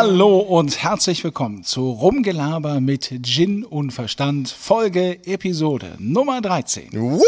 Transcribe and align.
Hallo 0.00 0.38
und 0.38 0.80
herzlich 0.80 1.24
willkommen 1.24 1.64
zu 1.64 1.90
Rumgelaber 1.90 2.80
mit 2.80 3.12
Gin 3.24 3.64
und 3.64 3.90
Verstand, 3.90 4.48
Folge 4.48 5.26
Episode 5.26 5.96
Nummer 5.98 6.40
13. 6.40 6.92
Wuhu, 6.92 7.20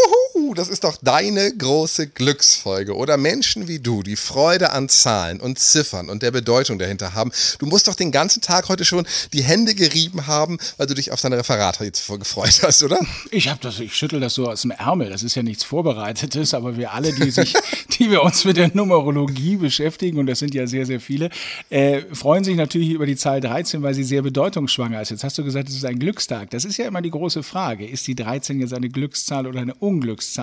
das 0.55 0.69
ist 0.69 0.85
doch 0.85 0.97
deine 1.03 1.55
große 1.57 2.09
Glücksfolge. 2.09 2.95
Oder 2.97 3.17
Menschen 3.17 3.69
wie 3.69 3.79
du, 3.79 4.03
die 4.03 4.17
Freude 4.17 4.71
an 4.71 4.89
Zahlen 4.89 5.41
und 5.41 5.59
Ziffern 5.59 6.09
und 6.09 6.23
der 6.23 6.31
Bedeutung 6.31 6.79
dahinter 6.79 7.15
haben. 7.15 7.33
Du 7.59 7.67
musst 7.67 7.89
doch 7.89 7.95
den 7.95 8.13
ganzen 8.13 8.41
Tag 8.41 8.69
heute 8.69 8.85
schon 8.85 9.07
die 9.33 9.43
Hände 9.43 9.75
gerieben 9.75 10.27
haben, 10.27 10.59
weil 10.77 10.87
du 10.87 10.95
dich 10.95 11.13
auf 11.13 11.21
dein 11.21 11.33
Referat 11.33 11.81
jetzt 11.81 12.07
gefreut 12.07 12.61
hast, 12.63 12.83
oder? 12.83 12.99
Ich 13.31 13.49
habe 13.49 13.61
das, 13.63 13.79
ich 13.81 13.95
schüttel 13.95 14.21
das 14.21 14.35
so 14.35 14.49
aus 14.49 14.63
dem 14.63 14.73
Ärmel. 14.73 15.11
Das 15.11 15.23
ist 15.23 15.35
ja 15.35 15.43
nichts 15.43 15.65
Vorbereitetes, 15.65 16.55
aber 16.55 16.77
wir 16.77 16.93
alle, 16.93 17.13
die 17.13 17.31
sich, 17.31 17.55
die 17.99 18.11
wir 18.11 18.23
uns 18.23 18.45
mit 18.45 18.57
der 18.57 18.71
Numerologie 18.75 19.57
beschäftigen, 19.57 20.19
und 20.19 20.27
das 20.27 20.41
sind 20.41 20.55
ja 20.55 20.67
sehr, 20.67 20.87
sehr 20.87 21.01
viele, 21.01 21.31
äh, 21.71 22.03
freuen 22.13 22.45
sich 22.45 22.57
natürlich 22.57 22.91
über 22.91 23.07
die 23.07 23.17
Zahl 23.17 23.41
13, 23.41 23.83
weil 23.83 23.95
sie 23.95 24.05
sehr 24.05 24.23
bedeutungsschwanger 24.23 25.01
ist. 25.01 25.11
Jetzt 25.11 25.25
hast 25.25 25.39
du 25.39 25.45
gesagt, 25.45 25.69
es 25.69 25.77
ist 25.77 25.85
ein 25.85 25.99
Glückstag. 25.99 26.51
Das 26.51 26.65
ist 26.65 26.77
ja 26.77 26.87
immer 26.87 27.03
die 27.03 27.11
große 27.11 27.43
Frage. 27.43 27.87
Ist 27.87 28.07
die 28.07 28.15
13 28.15 28.61
jetzt 28.61 28.75
eine 28.75 28.89
Glückszahl 28.89 29.47
oder 29.47 29.61
eine 29.61 29.75
Unglückszahl? 29.75 30.40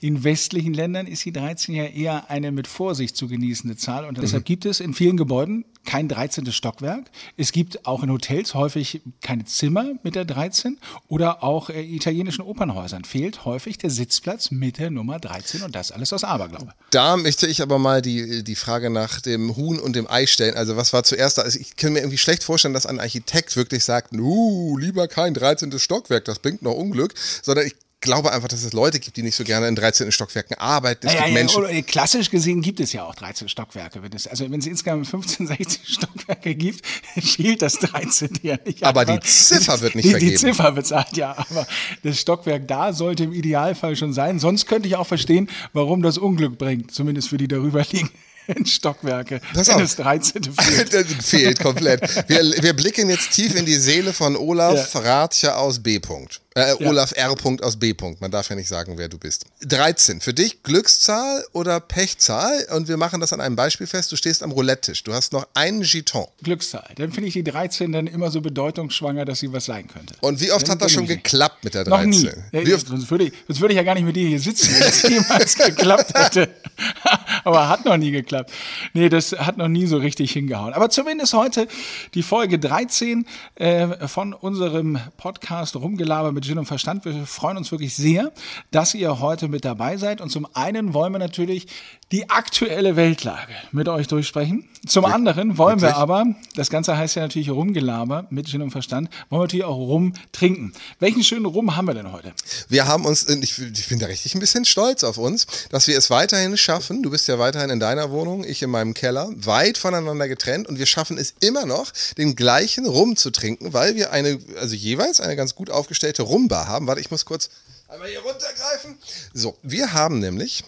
In 0.00 0.24
westlichen 0.24 0.74
Ländern 0.74 1.06
ist 1.06 1.24
die 1.24 1.32
13 1.32 1.74
ja 1.74 1.84
eher 1.84 2.30
eine 2.30 2.52
mit 2.52 2.66
Vorsicht 2.66 3.16
zu 3.16 3.28
genießende 3.28 3.76
Zahl. 3.76 4.04
Und 4.04 4.18
deshalb 4.18 4.44
mhm. 4.44 4.46
gibt 4.46 4.64
es 4.64 4.80
in 4.80 4.94
vielen 4.94 5.16
Gebäuden 5.16 5.64
kein 5.84 6.08
13. 6.08 6.52
Stockwerk. 6.52 7.10
Es 7.36 7.52
gibt 7.52 7.86
auch 7.86 8.02
in 8.02 8.10
Hotels 8.10 8.54
häufig 8.54 9.00
keine 9.22 9.44
Zimmer 9.44 9.92
mit 10.02 10.14
der 10.14 10.24
13 10.24 10.78
oder 11.08 11.42
auch 11.42 11.70
äh, 11.70 11.82
italienischen 11.82 12.42
Opernhäusern 12.42 13.04
fehlt 13.04 13.44
häufig 13.44 13.78
der 13.78 13.90
Sitzplatz 13.90 14.50
mit 14.50 14.78
der 14.78 14.90
Nummer 14.90 15.18
13 15.18 15.62
und 15.62 15.74
das 15.74 15.90
alles 15.90 16.12
aus 16.12 16.22
Aberglaube. 16.22 16.72
Da 16.90 17.16
möchte 17.16 17.46
ich 17.46 17.62
aber 17.62 17.78
mal 17.78 18.02
die, 18.02 18.44
die 18.44 18.54
Frage 18.54 18.90
nach 18.90 19.20
dem 19.20 19.56
Huhn 19.56 19.78
und 19.78 19.96
dem 19.96 20.08
Ei 20.08 20.26
stellen. 20.26 20.54
Also 20.54 20.76
was 20.76 20.92
war 20.92 21.02
zuerst 21.02 21.38
da? 21.38 21.42
Also 21.42 21.58
ich 21.58 21.76
kann 21.76 21.92
mir 21.92 22.00
irgendwie 22.00 22.18
schlecht 22.18 22.44
vorstellen, 22.44 22.74
dass 22.74 22.86
ein 22.86 23.00
Architekt 23.00 23.56
wirklich 23.56 23.84
sagt, 23.84 24.12
nu, 24.12 24.76
lieber 24.76 25.08
kein 25.08 25.34
13. 25.34 25.78
Stockwerk, 25.78 26.24
das 26.26 26.38
bringt 26.38 26.62
noch 26.62 26.74
Unglück, 26.74 27.14
sondern 27.42 27.66
ich 27.66 27.74
glaube 28.00 28.32
einfach, 28.32 28.48
dass 28.48 28.62
es 28.62 28.72
Leute 28.72 28.98
gibt, 28.98 29.16
die 29.16 29.22
nicht 29.22 29.36
so 29.36 29.44
gerne 29.44 29.68
in 29.68 29.76
13 29.76 30.10
Stockwerken 30.12 30.56
arbeiten. 30.58 31.06
Es 31.06 31.12
ja, 31.12 31.20
gibt 31.20 31.28
ja, 31.28 31.34
Menschen. 31.34 31.64
Oder, 31.64 31.82
klassisch 31.82 32.30
gesehen 32.30 32.62
gibt 32.62 32.80
es 32.80 32.92
ja 32.92 33.04
auch 33.04 33.14
13 33.14 33.48
Stockwerke. 33.48 34.02
Wenn 34.02 34.12
es, 34.12 34.26
also 34.26 34.50
wenn 34.50 34.60
es 34.60 34.66
insgesamt 34.66 35.06
15, 35.06 35.46
16 35.46 35.84
Stockwerke 35.84 36.54
gibt, 36.54 36.86
fehlt 37.20 37.62
das 37.62 37.74
13 37.74 38.30
ja 38.42 38.56
nicht. 38.64 38.84
Aber 38.84 39.04
die 39.04 39.20
Ziffer 39.20 39.80
wird 39.80 39.94
nicht 39.94 40.06
die, 40.06 40.10
vergeben. 40.10 40.30
Die 40.32 40.36
Ziffer 40.36 40.72
bezahlt 40.72 41.16
ja, 41.16 41.36
aber 41.36 41.66
das 42.02 42.18
Stockwerk 42.18 42.66
da 42.68 42.92
sollte 42.92 43.24
im 43.24 43.32
Idealfall 43.32 43.96
schon 43.96 44.12
sein. 44.12 44.38
Sonst 44.38 44.66
könnte 44.66 44.88
ich 44.88 44.96
auch 44.96 45.06
verstehen, 45.06 45.50
warum 45.72 46.02
das 46.02 46.18
Unglück 46.18 46.58
bringt, 46.58 46.92
zumindest 46.92 47.28
für 47.28 47.36
die 47.36 47.48
darüber 47.48 47.84
liegen. 47.90 48.10
Stockwerke. 48.64 49.40
Pass 49.54 49.68
auf. 49.68 49.80
Das 49.80 49.96
13. 49.96 50.42
fehlt. 50.42 51.22
fehlt 51.22 51.60
komplett. 51.60 52.02
Wir, 52.28 52.42
wir, 52.62 52.74
blicken 52.74 53.08
jetzt 53.08 53.32
tief 53.32 53.54
in 53.54 53.64
die 53.64 53.74
Seele 53.74 54.12
von 54.12 54.36
Olaf 54.36 54.94
ja. 54.94 55.00
Rathje 55.00 55.56
aus 55.56 55.82
B. 55.82 55.96
-Punkt. 55.98 56.40
Äh, 56.56 56.74
ja. 56.80 56.88
Olaf 56.88 57.12
R. 57.16 57.34
aus 57.62 57.76
B. 57.76 57.94
Man 58.18 58.30
darf 58.30 58.50
ja 58.50 58.56
nicht 58.56 58.68
sagen, 58.68 58.94
wer 58.96 59.08
du 59.08 59.18
bist. 59.18 59.46
13. 59.62 60.20
Für 60.20 60.34
dich 60.34 60.64
Glückszahl 60.64 61.44
oder 61.52 61.78
Pechzahl? 61.78 62.66
Und 62.74 62.88
wir 62.88 62.96
machen 62.96 63.20
das 63.20 63.32
an 63.32 63.40
einem 63.40 63.54
Beispiel 63.54 63.86
fest. 63.86 64.10
Du 64.10 64.16
stehst 64.16 64.42
am 64.42 64.50
Roulette-Tisch. 64.50 65.04
Du 65.04 65.12
hast 65.12 65.32
noch 65.32 65.46
einen 65.54 65.82
Jeton. 65.82 66.26
Glückszahl. 66.42 66.88
Dann 66.96 67.12
finde 67.12 67.28
ich 67.28 67.34
die 67.34 67.44
13 67.44 67.92
dann 67.92 68.08
immer 68.08 68.32
so 68.32 68.40
bedeutungsschwanger, 68.40 69.24
dass 69.24 69.38
sie 69.38 69.52
was 69.52 69.66
sein 69.66 69.86
könnte. 69.86 70.14
Und 70.20 70.40
wie 70.40 70.50
oft 70.50 70.66
dann 70.66 70.72
hat 70.72 70.82
das 70.82 70.92
schon 70.92 71.06
geklappt 71.06 71.62
mit 71.62 71.74
der 71.74 71.84
13? 71.84 72.10
Noch 72.10 72.32
nie. 72.52 72.66
Wie 72.66 72.74
oft? 72.74 72.88
Sonst, 72.88 73.10
würde 73.10 73.24
ich, 73.24 73.32
sonst 73.46 73.60
würde 73.60 73.74
ich 73.74 73.76
ja 73.76 73.84
gar 73.84 73.94
nicht 73.94 74.04
mit 74.04 74.16
dir 74.16 74.26
hier 74.26 74.40
sitzen, 74.40 74.74
wenn 74.74 74.88
es 74.88 75.02
jemals 75.08 75.54
geklappt 75.54 76.18
hätte. 76.18 76.48
Aber 77.44 77.68
hat 77.68 77.84
noch 77.84 77.96
nie 77.96 78.10
geklappt. 78.10 78.50
Nee, 78.92 79.08
das 79.08 79.32
hat 79.32 79.56
noch 79.56 79.68
nie 79.68 79.86
so 79.86 79.98
richtig 79.98 80.32
hingehauen. 80.32 80.74
Aber 80.74 80.90
zumindest 80.90 81.32
heute 81.32 81.68
die 82.14 82.22
Folge 82.22 82.58
13 82.58 83.24
äh, 83.54 84.08
von 84.08 84.32
unserem 84.32 84.98
Podcast 85.16 85.76
Rumgelaber 85.76 86.32
mit 86.32 86.39
Gin 86.42 86.58
und 86.58 86.66
Verstand. 86.66 87.04
Wir 87.04 87.26
freuen 87.26 87.56
uns 87.56 87.70
wirklich 87.70 87.94
sehr, 87.94 88.32
dass 88.70 88.94
ihr 88.94 89.20
heute 89.20 89.48
mit 89.48 89.64
dabei 89.64 89.96
seid. 89.96 90.20
Und 90.20 90.30
zum 90.30 90.46
einen 90.54 90.94
wollen 90.94 91.12
wir 91.12 91.18
natürlich 91.18 91.66
die 92.12 92.28
aktuelle 92.28 92.96
Weltlage 92.96 93.54
mit 93.70 93.88
euch 93.88 94.08
durchsprechen. 94.08 94.68
Zum 94.86 95.04
ja, 95.04 95.10
anderen 95.10 95.58
wollen 95.58 95.80
wirklich? 95.80 95.96
wir 95.96 96.02
aber, 96.02 96.24
das 96.56 96.70
Ganze 96.70 96.96
heißt 96.96 97.14
ja 97.14 97.22
natürlich 97.22 97.50
Rumgelaber 97.50 98.26
mit 98.30 98.48
Gin 98.48 98.62
und 98.62 98.70
Verstand, 98.70 99.10
wollen 99.28 99.40
wir 99.40 99.44
natürlich 99.44 99.64
auch 99.64 99.76
Rum 99.76 100.14
trinken. 100.32 100.72
Welchen 100.98 101.22
schönen 101.22 101.44
Rum 101.44 101.76
haben 101.76 101.86
wir 101.86 101.94
denn 101.94 102.10
heute? 102.10 102.32
Wir 102.68 102.88
haben 102.88 103.04
uns, 103.04 103.28
ich, 103.28 103.58
ich 103.58 103.88
bin 103.88 103.98
da 103.98 104.06
richtig 104.06 104.34
ein 104.34 104.40
bisschen 104.40 104.64
stolz 104.64 105.04
auf 105.04 105.18
uns, 105.18 105.46
dass 105.70 105.86
wir 105.86 105.96
es 105.96 106.10
weiterhin 106.10 106.56
schaffen. 106.56 107.02
Du 107.02 107.10
bist 107.10 107.28
ja 107.28 107.38
weiterhin 107.38 107.70
in 107.70 107.78
deiner 107.78 108.10
Wohnung, 108.10 108.42
ich 108.42 108.62
in 108.62 108.70
meinem 108.70 108.94
Keller, 108.94 109.30
weit 109.36 109.78
voneinander 109.78 110.26
getrennt 110.26 110.66
und 110.66 110.78
wir 110.78 110.86
schaffen 110.86 111.16
es 111.16 111.34
immer 111.40 111.66
noch, 111.66 111.92
den 112.16 112.34
gleichen 112.34 112.86
Rum 112.86 113.16
zu 113.16 113.30
trinken, 113.30 113.72
weil 113.72 113.94
wir 113.94 114.12
eine, 114.12 114.40
also 114.58 114.74
jeweils 114.74 115.20
eine 115.20 115.36
ganz 115.36 115.54
gut 115.54 115.70
aufgestellte 115.70 116.22
Rumbar 116.22 116.66
haben. 116.66 116.86
Warte, 116.86 117.00
ich 117.00 117.10
muss 117.10 117.24
kurz 117.24 117.50
einmal 117.86 118.08
hier 118.08 118.20
runtergreifen. 118.20 118.96
So, 119.32 119.56
wir 119.62 119.92
haben 119.92 120.18
nämlich 120.18 120.64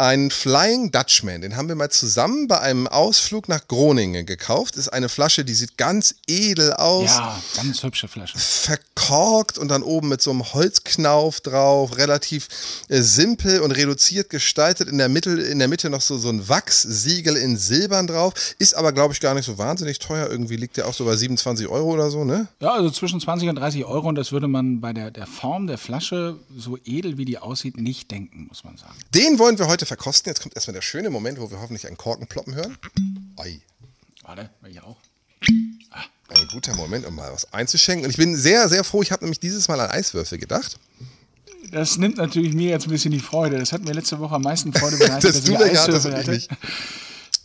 ein 0.00 0.30
Flying 0.30 0.90
Dutchman, 0.90 1.42
den 1.42 1.56
haben 1.56 1.68
wir 1.68 1.74
mal 1.74 1.90
zusammen 1.90 2.48
bei 2.48 2.58
einem 2.58 2.86
Ausflug 2.86 3.50
nach 3.50 3.68
Groningen 3.68 4.24
gekauft. 4.24 4.76
Ist 4.76 4.88
eine 4.88 5.10
Flasche, 5.10 5.44
die 5.44 5.52
sieht 5.52 5.76
ganz 5.76 6.14
edel 6.26 6.72
aus. 6.72 7.10
Ja, 7.10 7.38
ganz 7.54 7.82
hübsche 7.82 8.08
Flasche. 8.08 8.38
Verkorkt 8.38 9.58
und 9.58 9.68
dann 9.68 9.82
oben 9.82 10.08
mit 10.08 10.22
so 10.22 10.30
einem 10.30 10.54
Holzknauf 10.54 11.42
drauf, 11.42 11.98
relativ 11.98 12.48
äh, 12.88 13.02
simpel 13.02 13.60
und 13.60 13.72
reduziert 13.72 14.30
gestaltet. 14.30 14.88
In 14.88 14.96
der 14.96 15.10
Mitte, 15.10 15.32
in 15.32 15.58
der 15.58 15.68
Mitte 15.68 15.90
noch 15.90 16.00
so, 16.00 16.16
so 16.16 16.30
ein 16.30 16.48
Wachssiegel 16.48 17.36
in 17.36 17.58
Silbern 17.58 18.06
drauf. 18.06 18.32
Ist 18.58 18.72
aber, 18.72 18.92
glaube 18.92 19.12
ich, 19.12 19.20
gar 19.20 19.34
nicht 19.34 19.44
so 19.44 19.58
wahnsinnig 19.58 19.98
teuer. 19.98 20.30
Irgendwie 20.30 20.56
liegt 20.56 20.78
der 20.78 20.88
auch 20.88 20.94
so 20.94 21.04
bei 21.04 21.14
27 21.14 21.68
Euro 21.68 21.92
oder 21.92 22.10
so, 22.10 22.24
ne? 22.24 22.48
Ja, 22.60 22.72
also 22.72 22.88
zwischen 22.88 23.20
20 23.20 23.50
und 23.50 23.56
30 23.56 23.84
Euro. 23.84 24.08
Und 24.08 24.14
das 24.14 24.32
würde 24.32 24.48
man 24.48 24.80
bei 24.80 24.94
der, 24.94 25.10
der 25.10 25.26
Form 25.26 25.66
der 25.66 25.76
Flasche, 25.76 26.38
so 26.56 26.78
edel 26.86 27.18
wie 27.18 27.26
die 27.26 27.36
aussieht, 27.36 27.76
nicht 27.76 28.10
denken, 28.10 28.46
muss 28.48 28.64
man 28.64 28.78
sagen. 28.78 28.94
Den 29.14 29.38
wollen 29.38 29.58
wir 29.58 29.66
heute 29.66 29.89
verkosten. 29.90 30.30
Jetzt 30.30 30.40
kommt 30.40 30.54
erstmal 30.54 30.74
der 30.74 30.82
schöne 30.82 31.10
Moment, 31.10 31.40
wo 31.40 31.50
wir 31.50 31.60
hoffentlich 31.60 31.86
einen 31.86 31.96
Korken 31.96 32.26
ploppen 32.26 32.54
hören. 32.54 32.78
Ei. 33.36 33.60
Warte, 34.22 34.50
ich 34.68 34.80
auch. 34.80 34.96
Ah. 35.90 36.04
Ein 36.28 36.46
guter 36.52 36.74
Moment, 36.76 37.04
um 37.06 37.16
mal 37.16 37.32
was 37.32 37.52
einzuschenken. 37.52 38.04
Und 38.04 38.10
ich 38.10 38.16
bin 38.16 38.36
sehr, 38.36 38.68
sehr 38.68 38.84
froh. 38.84 39.02
Ich 39.02 39.10
habe 39.10 39.24
nämlich 39.24 39.40
dieses 39.40 39.66
Mal 39.66 39.80
an 39.80 39.90
Eiswürfel 39.90 40.38
gedacht. 40.38 40.78
Das 41.72 41.98
nimmt 41.98 42.16
natürlich 42.16 42.54
mir 42.54 42.70
jetzt 42.70 42.86
ein 42.86 42.90
bisschen 42.90 43.10
die 43.10 43.20
Freude. 43.20 43.58
Das 43.58 43.72
hat 43.72 43.82
mir 43.82 43.92
letzte 43.92 44.20
Woche 44.20 44.36
am 44.36 44.42
meisten 44.42 44.72
Freude 44.72 44.96
bereitet, 44.98 45.24
das 45.24 45.42
dass 45.42 45.48
ich 45.48 45.58
Eiswürfel 45.58 46.16
hatte. 46.16 46.40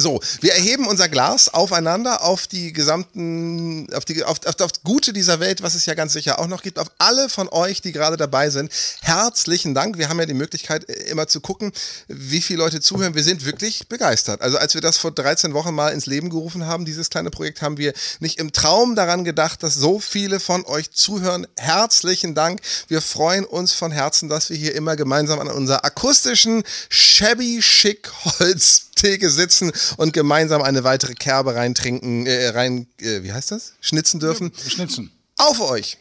So, 0.06 0.22
wir 0.40 0.54
erheben 0.54 0.86
unser 0.86 1.10
Glas 1.10 1.52
aufeinander 1.52 2.22
auf 2.22 2.46
die 2.46 2.74
gesamten, 2.74 3.92
auf 3.92 4.06
die, 4.06 4.24
auf, 4.24 4.38
auf, 4.46 4.62
auf 4.62 4.70
Gute 4.84 5.14
dieser 5.14 5.40
Welt, 5.40 5.64
was 5.64 5.74
es 5.74 5.88
ja 5.88 5.96
ganz 5.96 6.14
sicher 6.14 6.38
auch 6.38 6.46
noch 6.46 6.62
gibt, 6.62 6.78
auf 6.78 6.92
alle 7.00 7.28
von 7.28 7.50
euch, 7.50 7.82
die 7.82 7.92
gerade 7.92 8.16
dabei 8.16 8.52
sind. 8.52 8.72
Herzlichen 9.02 9.74
Dank. 9.74 9.98
Wir 9.98 10.08
haben 10.08 10.20
ja 10.20 10.28
die 10.28 10.36
Möglichkeit, 10.36 10.88
äh, 10.88 11.10
immer 11.10 11.28
zu 11.28 11.42
gucken, 11.42 11.72
wie 12.08 12.42
viele 12.42 12.60
Leute 12.60 12.82
zuhören. 12.82 13.16
Wir 13.16 13.24
sind 13.24 13.46
wirklich 13.46 13.88
begeistert. 13.88 14.42
Also 14.42 14.60
als 14.60 14.76
wir 14.76 14.82
das 14.82 14.98
vor 14.98 15.10
13 15.10 15.56
Wochen 15.56 15.74
mal 15.74 15.90
ins 15.90 16.06
Leben 16.06 16.30
gerufen 16.30 16.68
haben, 16.68 16.86
dieses 16.86 17.10
kleine 17.10 17.32
Projekt, 17.32 17.64
haben 17.64 17.80
wir 17.80 17.92
nicht 18.20 18.38
im 18.38 18.52
Traum 18.52 18.94
daran 18.94 19.24
gedacht, 19.24 19.64
dass 19.64 19.74
so 19.74 20.00
viele 20.00 20.40
von 20.40 20.68
euch 20.68 20.92
zuhören. 20.92 21.48
Herzlichen 21.58 22.36
Dank. 22.36 22.62
Wir 22.90 23.02
freuen 23.02 23.44
uns 23.44 23.74
von 23.74 23.92
Herzen, 23.92 24.30
dass 24.30 24.52
wir 24.52 24.58
hier 24.58 24.76
immer 24.76 24.96
gemeinsam 24.96 25.40
an 25.40 25.48
unserer 25.48 25.84
akustischen, 25.84 26.62
shabby, 26.90 27.64
schick 27.64 28.12
Holztheke 28.38 29.32
sitzen 29.32 29.72
und 29.98 30.14
gemeinsam 30.14 30.62
eine 30.62 30.84
weitere 30.84 31.14
Kerbe 31.14 31.56
reintrinken, 31.56 32.26
äh, 32.26 32.50
rein, 32.50 32.88
äh, 33.00 33.24
wie 33.24 33.34
heißt 33.34 33.52
das? 33.52 33.74
Schnitzen 33.82 34.20
dürfen. 34.20 34.52
Schnitzen. 34.68 35.12
Auf 35.38 35.60
euch! 35.62 35.98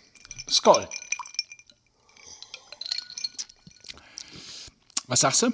Skoll. 0.49 0.89
Was 5.07 5.21
sagst 5.21 5.43
du? 5.43 5.53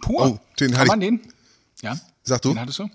Pur. 0.00 0.26
Oh, 0.26 0.38
den 0.58 0.72
Kann 0.72 0.86
man 0.86 1.00
den? 1.00 1.20
Ja. 1.82 1.98
Sag 2.22 2.42
du? 2.42 2.50
Den 2.50 2.60
hattest 2.60 2.78
du? 2.78 2.90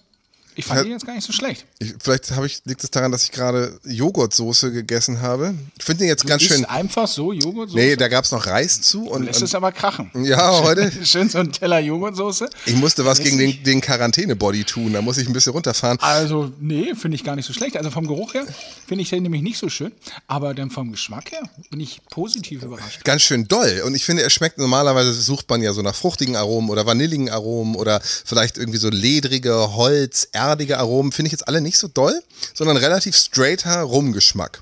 Ich 0.58 0.66
fand 0.66 0.86
den 0.86 0.92
jetzt 0.92 1.06
gar 1.06 1.14
nicht 1.14 1.26
so 1.26 1.34
schlecht. 1.34 1.66
Ich, 1.80 1.94
vielleicht 2.00 2.32
ich, 2.32 2.62
liegt 2.66 2.84
es 2.84 2.90
daran, 2.90 3.12
dass 3.12 3.24
ich 3.24 3.32
gerade 3.32 3.78
Joghurtsoße 3.84 4.72
gegessen 4.72 5.22
habe. 5.22 5.54
Ich 5.78 5.84
finde 5.84 6.00
den 6.00 6.08
jetzt 6.08 6.24
du 6.24 6.28
ganz 6.28 6.44
schön. 6.44 6.64
einfach 6.66 7.08
so 7.08 7.34
Joghurtsoße? 7.34 7.78
Nee, 7.78 7.96
da 7.96 8.08
gab 8.08 8.24
es 8.24 8.32
noch 8.32 8.48
Reis 8.48 8.82
zu. 8.82 9.08
Und, 9.08 9.26
lässt 9.26 9.42
es 9.42 9.54
aber 9.54 9.72
krachen. 9.72 10.12
Ja, 10.24 10.62
heute. 10.64 10.92
schön 11.04 11.30
so 11.30 11.40
ein 11.40 11.52
Teller 11.52 11.80
Joghurtsoße. 11.80 12.50
Ich 12.66 12.76
musste 12.76 13.06
was 13.06 13.20
gegen 13.20 13.38
den, 13.38 13.64
den 13.64 13.82
Quarantäne-Body 13.82 14.64
tun. 14.64 14.94
Da 14.94 15.02
muss 15.02 15.18
ich 15.18 15.28
ein 15.28 15.34
bisschen 15.34 15.52
runterfahren. 15.52 15.98
Also, 16.00 16.52
nee, 16.60 16.96
finde 16.96 17.16
ich 17.16 17.24
gar 17.24 17.36
nicht 17.36 17.46
so 17.46 17.54
schlecht. 17.54 17.76
Also 17.76 17.92
vom 17.92 18.08
Geruch 18.08 18.34
her 18.34 18.46
finde 18.88 19.02
ich 19.02 19.10
den 19.10 19.24
nämlich 19.24 19.42
nicht 19.42 19.58
so 19.58 19.68
schön. 19.70 19.92
Aber 20.28 20.54
dann 20.54 20.72
vom 20.72 20.92
Geschmack 20.92 21.32
her 21.32 21.44
bin 21.70 21.80
ich 21.82 22.02
positiv 22.10 22.64
überrascht. 22.64 23.04
Ganz 23.04 23.24
schön 23.24 23.48
doll. 23.48 23.84
Und 23.86 23.94
ich 23.96 24.06
finde, 24.06 24.24
er 24.24 24.30
schmeckt 24.30 24.58
normalerweise, 24.58 25.14
sucht 25.14 25.50
man 25.50 25.62
ja 25.62 25.74
so 25.74 25.82
nach 25.82 25.96
fruchtigen 25.96 26.36
Aromen 26.36 26.70
oder 26.70 26.86
vanilligen 26.86 27.30
Aromen 27.30 27.76
oder 27.76 28.02
vielleicht 28.02 28.58
irgendwie 28.58 28.80
so 28.80 28.90
ledrige 28.90 29.76
Holz, 29.76 30.30
erdige 30.50 30.78
Aromen 30.80 31.12
finde 31.12 31.28
ich 31.28 31.32
jetzt 31.32 31.48
alle 31.48 31.62
nicht 31.62 31.78
so 31.78 31.88
doll, 31.88 32.22
sondern 32.54 32.78
relativ 32.78 33.16
straighter 33.16 33.82
Rumgeschmack. 33.82 34.62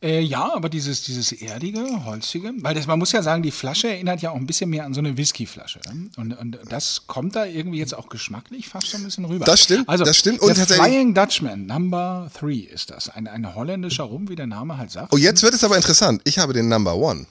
Äh, 0.00 0.20
ja, 0.20 0.54
aber 0.54 0.68
dieses, 0.68 1.02
dieses 1.02 1.32
erdige, 1.32 2.04
holzige, 2.04 2.52
weil 2.58 2.72
das, 2.72 2.86
man 2.86 3.00
muss 3.00 3.10
ja 3.10 3.20
sagen, 3.20 3.42
die 3.42 3.50
Flasche 3.50 3.88
erinnert 3.88 4.22
ja 4.22 4.30
auch 4.30 4.36
ein 4.36 4.46
bisschen 4.46 4.70
mehr 4.70 4.84
an 4.84 4.94
so 4.94 5.00
eine 5.00 5.16
Whiskyflasche. 5.16 5.80
Ne? 5.92 6.08
Und, 6.16 6.34
und 6.34 6.58
das 6.68 7.08
kommt 7.08 7.34
da 7.34 7.44
irgendwie 7.44 7.78
jetzt 7.78 7.96
auch 7.96 8.08
geschmacklich 8.08 8.68
fast 8.68 8.90
so 8.90 8.96
ein 8.96 9.02
bisschen 9.02 9.24
rüber. 9.24 9.44
Das 9.44 9.64
stimmt, 9.64 9.88
also, 9.88 10.04
das 10.04 10.16
stimmt. 10.16 10.40
Und 10.40 10.56
der 10.56 10.66
Flying 10.66 11.14
Dutchman, 11.14 11.66
Number 11.66 12.30
Three 12.38 12.60
ist 12.60 12.90
das. 12.90 13.08
Ein, 13.08 13.26
ein 13.26 13.56
holländischer 13.56 14.04
Rum, 14.04 14.28
wie 14.28 14.36
der 14.36 14.46
Name 14.46 14.78
halt 14.78 14.92
sagt. 14.92 15.12
Oh, 15.12 15.16
jetzt 15.16 15.42
wird 15.42 15.54
es 15.54 15.64
aber 15.64 15.74
interessant. 15.74 16.22
Ich 16.24 16.38
habe 16.38 16.52
den 16.52 16.68
Number 16.68 16.94
One. 16.94 17.26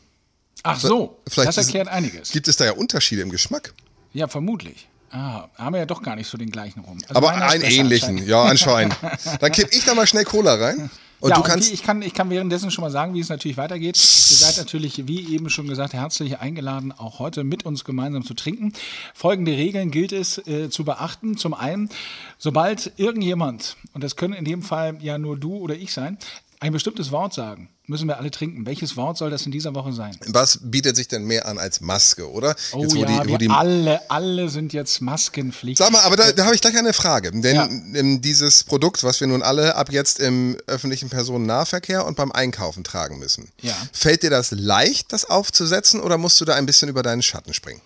Ach 0.64 0.78
so, 0.78 1.20
Vielleicht 1.26 1.50
das 1.50 1.58
erklärt 1.58 1.88
einiges. 1.88 2.32
Gibt 2.32 2.50
es 2.50 2.58
da 2.58 2.66
ja 2.66 2.74
Unterschiede 2.74 3.22
im 3.22 3.30
Geschmack? 3.30 3.74
Ja, 4.12 4.28
vermutlich. 4.28 4.90
Ah, 5.12 5.48
haben 5.58 5.74
wir 5.74 5.80
ja 5.80 5.86
doch 5.86 6.02
gar 6.02 6.16
nicht 6.16 6.28
so 6.28 6.38
den 6.38 6.52
gleichen 6.52 6.82
Rum. 6.82 6.98
Also 7.08 7.16
aber 7.16 7.34
einen 7.34 7.64
ähnlichen, 7.64 8.26
ja, 8.26 8.44
anscheinend. 8.44 8.96
Dann 9.40 9.52
kipp 9.52 9.70
ich 9.72 9.86
da 9.86 9.94
mal 9.94 10.06
schnell 10.08 10.26
Cola 10.26 10.56
rein. 10.56 10.90
Und 11.20 11.32
ja, 11.32 11.36
du 11.38 11.42
und 11.42 11.48
kannst. 11.48 11.70
wie, 11.70 11.74
ich, 11.74 11.82
kann, 11.82 12.04
ich 12.04 12.14
kann 12.14 12.30
währenddessen 12.30 12.70
schon 12.70 12.84
mal 12.84 12.92
sagen, 12.92 13.16
wie 13.16 13.20
es 13.20 13.30
natürlich 13.30 13.58
weitergeht. 13.58 13.98
Ihr 13.98 14.36
seid 14.38 14.58
natürlich, 14.58 15.08
wie 15.08 15.34
eben 15.34 15.50
schon 15.50 15.68
gesagt, 15.68 15.94
herzlich 15.94 16.38
eingeladen, 16.40 16.92
auch 16.92 17.18
heute 17.18 17.44
mit 17.44 17.66
uns 17.66 17.84
gemeinsam 17.84 18.24
zu 18.24 18.36
trinken. 18.36 18.74
Folgende 19.16 19.54
Regeln 19.54 19.90
gilt 19.90 20.12
es 20.12 20.38
äh, 20.46 20.70
zu 20.70 20.86
beachten. 20.86 21.36
Zum 21.36 21.56
einen, 21.56 21.90
sobald 22.38 22.92
irgendjemand, 22.98 23.78
und 23.94 24.04
das 24.04 24.16
können 24.16 24.34
in 24.34 24.46
dem 24.46 24.62
Fall 24.62 24.98
ja 25.02 25.18
nur 25.18 25.38
du 25.38 25.56
oder 25.58 25.74
ich 25.74 25.92
sein, 25.92 26.20
ein 26.60 26.72
bestimmtes 26.74 27.12
Wort 27.12 27.34
sagen, 27.36 27.70
müssen 27.86 28.08
wir 28.08 28.18
alle 28.18 28.32
trinken. 28.32 28.66
Welches 28.66 28.98
Wort 28.98 29.18
soll 29.18 29.30
das 29.30 29.46
in 29.46 29.52
dieser 29.52 29.76
Woche 29.76 29.94
sein? 29.94 30.18
was 30.28 30.60
bietet 30.64 30.96
sich 30.96 31.08
denn 31.08 31.24
mehr 31.26 31.46
an 31.46 31.60
als 31.60 31.82
Maske, 31.82 32.30
oder? 32.32 32.56
Oh 32.72 32.82
Jetzt, 32.82 32.96
ja, 32.96 33.24
die, 33.24 33.38
die, 33.38 33.50
alle, 33.50 34.10
alle 34.10 34.50
sind 34.50 34.74
jetzt 34.74 35.00
Maskenpflicht. 35.02 35.78
Sag 35.78 35.92
mal, 35.92 36.02
aber 36.02 36.16
da, 36.16 36.32
da 36.32 36.46
habe 36.46 36.56
ich 36.56 36.62
gleich 36.62 36.76
eine 36.76 36.94
Frage. 36.94 37.32
Denn 37.32 37.56
Ja. 37.56 37.66
ähm, 37.68 38.22
dieses 38.22 38.64
Produkt, 38.64 39.04
was 39.04 39.20
wir 39.20 39.28
nun 39.28 39.44
alle 39.44 39.76
ab 39.76 39.92
jetzt 39.92 40.20
im 40.20 40.58
öffentlichen 40.66 41.10
Personennahverkehr 41.10 42.06
und 42.06 42.18
beim 42.18 42.32
Einkaufen 42.32 42.84
tragen 42.84 43.20
müssen, 43.20 43.50
Ja. 43.62 43.76
fällt 43.94 44.24
dir 44.24 44.32
das 44.32 44.50
leicht, 44.52 45.14
das 45.14 45.26
aufzusetzen, 45.26 46.02
oder 46.02 46.18
musst 46.18 46.42
du 46.42 46.46
da 46.46 46.56
ein 46.56 46.66
bisschen 46.66 46.90
über 46.90 47.04
deinen 47.04 47.22
Schatten 47.22 47.54
springen? 47.54 47.82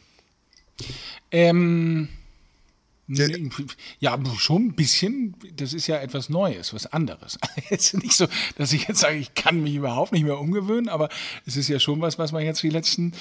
Ähm, 1.32 2.10
Ja. 4.00 4.18
schon 4.38 4.68
ein 4.68 4.74
bisschen. 4.76 5.36
Das 5.56 5.74
ist 5.74 5.88
ja 5.88 5.98
etwas 5.98 6.30
Neues, 6.30 6.74
was 6.74 6.86
anderes. 6.88 7.38
Es 7.70 7.94
ist 7.94 8.04
nicht 8.04 8.14
so, 8.14 8.28
dass 8.58 8.74
ich 8.74 8.88
jetzt 8.88 9.00
sage, 9.00 9.18
ich 9.18 9.34
kann 9.34 9.62
mich 9.62 9.76
überhaupt 9.76 10.12
nicht 10.12 10.24
mehr 10.24 10.38
umgewöhnen, 10.38 10.90
aber 10.90 11.10
es 11.46 11.56
ist 11.56 11.70
ja 11.70 11.80
schon 11.80 12.02
was, 12.02 12.20
was 12.20 12.32
man 12.32 12.44
jetzt 12.44 12.62
die 12.64 12.70
letzten, 12.70 13.14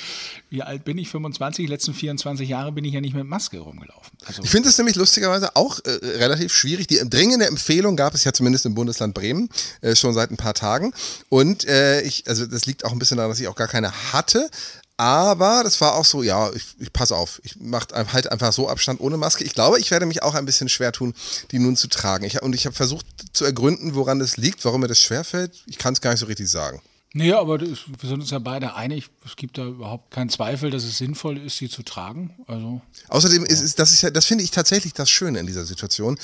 wie 0.49 0.63
alt 0.63 0.85
bin 0.85 0.99
ich? 0.99 1.09
25, 1.09 1.67
die 1.67 1.71
letzten 1.71 1.95
24 1.95 2.49
Jahre 2.49 2.73
bin 2.73 2.85
ich 2.85 2.95
ja 2.95 3.01
nicht 3.01 3.15
mit 3.15 3.27
Maske 3.27 3.59
rumgelaufen. 3.59 4.11
Also, 4.25 4.43
Ich 4.43 4.51
finde 4.51 4.69
es 4.69 4.79
nämlich 4.79 4.97
lustigerweise 4.97 5.55
auch 5.57 5.79
äh, 5.85 5.91
relativ 6.19 6.53
schwierig. 6.53 6.89
Die 6.89 7.01
dringende 7.09 7.47
Empfehlung 7.47 7.97
gab 7.97 8.15
es 8.15 8.25
ja 8.25 8.33
zumindest 8.33 8.67
im 8.67 8.75
Bundesland 8.75 9.15
Bremen 9.15 9.49
äh, 9.83 9.95
schon 9.95 10.15
seit 10.15 10.31
ein 10.31 10.37
paar 10.37 10.55
Tagen. 10.55 10.93
Und 11.29 11.65
äh, 11.65 12.01
ich, 12.03 12.27
also 12.27 12.47
das 12.47 12.67
liegt 12.67 12.85
auch 12.85 12.93
ein 12.93 12.99
bisschen 12.99 13.17
daran, 13.17 13.31
dass 13.31 13.41
ich 13.41 13.49
auch 13.49 13.57
gar 13.57 13.69
keine 13.69 13.93
hatte. 14.13 14.51
Aber 15.01 15.63
das 15.65 15.81
war 15.81 15.95
auch 15.95 16.05
so, 16.05 16.23
ja, 16.23 16.53
ich, 16.53 16.75
ich 16.79 16.93
pass 16.93 17.11
auf, 17.11 17.41
ich 17.43 17.57
mache 17.59 17.87
halt 18.13 18.31
einfach 18.31 18.53
so 18.53 18.69
Abstand 18.69 19.01
ohne 19.01 19.17
Maske. 19.17 19.45
Ich 19.45 19.55
glaube, 19.55 19.81
ich 19.81 19.91
werde 19.91 20.05
mich 20.05 20.23
auch 20.23 20.35
ein 20.35 20.45
bisschen 20.45 20.69
schwer 20.69 20.93
tun, 20.93 21.15
die 21.53 21.59
nun 21.59 21.75
zu 21.75 21.89
tragen. 21.89 22.27
Ich, 22.27 22.43
und 22.43 22.55
ich 22.55 22.67
habe 22.67 22.77
versucht 22.77 23.07
zu 23.33 23.47
ergründen, 23.47 23.95
woran 23.95 24.19
das 24.19 24.37
liegt, 24.37 24.63
warum 24.67 24.83
mir 24.83 24.89
das 24.89 25.01
schwerfällt. 25.01 25.53
Ich 25.65 25.79
kann 25.79 25.95
es 25.95 26.03
gar 26.03 26.11
nicht 26.11 26.21
so 26.21 26.27
richtig 26.27 26.51
sagen. 26.51 26.83
nee, 27.15 27.33
aber 27.33 27.57
das, 27.57 27.79
wir 27.99 28.11
sind 28.11 28.21
uns 28.21 28.29
ja 28.29 28.41
beide 28.41 28.75
einig. 28.75 29.09
Es 29.25 29.37
gibt 29.37 29.57
da 29.57 29.65
überhaupt 29.65 30.11
keinen 30.11 30.29
Zweifel, 30.29 30.71
dass 30.71 30.85
es 30.85 30.99
sinnvoll 30.99 31.39
ist, 31.39 31.57
sie 31.57 31.71
zu 31.71 31.83
tragen. 31.83 32.37
Also, 32.47 32.83
Außerdem 33.09 33.47
ist, 33.47 33.63
ist 33.63 33.79
das 33.79 33.93
ist 33.93 34.03
ja, 34.03 34.11
das 34.11 34.27
finde 34.27 34.45
ich 34.45 34.51
tatsächlich 34.51 34.93
das 34.93 35.09
Schöne 35.09 35.39
in 35.39 35.47
dieser 35.47 35.65
Situation. 35.65 36.19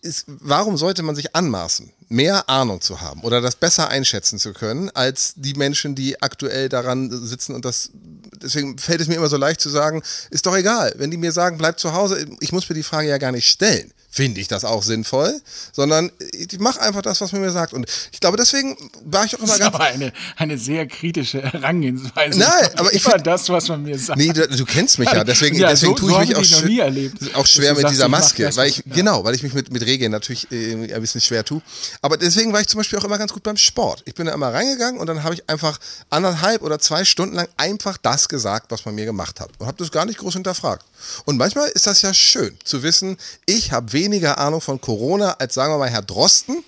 Ist, 0.00 0.26
warum 0.26 0.76
sollte 0.76 1.02
man 1.02 1.14
sich 1.16 1.34
anmaßen, 1.34 1.92
mehr 2.08 2.48
Ahnung 2.48 2.80
zu 2.80 3.00
haben 3.00 3.22
oder 3.22 3.40
das 3.40 3.56
besser 3.56 3.88
einschätzen 3.88 4.38
zu 4.38 4.52
können, 4.52 4.90
als 4.90 5.34
die 5.36 5.54
Menschen, 5.54 5.94
die 5.94 6.20
aktuell 6.20 6.68
daran 6.68 7.10
sitzen 7.24 7.54
und 7.54 7.64
das, 7.64 7.90
deswegen 8.42 8.78
fällt 8.78 9.00
es 9.00 9.08
mir 9.08 9.14
immer 9.14 9.28
so 9.28 9.36
leicht 9.36 9.60
zu 9.60 9.68
sagen, 9.68 10.02
ist 10.30 10.46
doch 10.46 10.56
egal, 10.56 10.92
wenn 10.96 11.10
die 11.10 11.16
mir 11.16 11.32
sagen, 11.32 11.58
bleib 11.58 11.78
zu 11.78 11.92
Hause, 11.92 12.26
ich 12.40 12.52
muss 12.52 12.68
mir 12.68 12.74
die 12.74 12.82
Frage 12.82 13.08
ja 13.08 13.18
gar 13.18 13.32
nicht 13.32 13.48
stellen. 13.48 13.92
Finde 14.14 14.42
ich 14.42 14.48
das 14.48 14.66
auch 14.66 14.82
sinnvoll, 14.82 15.40
sondern 15.72 16.12
ich 16.32 16.58
mache 16.58 16.82
einfach 16.82 17.00
das, 17.00 17.22
was 17.22 17.32
man 17.32 17.40
mir 17.40 17.50
sagt. 17.50 17.72
Und 17.72 17.86
ich 18.12 18.20
glaube, 18.20 18.36
deswegen 18.36 18.76
war 19.06 19.24
ich 19.24 19.34
auch 19.34 19.38
immer 19.38 19.46
das 19.46 19.54
ist 19.56 19.60
ganz 19.62 19.74
aber 19.74 19.84
eine, 19.84 20.12
eine 20.36 20.58
sehr 20.58 20.86
kritische 20.86 21.40
Herangehensweise. 21.42 22.38
Nein, 22.38 22.68
aber 22.76 22.92
ich 22.92 23.02
find- 23.02 23.26
das, 23.26 23.48
was 23.48 23.68
man 23.68 23.82
mir 23.82 23.98
sagt. 23.98 24.18
Nee, 24.18 24.34
du, 24.34 24.46
du 24.46 24.64
kennst 24.66 24.98
mich 24.98 25.10
ja, 25.10 25.24
deswegen, 25.24 25.56
Ja, 25.56 25.70
deswegen 25.70 25.96
so- 25.96 25.98
tue 26.08 26.10
so 26.10 26.20
ich 26.20 26.28
mich 26.36 26.38
ich 26.52 26.54
auch, 26.56 26.62
nie 26.64 26.78
erlebt, 26.80 27.16
auch 27.36 27.46
schwer 27.46 27.72
mit 27.72 27.80
sagst, 27.80 27.94
dieser 27.94 28.08
Maske, 28.08 28.42
das, 28.44 28.56
weil 28.58 28.68
ich, 28.68 28.82
ja. 28.84 28.94
genau, 28.94 29.24
weil 29.24 29.34
ich 29.34 29.42
mich 29.42 29.54
mit, 29.54 29.72
mit 29.72 29.82
Regeln 29.86 30.12
natürlich 30.12 30.46
äh, 30.52 30.94
ein 30.94 31.00
bisschen 31.00 31.22
schwer 31.22 31.42
tue. 31.42 31.62
Aber 32.02 32.18
deswegen 32.18 32.52
war 32.52 32.60
ich 32.60 32.68
zum 32.68 32.78
Beispiel 32.78 32.98
auch 32.98 33.04
immer 33.04 33.16
ganz 33.16 33.32
gut 33.32 33.42
beim 33.42 33.56
Sport. 33.56 34.02
Ich 34.04 34.14
bin 34.14 34.26
da 34.26 34.34
immer 34.34 34.52
reingegangen 34.52 35.00
und 35.00 35.06
dann 35.06 35.22
habe 35.22 35.34
ich 35.36 35.48
einfach 35.48 35.78
anderthalb 36.10 36.60
oder 36.60 36.78
zwei 36.78 37.06
Stunden 37.06 37.34
lang 37.36 37.48
einfach 37.56 37.96
das 37.96 38.28
gesagt, 38.28 38.70
was 38.70 38.84
man 38.84 38.94
mir 38.94 39.06
gemacht 39.06 39.40
hat. 39.40 39.48
Und 39.58 39.66
habe 39.66 39.78
das 39.78 39.90
gar 39.90 40.04
nicht 40.04 40.18
groß 40.18 40.34
hinterfragt. 40.34 40.84
Und 41.24 41.38
manchmal 41.38 41.68
ist 41.70 41.86
das 41.86 42.02
ja 42.02 42.12
schön 42.12 42.56
zu 42.62 42.82
wissen, 42.82 43.16
ich 43.46 43.72
habe 43.72 43.92
weniger 44.02 44.38
Ahnung 44.38 44.60
von 44.60 44.80
Corona 44.80 45.36
als, 45.38 45.54
sagen 45.54 45.72
wir 45.72 45.78
mal, 45.78 45.88
Herr 45.88 46.02
Drosten. 46.02 46.64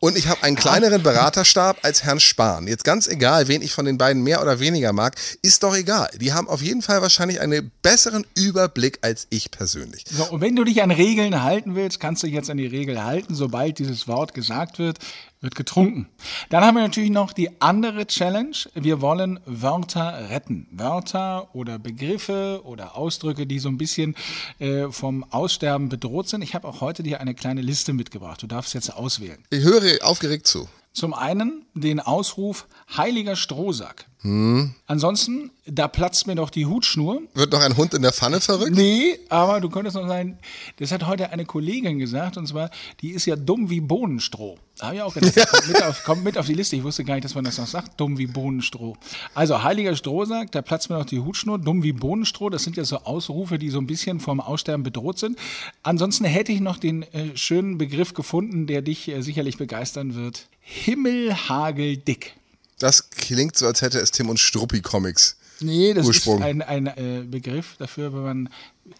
Und 0.00 0.18
ich 0.18 0.28
habe 0.28 0.42
einen 0.42 0.56
kleineren 0.56 1.02
Beraterstab 1.02 1.78
als 1.82 2.04
Herrn 2.04 2.20
Spahn. 2.20 2.66
Jetzt 2.66 2.84
ganz 2.84 3.06
egal, 3.06 3.48
wen 3.48 3.62
ich 3.62 3.72
von 3.72 3.86
den 3.86 3.96
beiden 3.96 4.22
mehr 4.22 4.42
oder 4.42 4.60
weniger 4.60 4.92
mag, 4.92 5.14
ist 5.40 5.62
doch 5.62 5.74
egal. 5.74 6.10
Die 6.20 6.32
haben 6.32 6.48
auf 6.48 6.60
jeden 6.60 6.82
Fall 6.82 7.00
wahrscheinlich 7.00 7.40
einen 7.40 7.70
besseren 7.80 8.26
Überblick 8.34 8.98
als 9.00 9.26
ich 9.30 9.50
persönlich. 9.50 10.04
So, 10.10 10.24
und 10.30 10.40
wenn 10.42 10.56
du 10.56 10.64
dich 10.64 10.82
an 10.82 10.90
Regeln 10.90 11.42
halten 11.42 11.74
willst, 11.74 12.00
kannst 12.00 12.22
du 12.22 12.26
dich 12.26 12.34
jetzt 12.34 12.50
an 12.50 12.58
die 12.58 12.66
Regel 12.66 13.02
halten. 13.02 13.34
Sobald 13.34 13.78
dieses 13.78 14.06
Wort 14.06 14.34
gesagt 14.34 14.78
wird, 14.78 14.98
wird 15.44 15.54
getrunken. 15.54 16.08
Dann 16.48 16.64
haben 16.64 16.74
wir 16.74 16.82
natürlich 16.82 17.10
noch 17.10 17.32
die 17.32 17.60
andere 17.60 18.06
Challenge. 18.06 18.56
Wir 18.74 19.00
wollen 19.00 19.38
Wörter 19.44 20.30
retten. 20.30 20.66
Wörter 20.72 21.54
oder 21.54 21.78
Begriffe 21.78 22.62
oder 22.64 22.96
Ausdrücke, 22.96 23.46
die 23.46 23.60
so 23.60 23.68
ein 23.68 23.78
bisschen 23.78 24.16
äh, 24.58 24.88
vom 24.90 25.24
Aussterben 25.30 25.88
bedroht 25.88 26.28
sind. 26.28 26.42
Ich 26.42 26.54
habe 26.54 26.66
auch 26.66 26.80
heute 26.80 27.02
dir 27.02 27.20
eine 27.20 27.34
kleine 27.34 27.60
Liste 27.60 27.92
mitgebracht. 27.92 28.42
Du 28.42 28.46
darfst 28.46 28.74
jetzt 28.74 28.92
auswählen. 28.92 29.38
Ich 29.50 29.62
höre 29.62 30.04
aufgeregt 30.04 30.46
zu. 30.46 30.68
Zum 30.92 31.12
einen 31.12 31.66
den 31.74 32.00
Ausruf 32.00 32.66
Heiliger 32.96 33.36
Strohsack. 33.36 34.06
Hm. 34.24 34.72
Ansonsten, 34.86 35.50
da 35.66 35.86
platzt 35.86 36.26
mir 36.26 36.34
doch 36.34 36.48
die 36.48 36.64
Hutschnur. 36.64 37.20
Wird 37.34 37.52
noch 37.52 37.60
ein 37.60 37.76
Hund 37.76 37.92
in 37.92 38.00
der 38.00 38.12
Pfanne 38.12 38.40
verrückt? 38.40 38.74
Nee, 38.74 39.18
aber 39.28 39.60
du 39.60 39.68
könntest 39.68 39.96
noch 39.96 40.08
sagen, 40.08 40.38
das 40.78 40.92
hat 40.92 41.06
heute 41.06 41.28
eine 41.30 41.44
Kollegin 41.44 41.98
gesagt, 41.98 42.38
und 42.38 42.46
zwar, 42.46 42.70
die 43.02 43.10
ist 43.10 43.26
ja 43.26 43.36
dumm 43.36 43.68
wie 43.68 43.82
Bohnenstroh. 43.82 44.56
Da 44.78 44.86
habe 44.86 44.96
ich 44.96 45.02
auch 45.02 45.12
gedacht, 45.12 45.36
das 45.36 45.46
kommt, 45.50 45.68
mit 45.68 45.82
auf, 45.82 46.04
kommt 46.04 46.24
mit 46.24 46.38
auf 46.38 46.46
die 46.46 46.54
Liste. 46.54 46.74
Ich 46.74 46.82
wusste 46.82 47.04
gar 47.04 47.14
nicht, 47.14 47.26
dass 47.26 47.34
man 47.34 47.44
das 47.44 47.58
noch 47.58 47.66
sagt, 47.66 48.00
dumm 48.00 48.16
wie 48.16 48.26
Bohnenstroh. 48.26 48.96
Also, 49.34 49.62
heiliger 49.62 49.94
Strohsack, 49.94 50.50
da 50.52 50.62
platzt 50.62 50.88
mir 50.88 50.96
noch 50.96 51.04
die 51.04 51.20
Hutschnur, 51.20 51.58
dumm 51.58 51.82
wie 51.82 51.92
Bohnenstroh, 51.92 52.48
das 52.48 52.64
sind 52.64 52.78
ja 52.78 52.84
so 52.84 53.00
Ausrufe, 53.00 53.58
die 53.58 53.68
so 53.68 53.78
ein 53.78 53.86
bisschen 53.86 54.20
vom 54.20 54.40
Aussterben 54.40 54.84
bedroht 54.84 55.18
sind. 55.18 55.38
Ansonsten 55.82 56.24
hätte 56.24 56.50
ich 56.50 56.60
noch 56.60 56.78
den 56.78 57.02
äh, 57.02 57.36
schönen 57.36 57.76
Begriff 57.76 58.14
gefunden, 58.14 58.66
der 58.66 58.80
dich 58.80 59.06
äh, 59.08 59.20
sicherlich 59.20 59.58
begeistern 59.58 60.14
wird. 60.14 60.48
Himmelhageldick. 60.60 62.36
Das 62.78 63.10
klingt 63.10 63.56
so, 63.56 63.66
als 63.66 63.82
hätte 63.82 63.98
es 63.98 64.10
Tim 64.10 64.28
und 64.28 64.38
Struppi 64.38 64.80
Comics. 64.80 65.36
Nee, 65.60 65.94
das 65.94 66.06
Ursprung. 66.06 66.38
ist 66.38 66.44
ein, 66.44 66.62
ein 66.62 66.86
äh, 66.88 67.22
Begriff 67.24 67.76
dafür, 67.78 68.12
wenn 68.12 68.22
man, 68.22 68.48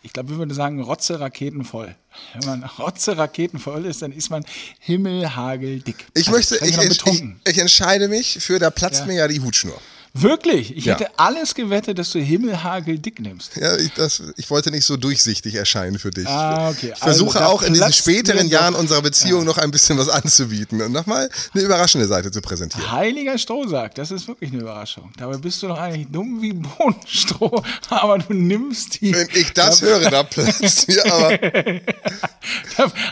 ich 0.02 0.12
glaube, 0.12 0.30
wir 0.30 0.38
würden 0.38 0.54
sagen, 0.54 0.80
Rotze 0.80 1.18
raketenvoll. 1.18 1.94
Wenn 2.38 2.48
man 2.48 2.64
Rotze 2.78 3.16
raketenvoll 3.18 3.84
ist, 3.86 4.02
dann 4.02 4.12
ist 4.12 4.30
man 4.30 4.44
himmelhageldick. 4.78 6.06
Ich 6.14 6.28
Also, 6.28 6.30
möchte, 6.38 6.64
ich, 6.64 6.76
noch 6.76 7.06
ich, 7.12 7.24
ich 7.46 7.58
entscheide 7.58 8.08
mich 8.08 8.38
für, 8.40 8.58
da 8.58 8.70
platzt 8.70 9.00
Ja. 9.00 9.06
mir 9.06 9.14
ja 9.14 9.28
die 9.28 9.40
Hutschnur. 9.40 9.78
Wirklich? 10.16 10.76
Ich 10.76 10.84
Ja. 10.84 10.94
hätte 10.94 11.10
alles 11.18 11.56
gewettet, 11.56 11.98
dass 11.98 12.12
du 12.12 12.20
himmelhageldick 12.20 13.18
nimmst. 13.18 13.56
Ja, 13.56 13.76
ich, 13.76 13.92
das, 13.94 14.22
ich 14.36 14.48
wollte 14.48 14.70
nicht 14.70 14.84
so 14.86 14.96
durchsichtig 14.96 15.56
erscheinen 15.56 15.98
für 15.98 16.10
dich. 16.10 16.28
Ah, 16.28 16.70
okay. 16.70 16.92
Ich 16.94 16.98
versuche 17.00 17.38
Also, 17.38 17.38
da 17.40 17.46
auch 17.46 17.62
in 17.62 17.74
diesen 17.74 17.92
späteren 17.92 18.46
Jahren 18.46 18.76
unserer 18.76 19.02
Beziehung 19.02 19.44
noch 19.44 19.58
ein 19.58 19.72
bisschen 19.72 19.98
was 19.98 20.08
anzubieten 20.08 20.80
und 20.82 20.92
nochmal 20.92 21.28
eine 21.52 21.62
überraschende 21.64 22.06
Seite 22.06 22.30
zu 22.30 22.40
präsentieren. 22.42 22.92
Heiliger 22.92 23.36
Strohsack, 23.38 23.96
das 23.96 24.12
ist 24.12 24.28
wirklich 24.28 24.52
eine 24.52 24.60
Überraschung. 24.60 25.10
Dabei 25.16 25.36
bist 25.38 25.60
du 25.64 25.66
doch 25.66 25.78
eigentlich 25.78 26.06
dumm 26.12 26.40
wie 26.40 26.52
Bohnenstroh, 26.52 27.60
aber 27.90 28.18
du 28.18 28.34
nimmst 28.34 29.00
die. 29.00 29.12
Wenn 29.12 29.28
ich 29.34 29.52
das 29.52 29.82
höre, 29.82 30.10
da 30.10 30.22
platzt 30.22 30.86
mir 30.86 31.04
aber. 31.12 31.38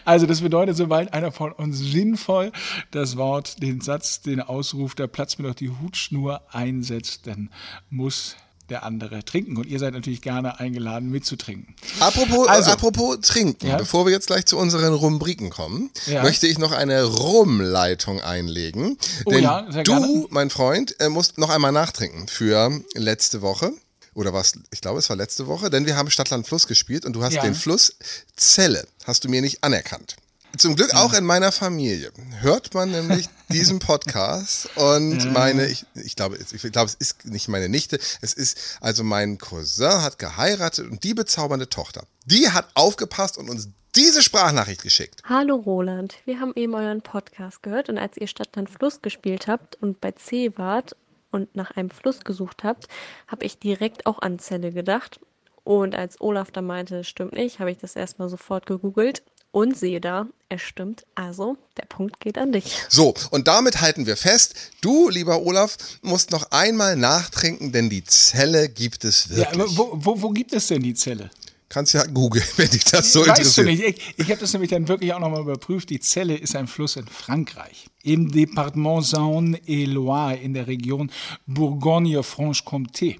Also 0.04 0.26
das 0.26 0.40
bedeutet, 0.42 0.76
sobald 0.76 1.14
einer 1.14 1.32
von 1.32 1.52
uns 1.52 1.78
sinnvoll 1.78 2.52
das 2.90 3.16
Wort, 3.16 3.62
den 3.62 3.80
Satz, 3.80 4.21
den 4.21 4.40
Ausruf, 4.40 4.94
da 4.94 5.06
platzt 5.06 5.38
mir 5.38 5.49
doch 5.49 5.54
die 5.54 5.71
Hutschnur 5.71 6.42
einsetzt, 6.50 6.91
dann 7.26 7.50
muss 7.90 8.37
der 8.68 8.84
andere 8.84 9.25
trinken. 9.25 9.56
Und 9.58 9.66
ihr 9.66 9.78
seid 9.78 9.92
natürlich 9.92 10.22
gerne 10.22 10.58
eingeladen, 10.61 11.11
mitzutrinken. 11.11 11.75
Apropos, 12.00 12.49
Also. 12.49 12.70
äh, 12.70 12.72
apropos 12.72 13.18
trinken, 13.20 13.66
Ja? 13.66 13.76
bevor 13.76 14.06
wir 14.06 14.12
jetzt 14.12 14.28
gleich 14.28 14.46
zu 14.46 14.56
unseren 14.56 14.94
Rumbriken 14.94 15.50
kommen, 15.50 15.90
Ja. 16.06 16.22
möchte 16.22 16.46
ich 16.46 16.58
noch 16.58 16.72
eine 16.72 17.02
Rumleitung 17.04 18.20
einlegen. 18.20 18.96
Oh 19.26 19.30
denn 19.30 19.42
ja, 19.42 19.62
du, 19.62 19.82
gerne. 19.82 20.26
mein 20.30 20.49
Freund, 20.49 20.99
äh, 21.00 21.08
musst 21.08 21.38
noch 21.38 21.50
einmal 21.50 21.72
nachtrinken 21.72 22.28
für 22.28 22.80
letzte 22.94 23.42
Woche. 23.42 23.72
Oder 24.14 24.32
was? 24.32 24.52
Ich 24.70 24.80
glaube, 24.82 24.99
es 24.99 25.08
war 25.08 25.16
letzte 25.16 25.46
Woche, 25.46 25.70
denn 25.70 25.87
wir 25.87 25.96
haben 25.96 26.11
Stadtland 26.11 26.46
Fluss 26.46 26.66
gespielt 26.66 27.04
und 27.06 27.14
du 27.14 27.22
hast 27.22 27.42
den 27.42 27.54
Fluss 27.54 27.96
Zelle, 28.37 28.87
hast 29.04 29.25
du 29.25 29.28
mir 29.28 29.40
nicht 29.42 29.64
anerkannt. 29.64 30.16
Zum 30.59 30.76
Glück 30.76 30.94
auch 30.94 31.14
in 31.14 31.25
meiner 31.25 31.50
Familie. 31.50 32.12
Hört 32.40 32.75
man 32.75 32.90
nämlich 32.90 33.28
diesen 33.49 33.78
Podcast 33.78 34.68
und 34.76 35.32
meine, 35.32 35.66
ich, 35.66 35.87
ich 35.94 36.14
glaube, 36.14 36.37
ich 36.37 36.73
glaube, 36.73 36.88
es 36.88 36.94
ist 36.94 37.25
nicht 37.25 37.49
meine 37.49 37.71
Nichte, 37.71 37.99
es 38.21 38.35
ist, 38.35 38.78
also 38.82 39.02
mein 39.02 39.38
Cousin 39.38 40.02
hat 40.02 40.18
geheiratet 40.18 40.90
und 40.90 41.04
die 41.04 41.14
bezaubernde 41.14 41.71
Tochter, 41.71 42.04
die 42.26 42.50
hat 42.50 42.68
aufgepasst 42.75 43.38
und 43.38 43.49
uns 43.49 43.71
diese 43.97 44.23
Sprachnachricht 44.23 44.82
geschickt. 44.82 45.23
Hallo 45.25 45.56
Roland, 45.56 46.16
wir 46.26 46.38
haben 46.38 46.52
eben 46.54 46.75
euren 46.75 47.00
Podcast 47.00 47.62
gehört 47.62 47.88
und 47.88 47.97
als 47.97 48.18
ihr 48.18 48.26
Stadt 48.26 48.50
dann 48.52 48.66
Fluss 48.66 49.00
gespielt 49.00 49.47
habt 49.47 49.76
und 49.76 50.02
bei 50.02 50.12
C 50.12 50.52
wart 50.59 50.97
und 51.30 51.56
nach 51.56 51.71
einem 51.73 51.88
Fluss 51.88 52.25
gesucht 52.25 52.62
habt, 52.62 52.88
habe 53.26 53.47
ich 53.47 53.59
direkt 53.59 54.04
auch 54.04 54.21
an 54.21 54.38
Zelle 54.38 54.71
gedacht. 54.71 55.18
Und 55.64 55.94
als 55.94 56.21
Olaf 56.21 56.50
da 56.50 56.61
meinte, 56.61 57.04
stimmt 57.04 57.35
nicht, 57.35 57.61
habe 57.61 57.71
ich 57.71 57.78
das 57.78 57.94
erstmal 57.94 58.28
sofort 58.28 58.66
gegoogelt 58.66 59.23
und 59.52 59.78
sehe 59.78 60.00
da, 60.00 60.26
es 60.49 60.62
stimmt. 60.62 61.04
Also, 61.14 61.56
der 61.76 61.87
Punkt 61.87 62.18
geht 62.21 62.38
an 62.38 62.52
dich. 62.52 62.75
So, 62.88 63.14
und 63.30 63.47
damit 63.47 63.80
halten 63.80 64.06
wir 64.06 64.16
fest, 64.16 64.54
du, 64.80 65.09
lieber 65.09 65.42
Olaf, 65.42 65.76
musst 66.00 66.30
noch 66.30 66.50
einmal 66.50 66.97
nachtrinken, 66.97 67.71
denn 67.71 67.88
die 67.88 68.02
Zelle 68.04 68.68
gibt 68.68 69.04
es 69.04 69.28
wirklich. 69.28 69.47
Ja, 69.47 69.52
aber 69.52 69.76
wo, 69.76 69.90
wo, 69.94 70.23
wo 70.23 70.30
gibt 70.30 70.52
es 70.52 70.66
denn 70.66 70.82
die 70.82 70.94
Zelle? 70.94 71.30
Kannst 71.68 71.94
ja 71.94 72.04
googeln, 72.04 72.44
wenn 72.56 72.68
dich 72.68 72.85
das 72.85 73.12
so 73.12 73.21
weißt 73.21 73.28
interessiert. 73.28 73.66
du 73.66 73.71
nicht, 73.71 73.82
ich, 73.85 74.14
ich 74.18 74.30
habe 74.30 74.40
das 74.40 74.52
nämlich 74.52 74.71
dann 74.71 74.88
wirklich 74.88 75.12
auch 75.14 75.21
nochmal 75.21 75.42
überprüft. 75.42 75.90
Die 75.90 76.00
Zelle 76.00 76.37
ist 76.37 76.56
ein 76.56 76.66
Fluss 76.66 76.97
in 76.97 77.06
Frankreich, 77.06 77.87
im 78.02 78.30
Departement 78.30 79.04
Saône-et-Loire 79.04 80.37
in 80.37 80.54
der 80.54 80.66
Region 80.66 81.11
Bourgogne-Franche-Comté. 81.47 83.18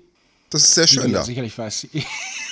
Das 0.53 0.63
ist 0.65 0.75
sehr 0.75 0.87
schön 0.87 1.11
ja 1.11 1.19
da. 1.19 1.25
sicherlich 1.25 1.57
weißt. 1.57 1.89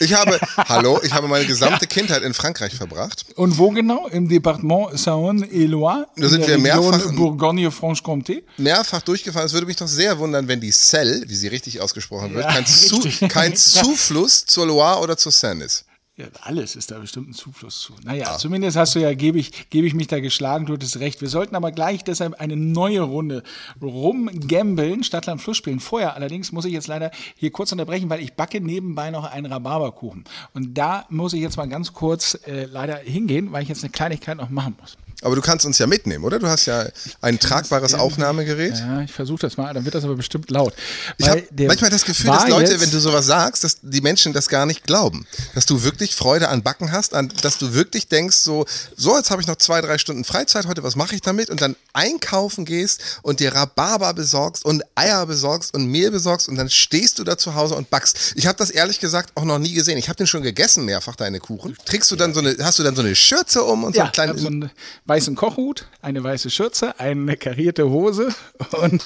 Ich 0.02 0.14
habe, 0.14 0.40
hallo, 0.56 0.98
ich 1.02 1.12
habe 1.12 1.28
meine 1.28 1.44
gesamte 1.44 1.86
Kindheit 1.86 2.22
in 2.22 2.32
Frankreich 2.32 2.74
verbracht. 2.74 3.26
Und 3.34 3.58
wo 3.58 3.68
genau? 3.68 4.06
Im 4.08 4.30
Departement 4.30 4.94
Saône-et-Loire 4.98 6.06
Da 6.16 6.28
sind 6.30 6.40
in 6.40 6.48
wir 6.48 6.56
mehrfach 6.58 7.12
Bourgogne-Franche-Comté. 7.12 8.42
Mehrfach 8.56 9.02
durchgefahren. 9.02 9.44
Es 9.44 9.52
würde 9.52 9.66
mich 9.66 9.76
doch 9.76 9.88
sehr 9.88 10.18
wundern, 10.18 10.48
wenn 10.48 10.58
die 10.58 10.70
Selle, 10.70 11.22
wie 11.26 11.34
sie 11.34 11.48
richtig 11.48 11.82
ausgesprochen 11.82 12.32
wird, 12.34 12.46
Ja, 12.46 12.50
kein, 12.52 12.64
Zu, 12.66 12.96
richtig. 12.96 13.28
kein 13.28 13.54
Zufluss 13.54 14.46
zur 14.46 14.66
Loire 14.66 15.00
oder 15.00 15.18
zur 15.18 15.32
Seine 15.32 15.64
ist. 15.64 15.84
Ja, 16.20 16.26
alles 16.42 16.76
ist 16.76 16.90
da 16.90 16.98
bestimmt 16.98 17.30
ein 17.30 17.32
Zufluss 17.32 17.80
zu. 17.80 17.94
Naja, 18.04 18.26
Ah. 18.34 18.36
zumindest 18.36 18.76
hast 18.76 18.94
du 18.94 18.98
ja, 18.98 19.14
gebe 19.14 19.38
ich, 19.38 19.70
gebe 19.70 19.86
ich 19.86 19.94
mich 19.94 20.06
da 20.06 20.20
geschlagen, 20.20 20.66
du 20.66 20.74
hattest 20.74 21.00
recht. 21.00 21.20
Wir 21.22 21.28
sollten 21.28 21.54
aber 21.56 21.72
gleich 21.72 22.04
deshalb 22.04 22.34
eine 22.40 22.56
neue 22.56 23.00
Runde 23.00 23.42
rumgambeln, 23.80 25.02
Stadtland 25.04 25.40
Fluss 25.40 25.56
spielen. 25.56 25.80
Vorher 25.80 26.14
allerdings 26.14 26.52
muss 26.52 26.64
ich 26.64 26.72
jetzt 26.72 26.88
leider 26.88 27.10
hier 27.36 27.50
kurz 27.50 27.72
unterbrechen, 27.72 28.10
weil 28.10 28.20
ich 28.20 28.34
backe 28.34 28.60
nebenbei 28.60 29.10
noch 29.10 29.24
einen 29.24 29.46
Rhabarberkuchen. 29.46 30.24
Und 30.54 30.74
da 30.76 31.06
muss 31.08 31.32
ich 31.32 31.40
jetzt 31.40 31.56
mal 31.56 31.68
ganz 31.68 31.92
kurz 31.92 32.34
äh, 32.46 32.64
leider 32.66 32.96
hingehen, 32.96 33.52
weil 33.52 33.62
ich 33.62 33.68
jetzt 33.68 33.82
eine 33.82 33.90
Kleinigkeit 33.90 34.36
noch 34.36 34.50
machen 34.50 34.76
muss. 34.80 34.96
Aber 35.22 35.36
du 35.36 35.42
kannst 35.42 35.66
uns 35.66 35.78
ja 35.78 35.86
mitnehmen, 35.86 36.24
oder? 36.24 36.38
Du 36.38 36.46
hast 36.46 36.66
ja 36.66 36.86
ein 37.20 37.38
tragbares 37.38 37.94
Aufnahmegerät. 37.94 38.74
Ja, 38.76 39.02
ich 39.02 39.12
versuche 39.12 39.40
das 39.40 39.56
mal, 39.56 39.72
dann 39.74 39.84
wird 39.84 39.94
das 39.94 40.04
aber 40.04 40.16
bestimmt 40.16 40.50
laut. 40.50 40.74
Ich 41.18 41.28
habe 41.28 41.42
manchmal 41.66 41.90
das 41.90 42.04
Gefühl, 42.04 42.30
dass 42.30 42.48
Leute, 42.48 42.80
wenn 42.80 42.90
du 42.90 42.98
sowas 43.00 43.26
sagst, 43.26 43.64
dass 43.64 43.78
die 43.82 44.00
Menschen 44.00 44.32
das 44.32 44.48
gar 44.48 44.66
nicht 44.66 44.84
glauben. 44.84 45.26
Dass 45.54 45.66
du 45.66 45.82
wirklich 45.82 46.14
Freude 46.14 46.48
an 46.48 46.62
Backen 46.62 46.92
hast, 46.92 47.14
an, 47.14 47.30
dass 47.42 47.58
du 47.58 47.74
wirklich 47.74 48.08
denkst, 48.08 48.36
so, 48.36 48.66
so 48.96 49.16
jetzt 49.16 49.30
habe 49.30 49.42
ich 49.42 49.48
noch 49.48 49.56
zwei, 49.56 49.80
drei 49.80 49.98
Stunden 49.98 50.24
Freizeit 50.24 50.66
heute, 50.66 50.82
was 50.82 50.96
mache 50.96 51.14
ich 51.14 51.20
damit? 51.20 51.50
Und 51.50 51.60
dann 51.60 51.76
einkaufen 51.92 52.64
gehst 52.64 53.00
und 53.22 53.40
dir 53.40 53.54
Rhabarber 53.54 54.14
besorgst 54.14 54.64
und 54.64 54.82
Eier 54.94 55.26
besorgst 55.26 55.74
und 55.74 55.86
Mehl 55.86 56.10
besorgst 56.10 56.48
und 56.48 56.56
dann 56.56 56.70
stehst 56.70 57.18
du 57.18 57.24
da 57.24 57.36
zu 57.36 57.54
Hause 57.54 57.74
und 57.74 57.90
backst. 57.90 58.32
Ich 58.36 58.46
habe 58.46 58.56
das 58.56 58.70
ehrlich 58.70 59.00
gesagt 59.00 59.32
auch 59.34 59.44
noch 59.44 59.58
nie 59.58 59.72
gesehen. 59.72 59.98
Ich 59.98 60.08
habe 60.08 60.16
den 60.16 60.26
schon 60.26 60.42
gegessen 60.42 60.84
mehrfach, 60.84 61.16
deine 61.16 61.40
Kuchen. 61.40 61.76
Trägst 61.84 62.10
du 62.10 62.16
dann 62.16 62.34
so 62.34 62.40
eine, 62.40 62.56
hast 62.60 62.78
du 62.78 62.82
dann 62.82 62.96
so 62.96 63.02
eine 63.02 63.14
Schürze 63.14 63.62
um 63.62 63.84
und 63.84 63.94
so 63.94 63.98
Ja, 63.98 64.04
einen 64.04 64.12
kleinen. 64.12 64.70
So 65.10 65.14
weißen 65.14 65.34
Kochhut, 65.34 65.88
eine 66.02 66.22
weiße 66.22 66.50
Schürze, 66.50 66.98
eine 67.00 67.36
karierte 67.36 67.90
Hose 67.90 68.32
und. 68.70 69.02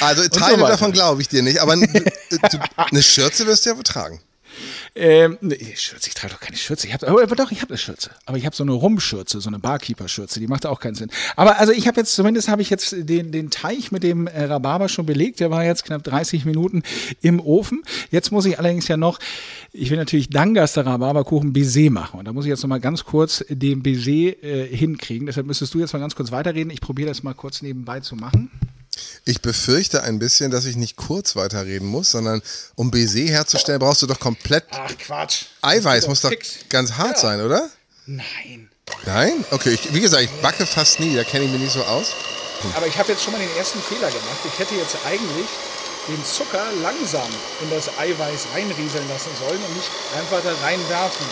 also 0.00 0.22
und 0.22 0.34
so 0.34 0.40
Teile 0.40 0.58
weiter. 0.60 0.72
davon 0.72 0.92
glaube 0.92 1.22
ich 1.22 1.28
dir 1.28 1.42
nicht, 1.42 1.60
aber 1.60 1.76
du, 1.76 2.58
eine 2.76 3.02
Schürze 3.02 3.46
wirst 3.46 3.64
du 3.64 3.70
ja 3.70 3.76
wohl 3.76 3.84
tragen. 3.84 4.20
Ähm, 4.94 5.38
nee, 5.40 5.74
Schürze, 5.76 6.08
ich 6.08 6.14
trage 6.14 6.34
doch 6.34 6.40
keine 6.40 6.56
Schürze. 6.56 6.86
Ich 6.86 6.94
hab, 6.94 7.02
aber 7.02 7.36
doch, 7.36 7.50
ich 7.50 7.60
habe 7.62 7.70
eine 7.70 7.78
Schürze. 7.78 8.10
Aber 8.26 8.36
ich 8.36 8.46
habe 8.46 8.54
so 8.54 8.62
eine 8.62 8.72
Rumschürze, 8.72 9.40
so 9.40 9.48
eine 9.48 9.58
Barkeeper-Schürze. 9.58 10.40
Die 10.40 10.46
macht 10.46 10.66
auch 10.66 10.80
keinen 10.80 10.94
Sinn. 10.94 11.10
Aber 11.36 11.58
also 11.58 11.72
ich 11.72 11.88
habe 11.88 12.00
jetzt, 12.00 12.14
zumindest 12.14 12.48
habe 12.48 12.62
ich 12.62 12.70
jetzt 12.70 12.94
den, 12.96 13.32
den 13.32 13.50
Teich 13.50 13.92
mit 13.92 14.02
dem 14.02 14.26
äh, 14.26 14.44
Rhabarber 14.44 14.88
schon 14.88 15.06
belegt. 15.06 15.40
Der 15.40 15.50
war 15.50 15.64
jetzt 15.64 15.84
knapp 15.84 16.04
30 16.04 16.44
Minuten 16.44 16.82
im 17.22 17.40
Ofen. 17.40 17.82
Jetzt 18.10 18.32
muss 18.32 18.46
ich 18.46 18.58
allerdings 18.58 18.88
ja 18.88 18.96
noch, 18.96 19.18
ich 19.72 19.90
will 19.90 19.98
natürlich 19.98 20.30
Dangaster 20.30 20.86
Rhabarberkuchen 20.86 21.52
Baiser 21.52 21.90
machen. 21.90 22.18
Und 22.18 22.26
da 22.26 22.32
muss 22.32 22.44
ich 22.44 22.50
jetzt 22.50 22.62
noch 22.62 22.68
mal 22.68 22.80
ganz 22.80 23.04
kurz 23.04 23.44
den 23.48 23.82
Baiser 23.82 24.42
äh, 24.42 24.66
hinkriegen. 24.66 25.26
Deshalb 25.26 25.46
müsstest 25.46 25.74
du 25.74 25.80
jetzt 25.80 25.92
mal 25.92 25.98
ganz 25.98 26.14
kurz 26.14 26.30
weiterreden. 26.30 26.70
Ich 26.70 26.80
probiere 26.80 27.08
das 27.08 27.22
mal 27.22 27.34
kurz 27.34 27.62
nebenbei 27.62 28.00
zu 28.00 28.16
machen. 28.16 28.50
Ich 29.24 29.40
befürchte 29.42 30.02
ein 30.02 30.18
bisschen, 30.18 30.50
dass 30.50 30.64
ich 30.64 30.76
nicht 30.76 30.96
kurz 30.96 31.36
weiterreden 31.36 31.88
muss, 31.88 32.10
sondern 32.10 32.42
um 32.74 32.90
Baiser 32.90 33.20
herzustellen, 33.20 33.78
brauchst 33.80 34.02
du 34.02 34.06
doch 34.06 34.20
komplett 34.20 34.64
Ach 34.70 34.90
Quatsch. 34.98 35.44
Eiweiß. 35.62 36.06
Muss 36.08 36.20
doch 36.20 36.32
ganz 36.68 36.92
hart 36.92 37.16
Ja. 37.16 37.20
sein, 37.22 37.40
oder? 37.40 37.68
Nein. 38.06 38.68
Nein? 39.06 39.44
Okay, 39.50 39.70
ich, 39.70 39.94
wie 39.94 40.00
gesagt, 40.00 40.22
ich 40.24 40.30
backe 40.42 40.66
fast 40.66 41.00
nie, 41.00 41.16
da 41.16 41.24
kenne 41.24 41.46
ich 41.46 41.50
mich 41.50 41.60
nicht 41.60 41.72
so 41.72 41.82
aus. 41.84 42.08
Aber 42.76 42.86
ich 42.86 42.96
habe 42.98 43.12
jetzt 43.12 43.22
schon 43.24 43.32
mal 43.32 43.38
den 43.40 43.56
ersten 43.56 43.80
Fehler 43.80 44.08
gemacht. 44.08 44.38
Ich 44.44 44.58
hätte 44.58 44.74
jetzt 44.74 44.96
eigentlich 45.06 45.46
den 46.08 46.22
Zucker 46.24 46.64
langsam 46.82 47.28
in 47.62 47.70
das 47.70 47.88
Eiweiß 47.98 48.46
reinrieseln 48.54 49.08
lassen 49.08 49.30
sollen 49.40 49.62
und 49.62 49.74
nicht 49.76 49.88
einfach 50.18 50.42
da 50.42 50.52
reinwerfen. 50.66 51.26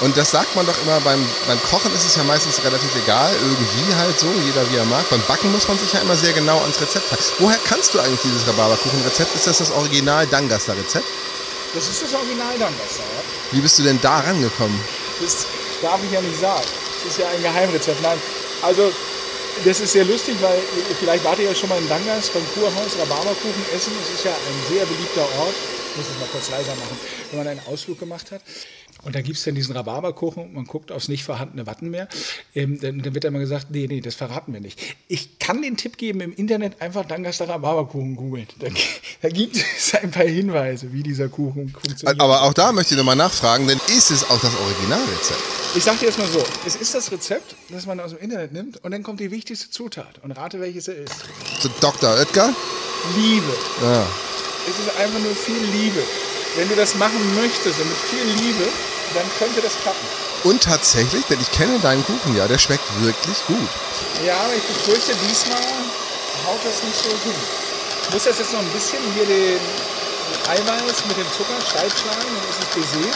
Und 0.00 0.16
das 0.16 0.30
sagt 0.30 0.54
man 0.54 0.66
doch 0.66 0.76
immer, 0.82 1.00
beim, 1.00 1.24
beim 1.46 1.62
Kochen 1.62 1.92
ist 1.94 2.04
es 2.04 2.16
ja 2.16 2.24
meistens 2.24 2.62
relativ 2.62 2.94
egal, 3.02 3.32
irgendwie 3.32 3.94
halt 3.94 4.18
so, 4.20 4.26
jeder 4.44 4.70
wie 4.70 4.76
er 4.76 4.84
mag. 4.84 5.08
Beim 5.08 5.22
Backen 5.26 5.50
muss 5.52 5.66
man 5.68 5.78
sich 5.78 5.92
ja 5.92 6.00
immer 6.00 6.16
sehr 6.16 6.34
genau 6.34 6.60
ans 6.60 6.80
Rezept 6.80 7.10
halten. 7.10 7.24
Woher 7.38 7.58
kannst 7.64 7.94
du 7.94 8.00
eigentlich 8.00 8.20
dieses 8.20 8.46
Rhabarberkuchenrezept? 8.46 9.34
Ist 9.34 9.46
das 9.46 9.58
das 9.58 9.70
Original 9.70 10.26
Dangaster-Rezept? 10.26 11.06
Das 11.74 11.88
ist 11.88 12.02
das 12.02 12.14
Original 12.14 12.58
dann 12.58 12.74
besser, 12.74 13.02
ja? 13.02 13.22
Wie 13.52 13.60
bist 13.60 13.78
du 13.78 13.82
denn 13.82 13.98
da 14.02 14.20
rangekommen? 14.20 14.78
Das 15.20 15.46
darf 15.80 16.00
ich 16.04 16.12
ja 16.12 16.20
nicht 16.20 16.40
sagen. 16.40 16.64
Das 17.02 17.12
ist 17.12 17.18
ja 17.18 17.28
ein 17.28 17.42
Geheimrezept. 17.42 18.02
Nein, 18.02 18.18
also 18.62 18.92
das 19.64 19.80
ist 19.80 19.92
sehr 19.92 20.04
lustig, 20.04 20.36
weil 20.42 20.60
vielleicht 21.00 21.24
wart 21.24 21.38
ihr 21.38 21.46
ja 21.46 21.54
schon 21.54 21.70
mal 21.70 21.78
in 21.78 21.88
Dangas 21.88 22.28
beim 22.28 22.44
Kurhaus 22.54 22.96
Rhabarberkuchen 23.00 23.64
essen. 23.74 23.92
Es 24.02 24.18
ist 24.18 24.24
ja 24.24 24.32
ein 24.32 24.74
sehr 24.74 24.84
beliebter 24.84 25.22
Ort. 25.40 25.54
Ich 25.90 25.96
muss 25.96 26.06
es 26.12 26.20
mal 26.20 26.28
kurz 26.30 26.50
leiser 26.50 26.74
machen, 26.76 27.00
wenn 27.30 27.38
man 27.38 27.48
einen 27.48 27.60
Ausflug 27.66 27.98
gemacht 27.98 28.30
hat. 28.30 28.42
Und 29.06 29.14
da 29.14 29.20
gibt 29.20 29.38
es 29.38 29.44
dann 29.44 29.54
diesen 29.54 29.76
Rhabarberkuchen 29.76 30.42
und 30.42 30.54
man 30.54 30.64
guckt 30.64 30.90
aufs 30.90 31.06
nicht 31.06 31.22
vorhandene 31.22 31.64
Wattenmeer. 31.64 32.08
Ähm, 32.56 32.80
dann, 32.80 33.02
dann 33.02 33.14
wird 33.14 33.24
immer 33.24 33.38
gesagt, 33.38 33.68
nee, 33.70 33.86
nee, 33.88 34.00
das 34.00 34.16
verraten 34.16 34.52
wir 34.52 34.60
nicht. 34.60 34.80
Ich 35.06 35.38
kann 35.38 35.62
den 35.62 35.76
Tipp 35.76 35.96
geben, 35.96 36.20
im 36.20 36.34
Internet 36.34 36.82
einfach 36.82 37.04
Dangaster 37.04 37.48
Rhabarberkuchen 37.48 38.16
googeln. 38.16 38.48
Da, 38.58 38.66
da 39.22 39.28
gibt 39.28 39.56
es 39.56 39.94
ein 39.94 40.10
paar 40.10 40.24
Hinweise, 40.24 40.92
wie 40.92 41.04
dieser 41.04 41.28
Kuchen 41.28 41.68
funktioniert. 41.68 42.20
Aber 42.20 42.42
auch 42.42 42.52
da 42.52 42.72
möchte 42.72 42.94
ich 42.94 42.98
nochmal 42.98 43.14
nachfragen, 43.14 43.68
denn 43.68 43.78
ist 43.96 44.10
es 44.10 44.28
auch 44.28 44.40
das 44.40 44.52
Originalrezept? 44.56 45.40
Ich 45.76 45.84
sag 45.84 46.00
dir 46.00 46.06
jetzt 46.06 46.18
mal 46.18 46.26
so, 46.26 46.42
es 46.66 46.74
ist 46.74 46.92
das 46.92 47.12
Rezept, 47.12 47.54
das 47.68 47.86
man 47.86 48.00
aus 48.00 48.10
dem 48.10 48.18
Internet 48.18 48.52
nimmt 48.52 48.82
und 48.82 48.90
dann 48.90 49.04
kommt 49.04 49.20
die 49.20 49.30
wichtigste 49.30 49.70
Zutat. 49.70 50.18
Und 50.24 50.32
rate, 50.32 50.58
welches 50.58 50.88
er 50.88 50.96
ist. 50.96 51.14
Dr. 51.80 52.10
Oetker? 52.18 52.52
Liebe. 53.14 53.54
Ja. 53.82 54.04
Es 54.68 54.80
ist 54.80 54.98
einfach 54.98 55.20
nur 55.20 55.36
viel 55.36 55.62
Liebe. 55.80 56.02
Wenn 56.56 56.68
du 56.68 56.74
das 56.74 56.96
machen 56.96 57.20
möchtest 57.36 57.78
und 57.78 57.88
mit 57.88 57.98
viel 57.98 58.44
Liebe, 58.44 58.66
dann 59.14 59.30
könnte 59.38 59.60
das 59.60 59.78
klappen. 59.80 60.06
Und 60.44 60.62
tatsächlich, 60.62 61.24
denn 61.26 61.40
ich 61.40 61.50
kenne 61.50 61.78
deinen 61.80 62.04
Kuchen 62.04 62.36
ja, 62.36 62.46
der 62.46 62.58
schmeckt 62.58 62.84
wirklich 63.00 63.44
gut. 63.46 63.68
Ja, 64.24 64.36
aber 64.44 64.54
ich 64.54 64.62
befürchte, 64.62 65.12
diesmal 65.28 65.58
haut 66.46 66.60
das 66.64 66.82
nicht 66.82 66.96
so 66.96 67.10
hin. 67.24 67.34
Ich 68.02 68.10
muss 68.12 68.24
das 68.24 68.38
jetzt 68.38 68.52
noch 68.52 68.60
ein 68.60 68.70
bisschen 68.70 69.02
hier 69.14 69.26
den 69.26 69.60
Eiweiß 70.48 71.06
mit 71.08 71.16
dem 71.16 71.30
Zucker 71.32 71.60
steif 71.60 71.92
schlagen, 71.98 72.22
dann 72.22 72.50
ist 72.50 72.62
es 72.62 72.66
Baiser. 72.74 73.10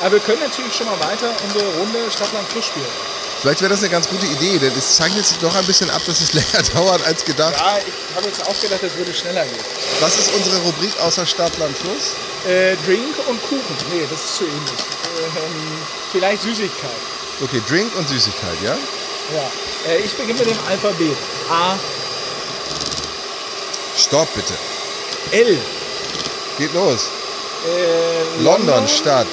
Aber 0.00 0.12
wir 0.12 0.20
können 0.20 0.40
natürlich 0.40 0.74
schon 0.74 0.86
mal 0.86 0.98
weiter 1.00 1.34
unsere 1.44 1.66
Runde 1.78 2.10
Stadtland 2.10 2.48
Fluss 2.48 2.66
spielen. 2.66 2.86
Vielleicht 3.40 3.62
wäre 3.62 3.70
das 3.70 3.80
eine 3.80 3.88
ganz 3.88 4.08
gute 4.08 4.26
Idee, 4.26 4.58
denn 4.58 4.72
es 4.76 4.96
zeichnet 4.96 5.24
sich 5.26 5.38
doch 5.38 5.54
ein 5.54 5.64
bisschen 5.64 5.88
ab, 5.90 6.02
dass 6.06 6.20
es 6.20 6.32
länger 6.34 6.62
dauert 6.74 7.04
als 7.06 7.24
gedacht. 7.24 7.54
Ja, 7.56 7.78
ich 7.78 8.16
habe 8.16 8.26
jetzt 8.26 8.46
auch 8.46 8.60
gedacht, 8.60 8.82
das 8.82 8.94
würde 8.96 9.14
schneller 9.14 9.44
gehen. 9.44 9.64
Was 10.00 10.18
ist 10.18 10.34
unsere 10.34 10.58
Rubrik 10.58 10.92
außer 11.00 11.24
Stadt, 11.24 11.56
Land, 11.58 11.76
Fluss? 11.78 12.14
Äh, 12.46 12.76
Drink 12.86 13.14
und 13.28 13.42
Kuchen. 13.42 13.76
Nee, 13.90 14.06
das 14.10 14.24
ist 14.24 14.36
zu 14.36 14.44
ähnlich. 14.44 14.80
Ähm, 15.18 15.78
vielleicht 16.12 16.42
Süßigkeit. 16.42 16.90
Okay, 17.42 17.62
Drink 17.66 17.94
und 17.96 18.08
Süßigkeit, 18.08 18.56
ja? 18.62 18.72
Ja. 18.74 19.90
Äh, 19.90 20.00
ich 20.00 20.12
beginne 20.12 20.38
mit 20.38 20.50
dem 20.50 20.58
Alphabet. 20.68 21.16
A, 21.50 21.76
Stopp 23.96 24.28
bitte. 24.34 24.54
L. 25.32 25.58
Geht 26.58 26.72
los. 26.74 27.10
Äh, 27.66 28.42
London, 28.42 28.88
Stadt. 28.88 29.26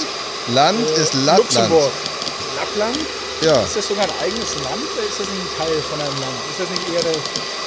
Land 0.48 0.90
ist 0.92 1.14
Lappland. 1.14 1.40
Luxemburg. 1.40 1.92
Lappland? 2.58 2.98
Ja. 3.42 3.62
Ist 3.62 3.76
das 3.76 3.88
sogar 3.88 4.04
ein 4.04 4.14
eigenes 4.20 4.56
Land 4.64 4.82
oder 4.94 5.04
ist 5.08 5.20
das 5.20 5.28
nicht 5.30 5.42
ein 5.42 5.58
Teil 5.58 5.82
von 5.90 6.02
einem 6.02 6.18
Land? 6.20 6.38
Ist 6.50 6.60
das 6.60 6.70
nicht 6.70 6.90
eher 6.90 7.04
der 7.04 7.20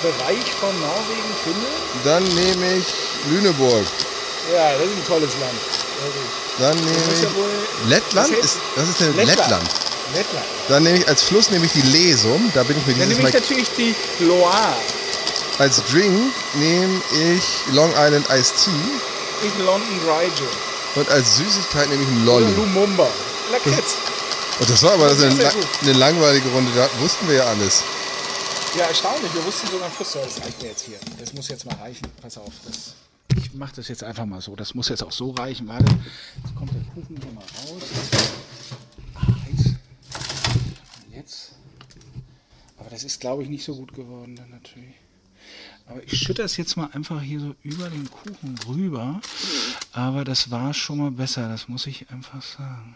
Bereich 0.02 0.52
von 0.58 0.74
Norwegen, 0.80 1.30
Finnland? 1.44 2.04
Dann 2.04 2.24
nehme 2.34 2.78
ich 2.78 2.86
Lüneburg. 3.30 3.86
Ja, 4.52 4.72
das 4.72 4.82
ist 4.82 4.96
ein 4.96 5.06
tolles 5.06 5.30
Land. 5.38 5.60
Dann 6.58 6.76
das 6.76 6.84
nehme 6.84 6.96
ja 6.96 7.28
ich 7.28 7.36
wohl 7.36 7.88
Lettland? 7.88 8.30
Das 8.30 8.44
Ist, 8.44 8.58
was 8.74 8.88
ist 8.88 9.00
denn 9.00 9.14
Lettland. 9.14 9.38
Lettland? 9.38 9.70
Lettland. 10.14 10.46
Dann 10.68 10.82
nehme 10.82 10.98
ich 10.98 11.08
als 11.08 11.22
Fluss 11.22 11.50
nehme 11.50 11.66
ich 11.66 11.72
die 11.72 11.82
Lesum. 11.82 12.50
Da 12.54 12.64
bin 12.64 12.76
ich 12.76 12.86
mir 12.86 12.94
Dann 12.94 13.08
nehme 13.08 13.28
ich 13.28 13.34
natürlich 13.34 13.70
die 13.76 13.94
Loire. 14.20 14.74
Als 15.58 15.82
Drink 15.84 16.32
nehme 16.54 17.00
ich 17.12 17.44
Long 17.72 17.92
Island 17.92 18.26
Iced 18.30 18.54
Tea. 18.64 19.46
Ich 19.46 19.56
London 19.64 20.00
Dry 20.04 20.30
Gin. 20.34 20.46
Und 20.96 21.08
als 21.10 21.36
Süßigkeit 21.36 21.88
nehme 21.90 22.02
ich 22.02 22.08
einen 22.08 22.24
Lolli. 22.26 22.46
Oder 22.46 22.56
Lumumba. 22.56 23.08
Lakritz. 23.52 23.96
Und 24.60 24.68
das 24.68 24.82
war 24.82 24.92
aber 24.92 25.08
das 25.08 25.22
eine, 25.22 25.50
eine, 25.80 25.92
langweilige 25.94 26.48
Runde, 26.50 26.70
da 26.74 26.86
wussten 27.00 27.26
wir 27.26 27.36
ja 27.36 27.44
alles. 27.44 27.82
Ja, 28.76 28.84
erstaunlich, 28.84 29.32
wir 29.32 29.44
wussten 29.46 29.66
sogar 29.68 29.90
Fluss. 29.90 30.12
Das 30.12 30.38
reicht 30.44 30.60
mir 30.60 30.68
jetzt 30.68 30.84
hier. 30.84 30.98
Das 31.18 31.32
muss 31.32 31.48
jetzt 31.48 31.64
mal 31.64 31.76
reichen. 31.76 32.06
Pass 32.20 32.36
auf, 32.36 32.52
das, 32.66 32.94
ich 33.36 33.54
mache 33.54 33.76
das 33.76 33.88
jetzt 33.88 34.04
einfach 34.04 34.26
mal 34.26 34.42
so. 34.42 34.54
Das 34.54 34.74
muss 34.74 34.90
jetzt 34.90 35.02
auch 35.02 35.12
so 35.12 35.30
reichen. 35.30 35.66
Warte, 35.66 35.86
jetzt 35.86 36.54
kommt 36.54 36.72
der 36.74 36.82
Kuchen 36.92 37.16
hier 37.16 37.32
mal 37.32 37.40
raus. 37.40 37.82
Eins. 39.14 39.70
Jetzt. 41.10 41.52
Aber 42.76 42.90
das 42.90 43.02
ist, 43.02 43.18
glaube 43.18 43.42
ich, 43.42 43.48
nicht 43.48 43.64
so 43.64 43.74
gut 43.74 43.94
geworden 43.94 44.36
dann 44.36 44.50
natürlich. 44.50 44.94
Aber 45.86 46.02
ich 46.04 46.18
schütte 46.18 46.42
das 46.42 46.58
jetzt 46.58 46.76
mal 46.76 46.90
einfach 46.92 47.22
hier 47.22 47.40
so 47.40 47.54
über 47.62 47.88
den 47.88 48.10
Kuchen 48.10 48.58
rüber. 48.68 49.20
Aber 49.92 50.24
das 50.24 50.50
war 50.50 50.74
schon 50.74 50.98
mal 50.98 51.10
besser, 51.10 51.48
das 51.48 51.66
muss 51.66 51.86
ich 51.86 52.10
einfach 52.10 52.42
sagen. 52.42 52.94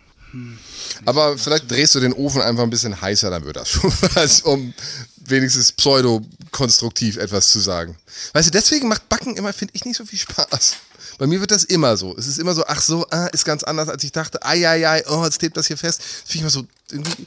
Aber 1.05 1.39
vielleicht 1.39 1.71
drehst 1.71 1.95
du 1.95 2.01
den 2.01 2.13
Ofen 2.13 2.41
einfach 2.41 2.63
ein 2.63 2.71
bisschen 2.71 3.01
heißer, 3.01 3.31
dann 3.31 3.45
wird 3.45 3.57
das 3.57 3.69
schon 3.69 3.93
was, 4.15 4.43
um 4.43 4.73
wenigstens 5.17 5.73
pseudo-konstruktiv 5.73 7.17
etwas 7.17 7.51
zu 7.51 7.61
sagen. 7.61 7.97
Weißt 8.33 8.49
du, 8.49 8.51
deswegen 8.51 8.89
macht 8.89 9.09
Backen 9.09 9.37
immer, 9.37 9.53
finde 9.53 9.75
ich, 9.75 9.85
nicht 9.85 9.97
so 9.97 10.05
viel 10.05 10.19
Spaß. 10.19 10.77
Bei 11.19 11.27
mir 11.27 11.41
wird 11.41 11.51
das 11.51 11.65
immer 11.65 11.97
so. 11.97 12.17
Es 12.17 12.27
ist 12.27 12.39
immer 12.39 12.55
so, 12.55 12.65
ach 12.67 12.81
so, 12.81 13.07
ah, 13.11 13.27
ist 13.27 13.45
ganz 13.45 13.63
anders, 13.63 13.89
als 13.89 14.03
ich 14.03 14.13
dachte. 14.13 14.43
Ai, 14.43 14.69
ai, 14.69 14.89
ai, 14.89 15.05
oh, 15.09 15.25
jetzt 15.25 15.39
klebt 15.39 15.57
das 15.57 15.67
hier 15.67 15.77
fest. 15.77 16.03
Finde 16.03 16.35
ich 16.35 16.41
immer 16.41 16.51
so, 16.51 16.67
irgendwie 16.91 17.27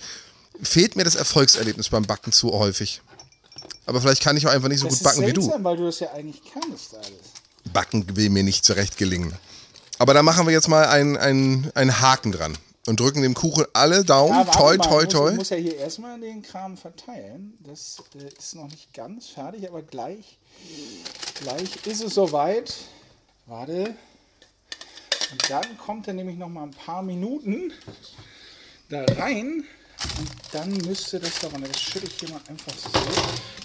fehlt 0.61 0.95
mir 0.95 1.03
das 1.03 1.15
Erfolgserlebnis 1.15 1.89
beim 1.89 2.03
Backen 2.03 2.31
zu 2.31 2.51
häufig. 2.51 3.01
Aber 3.85 4.01
vielleicht 4.01 4.21
kann 4.21 4.35
ich 4.35 4.45
auch 4.45 4.51
einfach 4.51 4.67
nicht 4.67 4.79
so 4.81 4.87
das 4.87 4.97
gut 4.97 5.03
backen 5.03 5.19
seltsam, 5.19 5.43
wie 5.43 5.57
du. 5.57 5.63
weil 5.63 5.77
du 5.77 5.85
das 5.85 5.99
ja 5.99 6.11
eigentlich 6.11 6.41
kannst 6.51 6.95
alles. 6.95 7.71
Backen 7.71 8.15
will 8.15 8.29
mir 8.29 8.43
nicht 8.43 8.65
zurecht 8.65 8.97
gelingen. 8.97 9.33
Aber 9.99 10.13
da 10.13 10.23
machen 10.23 10.45
wir 10.45 10.53
jetzt 10.53 10.67
mal 10.67 10.85
einen, 10.87 11.15
einen, 11.15 11.71
einen 11.73 12.01
Haken 12.01 12.31
dran 12.31 12.57
und 12.87 12.99
drücken 12.99 13.21
dem 13.21 13.33
Kuchen 13.33 13.65
alle 13.73 14.03
Daumen. 14.03 14.33
Ja, 14.33 14.45
toi, 14.45 14.77
toi, 14.77 15.05
toi. 15.05 15.31
Ich 15.31 15.37
muss 15.37 15.49
ja 15.49 15.57
hier 15.57 15.75
erstmal 15.75 16.19
den 16.19 16.41
Kram 16.41 16.77
verteilen. 16.77 17.53
Das 17.59 17.97
äh, 18.15 18.29
ist 18.37 18.55
noch 18.55 18.69
nicht 18.69 18.93
ganz 18.93 19.27
fertig, 19.27 19.67
aber 19.67 19.81
gleich, 19.81 20.39
gleich 21.41 21.85
ist 21.85 22.01
es 22.01 22.13
soweit. 22.13 22.73
Warte. 23.45 23.93
Und 25.31 25.49
dann 25.49 25.77
kommt 25.77 26.07
er 26.07 26.13
nämlich 26.13 26.37
noch 26.37 26.47
mal 26.47 26.63
ein 26.63 26.71
paar 26.71 27.03
Minuten 27.03 27.73
da 28.89 29.03
rein. 29.17 29.65
Und 30.19 30.29
dann 30.53 30.71
müsste 30.71 31.19
das 31.19 31.39
doch, 31.39 31.51
das 31.51 31.79
schütte 31.79 32.07
ich 32.07 32.19
hier 32.19 32.29
mal 32.29 32.41
einfach 32.47 32.73
so. 32.77 32.89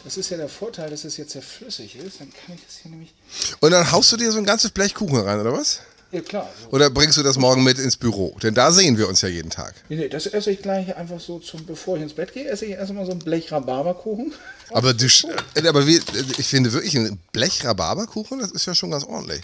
Das 0.03 0.17
ist 0.17 0.31
ja 0.31 0.37
der 0.37 0.49
Vorteil, 0.49 0.91
dass 0.91 1.05
es 1.05 1.17
jetzt 1.17 1.33
sehr 1.33 1.43
flüssig 1.43 1.95
ist. 1.95 2.21
Dann 2.21 2.33
kann 2.33 2.57
ich 2.57 2.65
das 2.67 2.79
hier 2.79 2.91
nämlich. 2.91 3.15
Und 3.61 3.71
dann 3.71 3.93
haust 3.93 4.11
du 4.11 4.17
dir 4.17 4.33
so 4.33 4.39
ein 4.39 4.45
ganzes 4.45 4.73
Blech 4.73 4.95
Kuchen 4.95 5.21
rein, 5.21 5.39
oder 5.39 5.53
was? 5.53 5.81
Ja, 6.13 6.21
klar. 6.21 6.49
Oder 6.71 6.91
bringst 6.91 7.17
du 7.17 7.23
das 7.23 7.39
morgen 7.39 7.65
mit 7.65 7.79
ins 7.79 7.97
Büro? 7.97 8.37
Denn 8.43 8.55
da 8.55 8.71
sehen 8.71 8.99
wir 8.99 9.09
uns 9.09 9.23
ja 9.23 9.31
jeden 9.31 9.49
Tag. 9.49 9.75
Nee, 9.89 9.97
nee, 9.97 10.09
das 10.09 10.27
esse 10.27 10.51
ich 10.51 10.61
gleich 10.61 10.95
einfach 10.95 11.19
so, 11.19 11.39
zum, 11.39 11.65
bevor 11.65 11.97
ich 11.97 12.03
ins 12.03 12.13
Bett 12.13 12.35
gehe, 12.35 12.47
esse 12.47 12.67
ich 12.67 12.73
erstmal 12.73 13.07
so 13.07 13.13
ein 13.13 13.19
Blech 13.19 13.51
Rhabarberkuchen. 13.51 14.35
Aber, 14.71 14.93
du, 14.93 15.07
äh, 15.07 15.67
aber 15.67 15.87
wir, 15.87 16.01
ich 16.37 16.47
finde 16.47 16.75
wirklich, 16.75 16.95
ein 16.97 17.19
Blech 17.33 17.65
Rhabarberkuchen, 17.65 18.41
das 18.41 18.51
ist 18.51 18.67
ja 18.67 18.75
schon 18.75 18.91
ganz 18.91 19.05
ordentlich. 19.05 19.41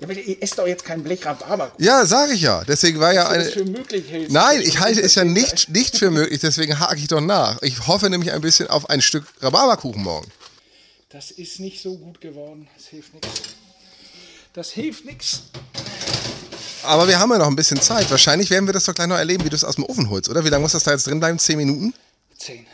Ja, 0.00 0.08
aber 0.08 0.14
ihr 0.14 0.42
esst 0.42 0.58
doch 0.58 0.66
jetzt 0.66 0.84
kein 0.84 1.04
Blech 1.04 1.24
Rhabarberkuchen. 1.24 1.84
Ja, 1.84 2.04
sage 2.04 2.32
ich 2.32 2.40
ja. 2.40 2.64
Deswegen 2.64 2.98
war 2.98 3.14
ja 3.14 3.28
eine. 3.28 3.44
für 3.44 3.64
möglich 3.64 4.10
hältst. 4.10 4.32
Nein, 4.32 4.62
ich 4.62 4.80
halte 4.80 5.00
es 5.00 5.14
ja 5.14 5.22
nicht, 5.22 5.68
nicht 5.68 5.96
für 5.96 6.10
möglich, 6.10 6.40
deswegen 6.40 6.80
hake 6.80 6.96
ich 6.96 7.06
doch 7.06 7.20
nach. 7.20 7.62
Ich 7.62 7.86
hoffe 7.86 8.10
nämlich 8.10 8.32
ein 8.32 8.40
bisschen 8.40 8.66
auf 8.66 8.90
ein 8.90 9.00
Stück 9.00 9.26
Rhabarberkuchen 9.42 10.02
morgen. 10.02 10.28
Das 11.10 11.30
ist 11.30 11.60
nicht 11.60 11.80
so 11.80 11.96
gut 11.96 12.20
geworden. 12.20 12.66
Das 12.76 12.86
hilft 12.88 13.14
nichts. 13.14 13.28
Das 14.52 14.70
hilft 14.70 15.04
nichts. 15.04 15.42
Aber 16.82 17.08
wir 17.08 17.18
haben 17.18 17.30
ja 17.30 17.38
noch 17.38 17.48
ein 17.48 17.56
bisschen 17.56 17.80
Zeit. 17.80 18.10
Wahrscheinlich 18.10 18.50
werden 18.50 18.66
wir 18.66 18.72
das 18.72 18.84
doch 18.84 18.94
gleich 18.94 19.06
noch 19.08 19.16
erleben, 19.16 19.44
wie 19.44 19.50
du 19.50 19.56
es 19.56 19.64
aus 19.64 19.76
dem 19.76 19.84
Ofen 19.84 20.10
holst, 20.10 20.28
oder? 20.28 20.44
Wie 20.44 20.48
lange 20.48 20.62
muss 20.62 20.72
das 20.72 20.84
da 20.84 20.92
jetzt 20.92 21.06
drin 21.06 21.20
bleiben? 21.20 21.38
Zehn 21.38 21.58
Minuten? 21.58 21.94
Zehn. 22.38 22.66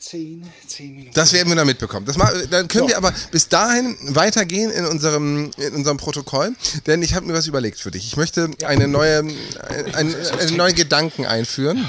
Zehn, 0.00 0.50
zehn 0.66 0.94
Minuten. 0.94 1.14
Das 1.14 1.32
werden 1.34 1.50
wir 1.50 1.56
noch 1.56 1.66
mitbekommen. 1.66 2.06
Das 2.06 2.16
mal, 2.16 2.46
dann 2.48 2.68
können 2.68 2.84
so. 2.84 2.88
wir 2.88 2.96
aber 2.96 3.12
bis 3.30 3.48
dahin 3.48 3.96
weitergehen 4.14 4.70
in 4.70 4.86
unserem, 4.86 5.50
in 5.58 5.74
unserem 5.74 5.98
Protokoll, 5.98 6.54
denn 6.86 7.02
ich 7.02 7.14
habe 7.14 7.26
mir 7.26 7.34
was 7.34 7.46
überlegt 7.46 7.78
für 7.78 7.90
dich. 7.90 8.06
Ich 8.06 8.16
möchte 8.16 8.50
ja. 8.60 8.68
eine 8.68 8.88
neue, 8.88 9.18
ein, 9.18 9.94
ein, 9.94 10.14
einen 10.14 10.56
neuen 10.56 10.74
Gedanken 10.74 11.26
einführen. 11.26 11.86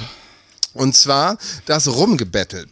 Und 0.73 0.95
zwar 0.95 1.37
das 1.65 1.87
Rumgebettel. 1.87 2.65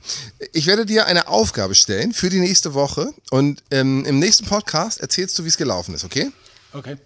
Ich 0.54 0.68
werde 0.68 0.86
dir 0.86 1.06
eine 1.06 1.28
Aufgabe 1.28 1.76
stellen 1.76 2.14
für 2.14 2.30
die 2.30 2.40
nächste 2.40 2.74
Woche 2.74 3.14
und 3.30 3.62
ähm, 3.72 4.06
im 4.06 4.20
nächsten 4.20 4.46
Podcast 4.46 5.02
erzählst 5.02 5.38
du, 5.38 5.44
wie 5.44 5.50
es 5.50 5.58
gelaufen 5.58 5.96
ist, 5.96 6.06
okay? 6.06 6.32
Okay. 6.72 6.98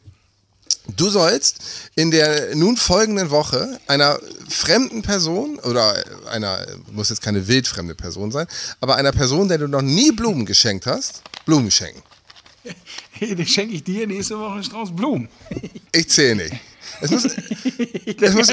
Du 0.95 1.09
sollst 1.09 1.57
in 1.95 2.11
der 2.11 2.55
nun 2.55 2.77
folgenden 2.77 3.29
Woche 3.29 3.79
einer 3.87 4.19
fremden 4.49 5.01
Person 5.01 5.59
oder 5.59 6.03
einer, 6.29 6.65
muss 6.91 7.09
jetzt 7.09 7.21
keine 7.21 7.47
wildfremde 7.47 7.95
Person 7.95 8.31
sein, 8.31 8.47
aber 8.79 8.95
einer 8.95 9.11
Person, 9.11 9.47
der 9.47 9.57
du 9.57 9.67
noch 9.67 9.81
nie 9.81 10.11
Blumen 10.11 10.45
geschenkt 10.45 10.85
hast, 10.85 11.21
Blumen 11.45 11.71
schenken. 11.71 12.03
Den 13.19 13.45
schenke 13.45 13.75
ich 13.75 13.83
dir 13.83 14.07
nächste 14.07 14.37
Woche 14.37 14.53
einen 14.53 14.63
Strauß 14.63 14.95
Blumen. 14.95 15.29
Ich 15.91 16.09
zähle 16.09 16.35
nicht. 16.35 16.53
Es 17.01 17.11
muss, 17.11 17.25
es 18.21 18.33
muss, 18.33 18.47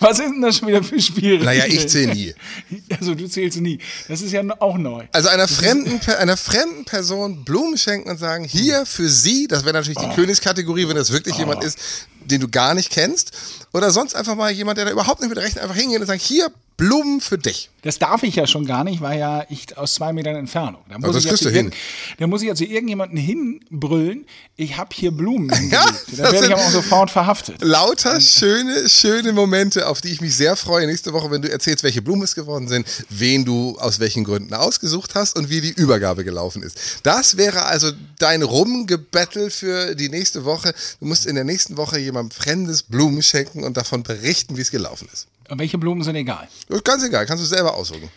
was 0.00 0.18
ist 0.18 0.28
denn 0.28 0.42
das 0.42 0.56
schon 0.56 0.68
wieder 0.68 0.82
für 0.82 1.00
Spiel? 1.00 1.38
Naja, 1.38 1.64
ich 1.66 1.88
zähle 1.88 2.14
nie. 2.14 2.34
Also 2.98 3.14
du 3.14 3.28
zählst 3.28 3.60
nie. 3.60 3.78
Das 4.08 4.22
ist 4.22 4.32
ja 4.32 4.42
auch 4.60 4.76
neu. 4.78 5.04
Also 5.12 5.28
einer 5.28 5.48
fremden, 5.48 6.00
einer 6.12 6.36
fremden 6.36 6.84
Person 6.84 7.44
Blumen 7.44 7.76
schenken 7.78 8.10
und 8.10 8.18
sagen, 8.18 8.44
hier 8.44 8.86
für 8.86 9.08
sie, 9.08 9.46
das 9.48 9.64
wäre 9.64 9.74
natürlich 9.74 9.98
die 9.98 10.06
oh. 10.06 10.14
Königskategorie, 10.14 10.88
wenn 10.88 10.96
das 10.96 11.10
wirklich 11.10 11.34
oh. 11.36 11.40
jemand 11.40 11.64
ist, 11.64 11.78
den 12.24 12.40
du 12.40 12.48
gar 12.48 12.74
nicht 12.74 12.90
kennst. 12.90 13.32
Oder 13.72 13.90
sonst 13.90 14.14
einfach 14.14 14.34
mal 14.36 14.50
jemand, 14.50 14.78
der 14.78 14.84
da 14.84 14.90
überhaupt 14.90 15.20
nicht 15.20 15.30
mit 15.30 15.38
rechnet, 15.38 15.62
einfach 15.62 15.76
hingehen 15.76 16.00
und 16.00 16.06
sagen, 16.06 16.20
hier, 16.20 16.50
Blumen 16.82 17.20
für 17.20 17.38
dich. 17.38 17.70
Das 17.82 18.00
darf 18.00 18.24
ich 18.24 18.34
ja 18.34 18.48
schon 18.48 18.66
gar 18.66 18.82
nicht, 18.82 19.00
weil 19.00 19.16
ja 19.16 19.44
ich 19.48 19.78
aus 19.78 19.94
zwei 19.94 20.12
Metern 20.12 20.34
Entfernung. 20.34 20.82
Da 20.88 20.98
muss, 20.98 21.14
das 21.14 21.24
ich, 21.24 21.40
ja 21.42 21.50
hin. 21.50 21.70
da 22.18 22.26
muss 22.26 22.42
ich 22.42 22.48
ja 22.48 22.56
zu 22.56 22.64
irgendjemanden 22.64 23.16
hinbrüllen, 23.16 24.26
ich 24.56 24.76
habe 24.76 24.90
hier 24.92 25.12
Blumen 25.12 25.48
ja, 25.70 25.84
Da 26.16 26.32
werde 26.32 26.46
ich 26.46 26.52
aber 26.52 26.64
auch 26.64 26.70
sofort 26.70 27.10
verhaftet. 27.10 27.62
Lauter 27.62 28.20
schöne, 28.20 28.88
schöne 28.88 29.32
Momente, 29.32 29.86
auf 29.86 30.00
die 30.00 30.08
ich 30.08 30.20
mich 30.20 30.34
sehr 30.34 30.56
freue 30.56 30.88
nächste 30.88 31.12
Woche, 31.12 31.30
wenn 31.30 31.42
du 31.42 31.50
erzählst, 31.50 31.84
welche 31.84 32.02
Blumen 32.02 32.22
es 32.22 32.34
geworden 32.34 32.66
sind, 32.66 32.84
wen 33.10 33.44
du 33.44 33.78
aus 33.78 34.00
welchen 34.00 34.24
Gründen 34.24 34.54
ausgesucht 34.54 35.14
hast 35.14 35.36
und 35.36 35.50
wie 35.50 35.60
die 35.60 35.70
Übergabe 35.70 36.24
gelaufen 36.24 36.64
ist. 36.64 36.78
Das 37.04 37.36
wäre 37.36 37.66
also 37.66 37.92
dein 38.18 38.42
Rumgebettel 38.42 39.50
für 39.50 39.94
die 39.94 40.08
nächste 40.08 40.44
Woche. 40.44 40.74
Du 40.98 41.06
musst 41.06 41.26
in 41.26 41.36
der 41.36 41.44
nächsten 41.44 41.76
Woche 41.76 42.00
jemandem 42.00 42.32
fremdes 42.32 42.82
Blumen 42.82 43.22
schenken 43.22 43.62
und 43.62 43.76
davon 43.76 44.02
berichten, 44.02 44.56
wie 44.56 44.62
es 44.62 44.72
gelaufen 44.72 45.08
ist. 45.12 45.28
Welche 45.58 45.78
Blumen 45.78 46.02
sind 46.02 46.16
egal? 46.16 46.48
Ganz 46.84 47.04
egal, 47.04 47.26
kannst 47.26 47.42
du 47.42 47.46
selber 47.46 47.74
aussuchen. 47.74 48.08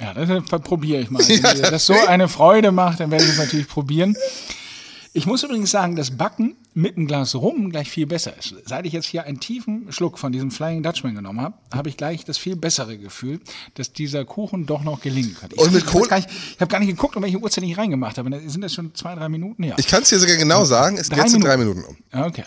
Ja, 0.00 0.12
das 0.12 0.62
probiere 0.62 1.00
ich 1.00 1.10
mal. 1.10 1.18
Wenn 1.26 1.42
ja, 1.42 1.54
das, 1.54 1.70
das 1.70 1.86
so 1.86 1.94
eine 2.06 2.28
Freude 2.28 2.72
macht, 2.72 3.00
dann 3.00 3.10
werde 3.10 3.24
ich 3.24 3.30
es 3.30 3.38
natürlich 3.38 3.68
probieren. 3.68 4.16
Ich 5.16 5.24
muss 5.24 5.42
übrigens 5.42 5.70
sagen, 5.70 5.96
dass 5.96 6.10
Backen 6.10 6.56
mit 6.74 6.98
einem 6.98 7.06
Glas 7.06 7.34
Rum 7.34 7.70
gleich 7.70 7.90
viel 7.90 8.06
besser 8.06 8.36
ist. 8.36 8.54
Seit 8.66 8.84
ich 8.84 8.92
jetzt 8.92 9.06
hier 9.06 9.24
einen 9.24 9.40
tiefen 9.40 9.90
Schluck 9.90 10.18
von 10.18 10.30
diesem 10.30 10.50
Flying 10.50 10.82
Dutchman 10.82 11.14
genommen 11.14 11.40
habe, 11.40 11.54
habe 11.72 11.88
ich 11.88 11.96
gleich 11.96 12.26
das 12.26 12.36
viel 12.36 12.54
bessere 12.54 12.98
Gefühl, 12.98 13.40
dass 13.72 13.94
dieser 13.94 14.26
Kuchen 14.26 14.66
doch 14.66 14.84
noch 14.84 15.00
gelingen 15.00 15.34
kann. 15.34 15.48
Ich 15.54 15.58
Und 15.58 15.72
mit 15.72 15.86
Kohl? 15.86 16.06
Ich 16.06 16.60
habe 16.60 16.70
gar 16.70 16.80
nicht 16.80 16.90
geguckt, 16.90 17.16
um 17.16 17.22
welche 17.22 17.38
Uhrzeit 17.38 17.64
ich 17.64 17.78
reingemacht 17.78 18.18
habe. 18.18 18.28
Sind 18.46 18.60
das 18.60 18.74
schon 18.74 18.94
zwei, 18.94 19.14
drei 19.14 19.30
Minuten? 19.30 19.62
Ja. 19.62 19.74
Ich 19.78 19.86
kann 19.86 20.02
es 20.02 20.10
dir 20.10 20.18
sogar 20.18 20.36
genau 20.36 20.66
sagen, 20.66 20.98
es 20.98 21.08
geht 21.08 21.32
in 21.32 21.40
drei 21.40 21.56
Minuten 21.56 21.82
um. 21.84 21.96
Okay, 22.12 22.44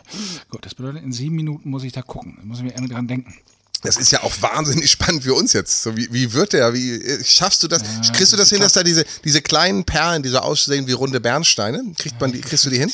gut. 0.52 0.64
Das 0.64 0.76
bedeutet, 0.76 1.02
in 1.02 1.12
sieben 1.12 1.38
Minuten 1.38 1.72
muss 1.72 1.84
ich 1.84 1.92
da 1.92 2.04
gucken. 2.04 2.38
Da 2.40 2.46
muss 2.46 2.60
ich 2.60 2.66
mir 2.66 2.76
immer 2.76 2.88
dran 2.88 3.08
denken. 3.08 3.34
Das 3.82 3.98
ist 3.98 4.12
ja 4.12 4.24
auch 4.24 4.34
wahnsinnig 4.42 4.92
spannend 4.92 5.24
für 5.24 5.34
uns 5.34 5.54
jetzt. 5.54 5.84
So, 5.84 5.96
wie, 5.96 6.12
wie 6.12 6.34
wird 6.34 6.54
der? 6.54 6.74
Wie 6.74 6.96
äh, 6.96 7.24
schaffst 7.24 7.64
du 7.64 7.68
das? 7.68 7.82
Ja, 7.82 8.12
kriegst 8.12 8.34
du 8.34 8.38
das 8.38 8.50
hin, 8.50 8.60
dass 8.60 8.74
da 8.74 8.84
diese, 8.84 9.06
diese 9.24 9.42
kleinen 9.42 9.86
Perlen, 9.86 10.22
die 10.22 10.30
so 10.30 10.40
aussehen 10.40 10.88
wie 10.88 10.92
runde 10.92 11.22
Bernsteine, 11.22 11.82
kriegt 11.98 12.20
man 12.20 12.32
die, 12.32 12.42
kriegst 12.42 12.66
du 12.66 12.70
die 12.70 12.78
hin? 12.78 12.92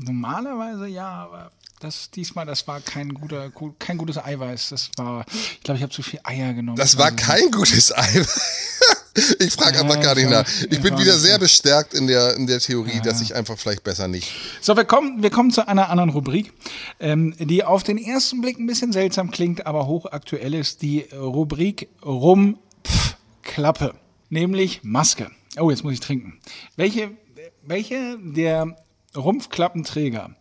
Normalerweise 0.00 0.86
ja, 0.86 1.08
aber 1.08 1.50
das 1.80 2.10
diesmal, 2.10 2.46
das 2.46 2.66
war 2.66 2.80
kein 2.80 3.12
guter, 3.12 3.52
kein 3.78 3.98
gutes 3.98 4.18
Eiweiß. 4.18 4.70
Das 4.70 4.90
war, 4.96 5.24
ich 5.32 5.60
glaube, 5.62 5.78
ich 5.78 5.82
habe 5.82 5.92
zu 5.92 6.02
viel 6.02 6.20
Eier 6.22 6.54
genommen. 6.54 6.76
Das 6.76 6.96
war 6.96 7.06
also, 7.06 7.16
kein 7.16 7.50
gutes 7.50 7.94
Eiweiß. 7.94 8.40
Ich 9.38 9.52
frage 9.52 9.80
einfach 9.80 10.00
gar 10.00 10.14
nicht 10.16 10.28
nach. 10.28 10.44
Ich 10.70 10.80
bin 10.80 10.98
wieder 10.98 11.16
sehr 11.16 11.38
bestärkt 11.38 11.94
in 11.94 12.08
der, 12.08 12.34
in 12.36 12.46
der 12.46 12.58
Theorie, 12.58 13.00
dass 13.02 13.20
ich 13.20 13.34
einfach 13.34 13.56
vielleicht 13.56 13.84
besser 13.84 14.08
nicht. 14.08 14.32
So, 14.60 14.76
wir 14.76 14.84
kommen, 14.84 15.22
wir 15.22 15.30
kommen 15.30 15.52
zu 15.52 15.66
einer 15.68 15.88
anderen 15.88 16.10
Rubrik, 16.10 16.52
ähm, 16.98 17.34
die 17.38 17.62
auf 17.62 17.84
den 17.84 17.96
ersten 17.96 18.40
Blick 18.40 18.58
ein 18.58 18.66
bisschen 18.66 18.92
seltsam 18.92 19.30
klingt, 19.30 19.66
aber 19.66 19.86
hochaktuell 19.86 20.54
ist. 20.54 20.82
Die 20.82 21.06
Rubrik 21.12 21.88
Rum 22.04 22.58
Pf, 22.84 23.16
Klappe, 23.42 23.94
nämlich 24.30 24.80
Maske. 24.82 25.30
Oh, 25.60 25.70
jetzt 25.70 25.84
muss 25.84 25.92
ich 25.92 26.00
trinken. 26.00 26.40
Welche, 26.76 27.12
welche 27.62 28.18
der 28.20 28.76
Rumpfklappenträger 29.16 30.34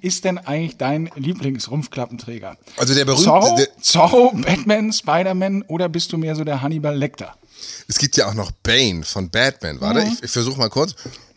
ist 0.00 0.24
denn 0.24 0.38
eigentlich 0.38 0.76
dein 0.76 1.10
Lieblingsrumpfklappenträger? 1.14 2.56
Also 2.76 2.94
der 2.94 3.04
berühmte. 3.04 3.24
Zorro, 3.24 3.58
Zorro 3.80 4.32
Batman, 4.34 4.92
Spider-Man 4.92 5.62
oder 5.62 5.88
bist 5.88 6.12
du 6.12 6.18
mehr 6.18 6.34
so 6.34 6.42
der 6.42 6.60
Hannibal 6.60 6.96
Lecter? 6.96 7.36
Es 7.88 7.98
gibt 7.98 8.16
ja 8.16 8.26
auch 8.28 8.34
noch 8.34 8.50
Bane 8.50 9.02
von 9.04 9.30
Batman, 9.30 9.80
warte, 9.80 10.00
Mhm. 10.04 10.12
ich, 10.12 10.22
ich 10.24 10.30
versuche 10.30 10.58
mal 10.58 10.68
kurz. 10.70 10.94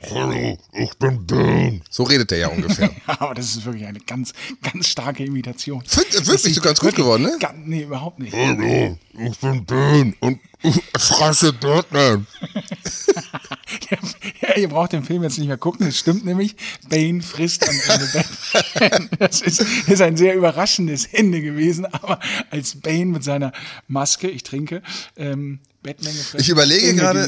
Hallo, 0.09 0.57
ich 0.73 0.93
bin 0.97 1.25
Bane. 1.27 1.81
So 1.89 2.03
redet 2.03 2.31
der 2.31 2.37
ja 2.37 2.47
ungefähr. 2.47 2.89
Aber 3.05 3.35
das 3.35 3.47
ist 3.47 3.65
wirklich 3.65 3.85
eine 3.85 3.99
ganz, 3.99 4.31
ganz 4.61 4.87
starke 4.87 5.25
Imitation. 5.25 5.83
Find- 5.85 6.25
wirklich 6.27 6.55
so 6.55 6.61
ganz 6.61 6.79
gut 6.79 6.95
geworden, 6.95 7.23
ne? 7.23 7.35
Ganz, 7.39 7.55
nee, 7.65 7.83
überhaupt 7.83 8.19
nicht. 8.19 8.33
Hallo, 8.33 8.97
ich 9.17 9.37
bin 9.39 9.65
Bane 9.65 10.13
und 10.21 10.39
ich 10.63 10.81
fresse 10.97 11.51
Batman. 11.53 12.25
Ja, 14.41 14.55
ihr 14.55 14.69
braucht 14.69 14.93
den 14.93 15.03
Film 15.03 15.23
jetzt 15.23 15.37
nicht 15.37 15.47
mehr 15.47 15.57
gucken, 15.57 15.85
das 15.85 15.97
stimmt 15.97 16.25
nämlich. 16.25 16.55
Bane 16.89 17.21
frisst 17.21 17.67
am 17.67 17.75
Ende 17.87 18.07
Batman. 18.13 19.09
Das 19.19 19.41
ist, 19.41 19.61
ist 19.61 20.01
ein 20.01 20.17
sehr 20.17 20.35
überraschendes 20.35 21.05
Ende 21.05 21.41
gewesen, 21.41 21.85
aber 21.85 22.19
als 22.49 22.75
Bane 22.79 23.05
mit 23.05 23.23
seiner 23.23 23.51
Maske, 23.87 24.27
ich 24.29 24.43
trinke, 24.43 24.81
ähm, 25.17 25.59
Batman 25.81 26.13
gefressen. 26.13 26.39
Ich 26.39 26.49
überlege 26.49 26.93
gerade, 26.95 27.25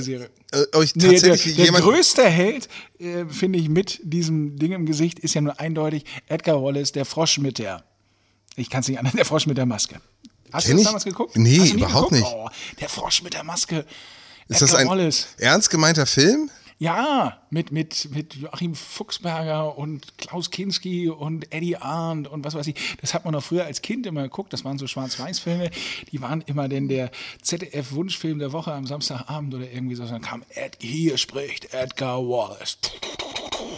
äh, 0.52 0.66
ob 0.74 0.84
ich 0.84 0.96
Nee, 0.96 1.04
der, 1.04 1.12
tatsächlich 1.14 1.56
der 1.56 1.72
größte 1.72 2.24
Held, 2.24 2.68
äh, 3.00 3.26
finde 3.26 3.60
ich, 3.60 3.70
mit 3.70 4.00
diesem 4.04 4.58
Ding 4.58 4.74
im 4.74 4.86
Gesicht, 4.86 5.20
ist 5.20 5.34
ja 5.34 5.42
nur 5.42 5.60
eindeutig 5.60 6.04
Edgar 6.28 6.62
Wallace, 6.62 6.92
der 6.92 7.06
Frosch 7.06 7.38
mit 7.38 7.60
der, 7.60 7.84
ich 8.56 8.70
kann 8.70 8.82
es 8.82 8.88
nicht 8.88 9.00
anders, 9.00 9.14
der 9.14 9.26
Frosch 9.26 9.48
mit 9.48 9.58
der 9.58 9.66
Maske. 9.66 10.02
Hast 10.52 10.66
Kenn 10.66 10.74
du 10.76 10.80
das 10.80 10.86
damals 10.88 11.06
geguckt? 11.06 11.38
Nee, 11.38 11.70
überhaupt 11.70 12.10
geguckt? 12.10 12.12
nicht. 12.12 12.26
Oh, 12.26 12.50
der 12.80 12.90
Frosch 12.90 13.24
mit 13.24 13.34
der 13.34 13.44
Maske. 13.44 13.86
Ist 14.50 14.62
das 14.62 14.72
Edgar 14.72 14.82
ein 14.82 14.88
Wallace. 14.90 15.28
ernst 15.38 15.70
gemeinter 15.70 16.06
Film? 16.06 16.50
Ja, 16.82 17.38
mit, 17.52 17.72
mit, 17.72 18.10
mit 18.10 18.34
Joachim 18.34 18.74
Fuchsberger 18.74 19.78
und 19.78 20.17
Klaus 20.17 20.50
Kinski 20.50 21.10
und 21.10 21.54
Eddie 21.54 21.78
Arndt 21.78 22.28
und 22.28 22.44
was 22.44 22.56
weiß 22.56 22.65
ich. 22.65 22.98
Das 23.00 23.13
hat 23.13 23.24
man 23.24 23.36
noch 23.36 23.44
früher 23.44 23.65
als 23.65 23.84
Kind 23.84 24.08
immer 24.08 24.24
geguckt. 24.24 24.52
Das 24.52 24.65
waren 24.65 24.80
so 24.80 24.88
Schwarz-Weiß-Filme. 24.88 25.70
Die 26.12 26.22
waren 26.22 26.41
immer 26.41 26.67
denn 26.70 26.88
der 26.88 27.12
ZDF-Wunschfilm 27.44 28.39
der 28.39 28.52
Woche 28.52 28.74
am 28.74 28.88
Samstagabend 28.88 29.54
oder 29.54 29.72
irgendwie 29.72 29.94
so. 29.94 30.08
Dann 30.08 30.24
kam 30.24 30.41
Ed, 30.56 30.80
hier 30.82 31.20
spricht 31.20 31.72
Edgar 31.72 32.17
Wallace. 32.17 32.80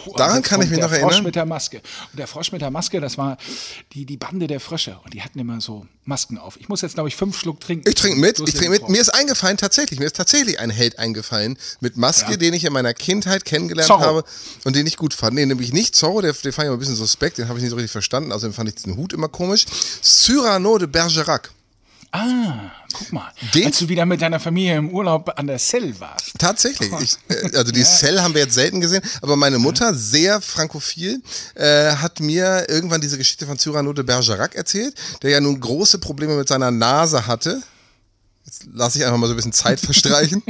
Und 0.06 0.18
Daran 0.20 0.42
kann 0.42 0.60
ich 0.62 0.68
mich 0.70 0.78
der 0.78 0.88
noch 0.88 0.94
Frosch 0.94 1.02
erinnern. 1.02 1.24
mit 1.24 1.34
der 1.34 1.46
Maske. 1.46 1.78
Und 2.12 2.18
der 2.18 2.26
Frosch 2.26 2.52
mit 2.52 2.60
der 2.60 2.70
Maske, 2.70 3.00
das 3.00 3.16
war 3.18 3.36
die, 3.92 4.04
die 4.04 4.16
Bande 4.16 4.46
der 4.46 4.60
Frösche. 4.60 4.98
Und 5.04 5.14
die 5.14 5.22
hatten 5.22 5.38
immer 5.38 5.60
so 5.60 5.86
Masken 6.04 6.36
auf. 6.38 6.56
Ich 6.60 6.68
muss 6.68 6.82
jetzt, 6.82 6.94
glaube 6.94 7.08
ich, 7.08 7.16
fünf 7.16 7.38
Schluck 7.38 7.60
trinken. 7.60 7.88
Ich 7.88 7.94
trinke 7.94 8.18
mit, 8.20 8.38
ich 8.38 8.54
trinke 8.54 8.70
mit. 8.70 8.88
Mir 8.88 9.00
ist 9.00 9.08
eingefallen, 9.08 9.56
tatsächlich, 9.56 9.98
mir 9.98 10.06
ist 10.06 10.16
tatsächlich 10.16 10.60
ein 10.60 10.70
Held 10.70 10.98
eingefallen 10.98 11.56
mit 11.80 11.96
Maske, 11.96 12.32
Ja. 12.32 12.36
den 12.36 12.52
ich 12.54 12.64
in 12.64 12.72
meiner 12.72 12.92
Kindheit 12.94 13.44
kennengelernt 13.44 13.86
Zorro. 13.88 14.00
habe 14.02 14.24
und 14.64 14.76
den 14.76 14.86
ich 14.86 14.96
gut 14.96 15.14
fand. 15.14 15.34
Nee, 15.34 15.46
nämlich 15.46 15.72
nicht 15.72 15.96
Zorro, 15.96 16.20
der, 16.20 16.32
den 16.34 16.52
fand 16.52 16.64
ich 16.64 16.68
immer 16.68 16.76
ein 16.76 16.80
bisschen 16.80 16.96
suspekt, 16.96 17.38
den 17.38 17.48
habe 17.48 17.58
ich 17.58 17.62
nicht 17.62 17.70
so 17.70 17.76
richtig 17.76 17.92
verstanden, 17.92 18.32
außerdem 18.32 18.52
fand 18.52 18.68
ich 18.68 18.74
diesen 18.74 18.96
Hut 18.96 19.12
immer 19.12 19.28
komisch. 19.28 19.64
Cyrano 20.02 20.78
de 20.78 20.86
Bergerac. 20.86 21.50
Ah, 22.16 22.70
guck 22.92 23.12
mal. 23.12 23.32
Den- 23.54 23.66
Als 23.66 23.78
du 23.80 23.88
wieder 23.88 24.06
mit 24.06 24.22
deiner 24.22 24.38
Familie 24.38 24.76
im 24.76 24.90
Urlaub 24.90 25.32
an 25.36 25.48
der 25.48 25.58
Cell 25.58 25.98
warst. 25.98 26.30
Tatsächlich. 26.38 26.92
Ich, 27.00 27.16
äh, 27.28 27.56
also 27.56 27.72
die 27.72 27.82
Cell 27.82 28.20
haben 28.20 28.34
wir 28.34 28.42
jetzt 28.42 28.54
selten 28.54 28.80
gesehen, 28.80 29.02
aber 29.20 29.34
meine 29.34 29.58
Mutter, 29.58 29.92
sehr 29.94 30.40
frankophil, 30.40 31.20
äh, 31.56 31.96
hat 31.96 32.20
mir 32.20 32.66
irgendwann 32.68 33.00
diese 33.00 33.18
Geschichte 33.18 33.46
von 33.46 33.58
Cyrano 33.58 33.92
de 33.92 34.04
Bergerac 34.04 34.54
erzählt, 34.54 34.94
der 35.22 35.30
ja 35.30 35.40
nun 35.40 35.58
große 35.58 35.98
Probleme 35.98 36.36
mit 36.36 36.46
seiner 36.46 36.70
Nase 36.70 37.26
hatte. 37.26 37.60
Jetzt 38.44 38.66
lasse 38.72 38.98
ich 38.98 39.04
einfach 39.04 39.18
mal 39.18 39.26
so 39.26 39.32
ein 39.32 39.36
bisschen 39.36 39.52
Zeit 39.52 39.80
verstreichen. 39.80 40.40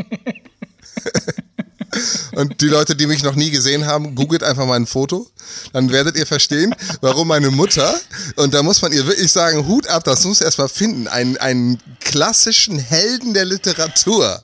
Und 2.32 2.60
die 2.60 2.68
Leute, 2.68 2.96
die 2.96 3.06
mich 3.06 3.22
noch 3.22 3.34
nie 3.34 3.50
gesehen 3.50 3.86
haben, 3.86 4.14
googelt 4.14 4.42
einfach 4.42 4.66
mal 4.66 4.76
ein 4.76 4.86
Foto. 4.86 5.26
Dann 5.72 5.90
werdet 5.90 6.16
ihr 6.16 6.26
verstehen, 6.26 6.74
warum 7.00 7.28
meine 7.28 7.50
Mutter, 7.50 7.94
und 8.36 8.54
da 8.54 8.62
muss 8.62 8.82
man 8.82 8.92
ihr 8.92 9.06
wirklich 9.06 9.30
sagen, 9.32 9.66
Hut 9.66 9.86
ab, 9.86 10.04
das 10.04 10.24
muss 10.24 10.40
erst 10.40 10.58
mal 10.58 10.68
finden, 10.68 11.08
einen, 11.08 11.36
einen 11.36 11.80
klassischen 12.00 12.78
Helden 12.78 13.34
der 13.34 13.44
Literatur 13.44 14.42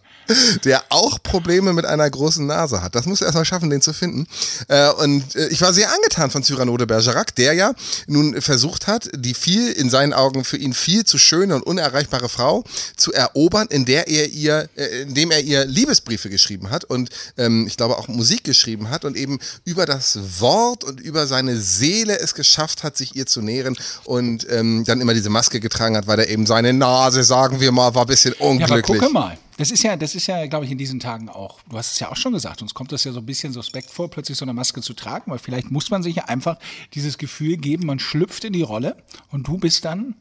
der 0.65 0.83
auch 0.91 1.23
Probleme 1.23 1.73
mit 1.73 1.85
einer 1.85 2.09
großen 2.09 2.47
Nase 2.47 2.83
hat. 2.83 2.95
Das 2.95 3.07
musst 3.07 3.21
du 3.21 3.25
erstmal 3.25 3.45
schaffen, 3.45 3.71
den 3.71 3.83
zu 3.83 3.93
finden. 3.93 4.27
Äh, 4.69 4.91
und 4.93 5.35
äh, 5.37 5.49
ich 5.49 5.61
war 5.61 5.73
sehr 5.73 5.93
angetan 5.93 6.31
von 6.31 6.43
Cyrano 6.43 6.77
de 6.77 6.87
Bergerac, 6.87 7.35
der 7.37 7.55
ja 7.55 7.73
nun 8.07 8.41
versucht 8.41 8.87
hat, 8.87 9.11
die 9.15 9.35
viel, 9.35 9.73
in 9.73 9.91
seinen 9.91 10.13
Augen 10.13 10.45
für 10.45 10.57
ihn 10.57 10.75
viel 10.75 11.05
zu 11.05 11.19
schöne 11.19 11.55
und 11.55 11.63
unerreichbare 11.63 12.29
Frau 12.29 12.65
zu 12.97 13.13
erobern, 13.13 13.67
in 13.71 13.85
der 13.85 14.09
er 14.09 14.29
ihr, 14.29 14.69
äh, 14.77 15.03
indem 15.03 15.31
er 15.31 15.41
ihr 15.41 15.65
Liebesbriefe 15.65 16.31
geschrieben 16.31 16.71
hat 16.71 16.85
und 16.85 17.11
ähm, 17.37 17.67
ich 17.67 17.77
glaube 17.77 17.99
auch 17.99 18.09
Musik 18.09 18.45
geschrieben 18.45 18.91
hat 18.91 19.05
und 19.05 19.17
eben 19.17 19.39
über 19.65 19.87
das 19.87 20.19
Wort 20.41 20.85
und 20.85 21.01
über 21.01 21.27
seine 21.27 21.57
Seele 21.59 22.19
es 22.19 22.35
geschafft 22.35 22.83
hat, 22.83 22.97
sich 22.97 23.17
ihr 23.17 23.27
zu 23.27 23.43
nähren 23.43 23.77
und 24.05 24.47
ähm, 24.51 24.85
dann 24.87 25.01
immer 25.01 25.15
diese 25.15 25.31
Maske 25.31 25.61
getragen 25.61 25.97
hat, 25.97 26.07
weil 26.07 26.19
er 26.19 26.29
eben 26.29 26.47
seine 26.47 26.73
Nase, 26.73 27.25
sagen 27.25 27.61
wir 27.61 27.73
mal, 27.73 27.95
war 27.95 28.03
ein 28.03 28.09
bisschen 28.09 28.33
Ja, 28.33 28.41
aber 28.41 28.51
unglücklich. 28.51 29.01
gucke 29.01 29.13
mal. 29.13 29.39
Das 29.61 29.71
ist 29.71 29.83
ja, 29.83 29.95
das 29.95 30.15
ist 30.15 30.27
ja, 30.27 30.47
glaube 30.47 30.65
ich, 30.65 30.71
in 30.71 30.79
diesen 30.79 31.01
Tagen 31.01 31.29
auch. 31.29 31.61
Du 31.69 31.77
hast 31.77 31.93
es 31.93 32.01
ja 32.01 32.11
auch 32.11 32.17
schon 32.17 32.33
gesagt. 32.33 32.63
Uns 32.63 32.73
kommt 32.73 32.93
das 32.93 33.05
ja 33.05 33.13
so 33.13 33.19
ein 33.19 33.27
bisschen 33.27 33.53
suspekt 33.53 33.91
vor, 33.91 34.09
plötzlich 34.09 34.39
so 34.39 34.47
eine 34.47 34.55
Maske 34.55 34.81
zu 34.81 34.95
tragen, 34.95 35.31
weil 35.31 35.39
vielleicht 35.39 35.71
muss 35.71 35.91
man 35.91 36.03
sich 36.03 36.17
ja 36.17 36.25
einfach 36.25 36.59
dieses 36.95 37.19
Gefühl 37.19 37.59
geben, 37.59 37.85
man 37.85 37.99
schlüpft 37.99 38.45
in 38.45 38.55
die 38.55 38.63
Rolle 38.63 38.97
und 39.31 39.47
du 39.47 39.59
bist 39.59 39.85
dann 39.85 40.15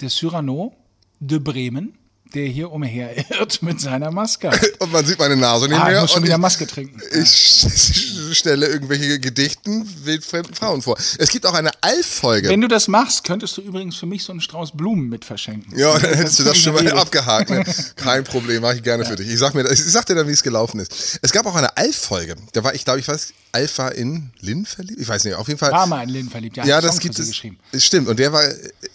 der 0.00 0.10
Cyrano 0.10 0.76
de 1.18 1.40
Bremen, 1.40 1.98
der 2.34 2.46
hier 2.46 2.70
umherirrt 2.72 3.62
mit 3.62 3.80
seiner 3.80 4.10
Maske. 4.10 4.50
Und 4.78 4.92
man 4.92 5.04
sieht 5.06 5.18
meine 5.18 5.36
Nase 5.36 5.68
nicht 5.68 5.78
Ah, 5.78 5.84
ich 5.86 5.92
mehr. 5.92 6.00
muss 6.02 6.10
schon 6.10 6.18
und 6.20 6.24
wieder 6.24 6.34
ich, 6.34 6.40
Maske 6.40 6.66
trinken. 6.66 7.00
ich 7.12 8.06
stelle 8.38 8.66
irgendwelche 8.66 9.20
Gedichten 9.20 9.88
wildfremden 10.04 10.54
Frauen 10.54 10.82
vor. 10.82 10.96
Es 11.18 11.28
gibt 11.30 11.46
auch 11.46 11.54
eine 11.54 11.70
Alf-Folge. 11.82 12.48
Wenn 12.48 12.60
du 12.60 12.68
das 12.68 12.88
machst, 12.88 13.24
könntest 13.24 13.56
du 13.56 13.60
übrigens 13.62 13.96
für 13.96 14.06
mich 14.06 14.24
so 14.24 14.32
einen 14.32 14.40
Strauß 14.40 14.72
Blumen 14.72 15.08
mit 15.08 15.24
verschenken. 15.24 15.78
Ja, 15.78 15.98
dann 15.98 16.14
hättest 16.14 16.40
du 16.40 16.44
das 16.44 16.58
schon 16.58 16.74
mal 16.74 16.86
abgehakt. 16.92 17.50
Ne? 17.50 17.64
Kein 17.96 18.24
Problem, 18.24 18.62
mache 18.62 18.76
ich 18.76 18.82
gerne 18.82 19.04
für 19.04 19.16
dich. 19.16 19.28
Ich 19.28 19.38
sag, 19.38 19.54
mir, 19.54 19.70
ich 19.70 19.84
sag 19.84 20.06
dir 20.06 20.14
dann, 20.14 20.28
wie 20.28 20.32
es 20.32 20.42
gelaufen 20.42 20.80
ist. 20.80 21.18
Es 21.22 21.32
gab 21.32 21.46
auch 21.46 21.54
eine 21.54 21.76
Alf-Folge. 21.76 22.36
Da 22.52 22.64
war 22.64 22.74
ich, 22.74 22.84
glaube 22.84 23.00
ich, 23.00 23.08
weiß, 23.08 23.32
Alf 23.52 23.78
war 23.78 23.94
in 23.94 24.30
Lynn 24.40 24.66
verliebt? 24.66 25.00
Ich 25.00 25.08
weiß 25.08 25.24
nicht, 25.24 25.34
auf 25.34 25.46
jeden 25.46 25.58
Fall. 25.60 25.70
War 25.70 25.86
mal 25.86 26.02
in 26.02 26.08
Lynn 26.08 26.28
verliebt. 26.28 26.56
Ja, 26.56 26.64
ja, 26.64 26.80
das 26.80 26.98
gibt 26.98 27.18
es. 27.18 27.32
Stimmt, 27.78 28.08
und 28.08 28.18
der 28.18 28.32
war, 28.32 28.42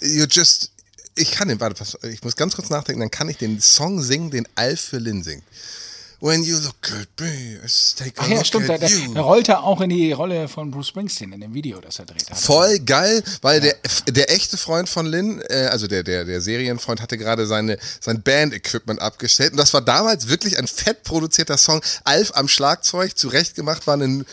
you 0.01 0.25
just, 0.29 0.71
ich 1.19 1.31
kann 1.31 1.47
den, 1.47 1.59
warte, 1.59 1.75
pass, 1.75 1.97
ich 2.03 2.23
muss 2.23 2.35
ganz 2.35 2.55
kurz 2.55 2.69
nachdenken, 2.69 3.01
dann 3.01 3.11
kann 3.11 3.29
ich 3.29 3.37
den 3.37 3.59
Song 3.59 4.01
singen, 4.01 4.31
den 4.31 4.47
Alf 4.55 4.79
für 4.79 4.97
Lynn 4.97 5.23
singt. 5.23 5.43
When 6.21 6.43
you 6.43 6.57
look 6.57 6.91
at 6.91 7.07
me, 7.21 7.59
take 7.95 8.19
a 8.19 8.23
Ach 8.23 8.27
ja, 8.27 8.43
stimmt. 8.43 8.67
Der, 8.67 8.75
at 8.75 8.81
der, 8.81 8.89
you. 8.89 9.13
der 9.13 9.21
rollte 9.21 9.59
auch 9.59 9.79
in 9.79 9.89
die 9.89 10.11
Rolle 10.11 10.49
von 10.49 10.69
Bruce 10.69 10.89
Springsteen 10.89 11.31
in 11.31 11.39
dem 11.39 11.53
Video, 11.53 11.79
das 11.79 11.97
er 11.97 12.05
dreht. 12.05 12.25
Voll 12.33 12.79
geil, 12.79 13.23
weil 13.41 13.61
der, 13.61 13.77
der 14.09 14.29
echte 14.29 14.57
Freund 14.57 14.89
von 14.89 15.05
Lynn, 15.05 15.41
äh, 15.47 15.69
also 15.71 15.87
der, 15.87 16.03
der, 16.03 16.25
der 16.25 16.41
Serienfreund, 16.41 17.01
hatte 17.01 17.17
gerade 17.17 17.47
seine, 17.47 17.77
sein 18.01 18.21
Band-Equipment 18.21 19.01
abgestellt. 19.01 19.51
Und 19.51 19.57
das 19.59 19.73
war 19.73 19.81
damals 19.81 20.27
wirklich 20.27 20.57
ein 20.57 20.67
fett 20.67 21.03
produzierter 21.03 21.57
Song. 21.57 21.81
Alf 22.03 22.33
am 22.35 22.49
Schlagzeug, 22.49 23.17
zurechtgemacht, 23.17 23.87
war 23.87 23.95
ein. 23.95 24.25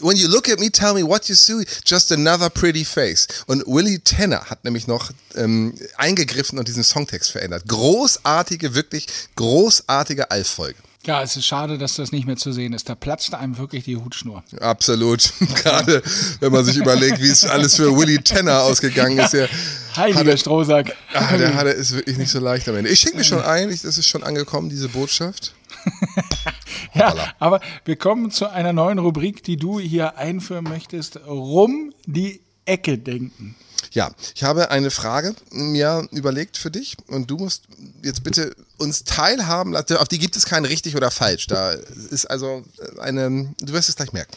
When 0.00 0.16
you 0.16 0.28
look 0.28 0.48
at 0.48 0.58
me, 0.60 0.70
tell 0.70 0.94
me 0.94 1.02
what 1.02 1.28
you 1.28 1.34
see, 1.34 1.64
just 1.84 2.12
another 2.12 2.50
pretty 2.50 2.84
face. 2.84 3.26
Und 3.46 3.64
Willie 3.66 4.02
Tanner 4.02 4.44
hat 4.46 4.64
nämlich 4.64 4.86
noch 4.86 5.10
ähm, 5.34 5.74
eingegriffen 5.96 6.58
und 6.58 6.68
diesen 6.68 6.84
Songtext 6.84 7.30
verändert. 7.30 7.64
Großartige, 7.68 8.74
wirklich 8.74 9.06
großartige 9.36 10.30
Alf-Folge. 10.30 10.78
Ja, 11.04 11.22
es 11.22 11.36
ist 11.36 11.46
schade, 11.46 11.78
dass 11.78 11.94
das 11.94 12.12
nicht 12.12 12.26
mehr 12.26 12.36
zu 12.36 12.52
sehen 12.52 12.72
ist. 12.72 12.88
Da 12.88 12.94
platzt 12.94 13.32
einem 13.32 13.56
wirklich 13.56 13.84
die 13.84 13.96
Hutschnur. 13.96 14.42
Absolut. 14.60 15.32
Gerade 15.62 16.02
wenn 16.40 16.52
man 16.52 16.64
sich 16.64 16.76
überlegt, 16.76 17.22
wie 17.22 17.30
es 17.30 17.44
alles 17.44 17.76
für 17.76 17.96
Willie 17.96 18.22
Tanner 18.22 18.62
ausgegangen 18.62 19.18
ist. 19.18 19.32
Der, 19.32 19.48
Heiliger 19.96 20.36
Strohsack. 20.36 20.94
Ah, 21.14 21.36
der 21.36 21.54
hatte 21.54 21.70
es 21.70 21.92
wirklich 21.92 22.18
nicht 22.18 22.30
so 22.30 22.40
leicht 22.40 22.68
am 22.68 22.76
Ende. 22.76 22.90
Ich 22.90 23.00
schicke 23.00 23.16
mich 23.16 23.26
schon 23.26 23.42
ein, 23.42 23.70
das 23.70 23.96
ist 23.96 24.06
schon 24.06 24.22
angekommen, 24.22 24.68
diese 24.68 24.88
Botschaft. 24.88 25.54
Ja, 26.94 27.08
Hoppala. 27.10 27.34
aber 27.38 27.60
wir 27.84 27.96
kommen 27.96 28.30
zu 28.30 28.50
einer 28.50 28.72
neuen 28.72 28.98
Rubrik, 28.98 29.42
die 29.42 29.56
du 29.56 29.78
hier 29.78 30.16
einführen 30.16 30.64
möchtest. 30.64 31.18
Rum 31.26 31.92
die 32.06 32.40
Ecke 32.64 32.98
denken. 32.98 33.56
Ja, 33.92 34.10
ich 34.34 34.44
habe 34.44 34.70
eine 34.70 34.90
Frage 34.90 35.34
mir 35.50 36.06
überlegt 36.12 36.56
für 36.56 36.70
dich 36.70 36.96
und 37.06 37.30
du 37.30 37.36
musst 37.36 37.64
jetzt 38.02 38.22
bitte 38.22 38.54
uns 38.76 39.04
teilhaben 39.04 39.72
lassen. 39.72 39.96
Auf 39.96 40.08
die 40.08 40.18
gibt 40.18 40.36
es 40.36 40.44
kein 40.44 40.64
richtig 40.64 40.96
oder 40.96 41.10
falsch. 41.10 41.46
Da 41.46 41.72
ist 41.72 42.26
also 42.26 42.64
eine, 42.98 43.54
du 43.60 43.72
wirst 43.72 43.88
es 43.88 43.96
gleich 43.96 44.12
merken. 44.12 44.36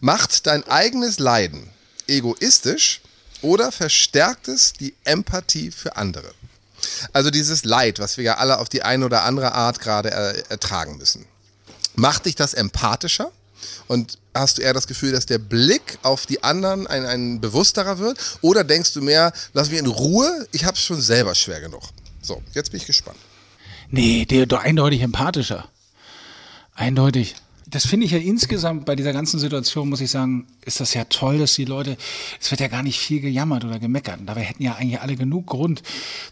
Macht 0.00 0.46
dein 0.46 0.66
eigenes 0.68 1.18
Leiden 1.18 1.68
egoistisch 2.06 3.00
oder 3.42 3.72
verstärkt 3.72 4.48
es 4.48 4.72
die 4.74 4.94
Empathie 5.04 5.70
für 5.70 5.96
andere? 5.96 6.32
Also 7.12 7.30
dieses 7.30 7.64
Leid, 7.64 7.98
was 7.98 8.16
wir 8.16 8.24
ja 8.24 8.36
alle 8.36 8.58
auf 8.58 8.68
die 8.68 8.82
eine 8.82 9.04
oder 9.04 9.24
andere 9.24 9.52
Art 9.52 9.80
gerade 9.80 10.10
er, 10.10 10.50
ertragen 10.50 10.98
müssen. 10.98 11.26
Macht 11.96 12.26
dich 12.26 12.34
das 12.34 12.54
empathischer? 12.54 13.32
Und 13.88 14.18
hast 14.34 14.58
du 14.58 14.62
eher 14.62 14.74
das 14.74 14.86
Gefühl, 14.86 15.12
dass 15.12 15.26
der 15.26 15.38
Blick 15.38 15.98
auf 16.02 16.26
die 16.26 16.44
anderen 16.44 16.86
ein, 16.86 17.06
ein 17.06 17.40
bewussterer 17.40 17.98
wird? 17.98 18.18
Oder 18.42 18.64
denkst 18.64 18.92
du 18.92 19.00
mehr, 19.00 19.32
lass 19.54 19.70
mich 19.70 19.78
in 19.78 19.86
Ruhe, 19.86 20.46
ich 20.52 20.64
habe 20.64 20.76
es 20.76 20.82
schon 20.82 21.00
selber 21.00 21.34
schwer 21.34 21.60
genug? 21.60 21.82
So, 22.22 22.42
jetzt 22.54 22.70
bin 22.70 22.80
ich 22.80 22.86
gespannt. 22.86 23.18
Nee, 23.90 24.24
der 24.24 24.46
doch 24.46 24.62
eindeutig 24.62 25.00
empathischer. 25.00 25.68
Eindeutig. 26.74 27.36
das 27.66 27.86
finde 27.86 28.06
ich 28.06 28.12
ja 28.12 28.18
insgesamt 28.18 28.84
bei 28.84 28.94
dieser 28.94 29.12
ganzen 29.12 29.40
Situation, 29.40 29.88
muss 29.88 30.00
ich 30.00 30.10
sagen, 30.10 30.46
ist 30.66 30.80
das 30.80 30.94
ja 30.94 31.04
toll, 31.04 31.38
dass 31.38 31.54
die 31.54 31.64
Leute, 31.64 31.96
es 32.40 32.50
wird 32.50 32.60
ja 32.60 32.68
gar 32.68 32.82
nicht 32.82 32.98
viel 32.98 33.20
gejammert 33.20 33.64
oder 33.64 33.78
gemeckert. 33.78 34.20
Und 34.20 34.26
dabei 34.26 34.42
hätten 34.42 34.62
ja 34.62 34.74
eigentlich 34.74 35.00
alle 35.00 35.16
genug 35.16 35.46
Grund 35.46 35.82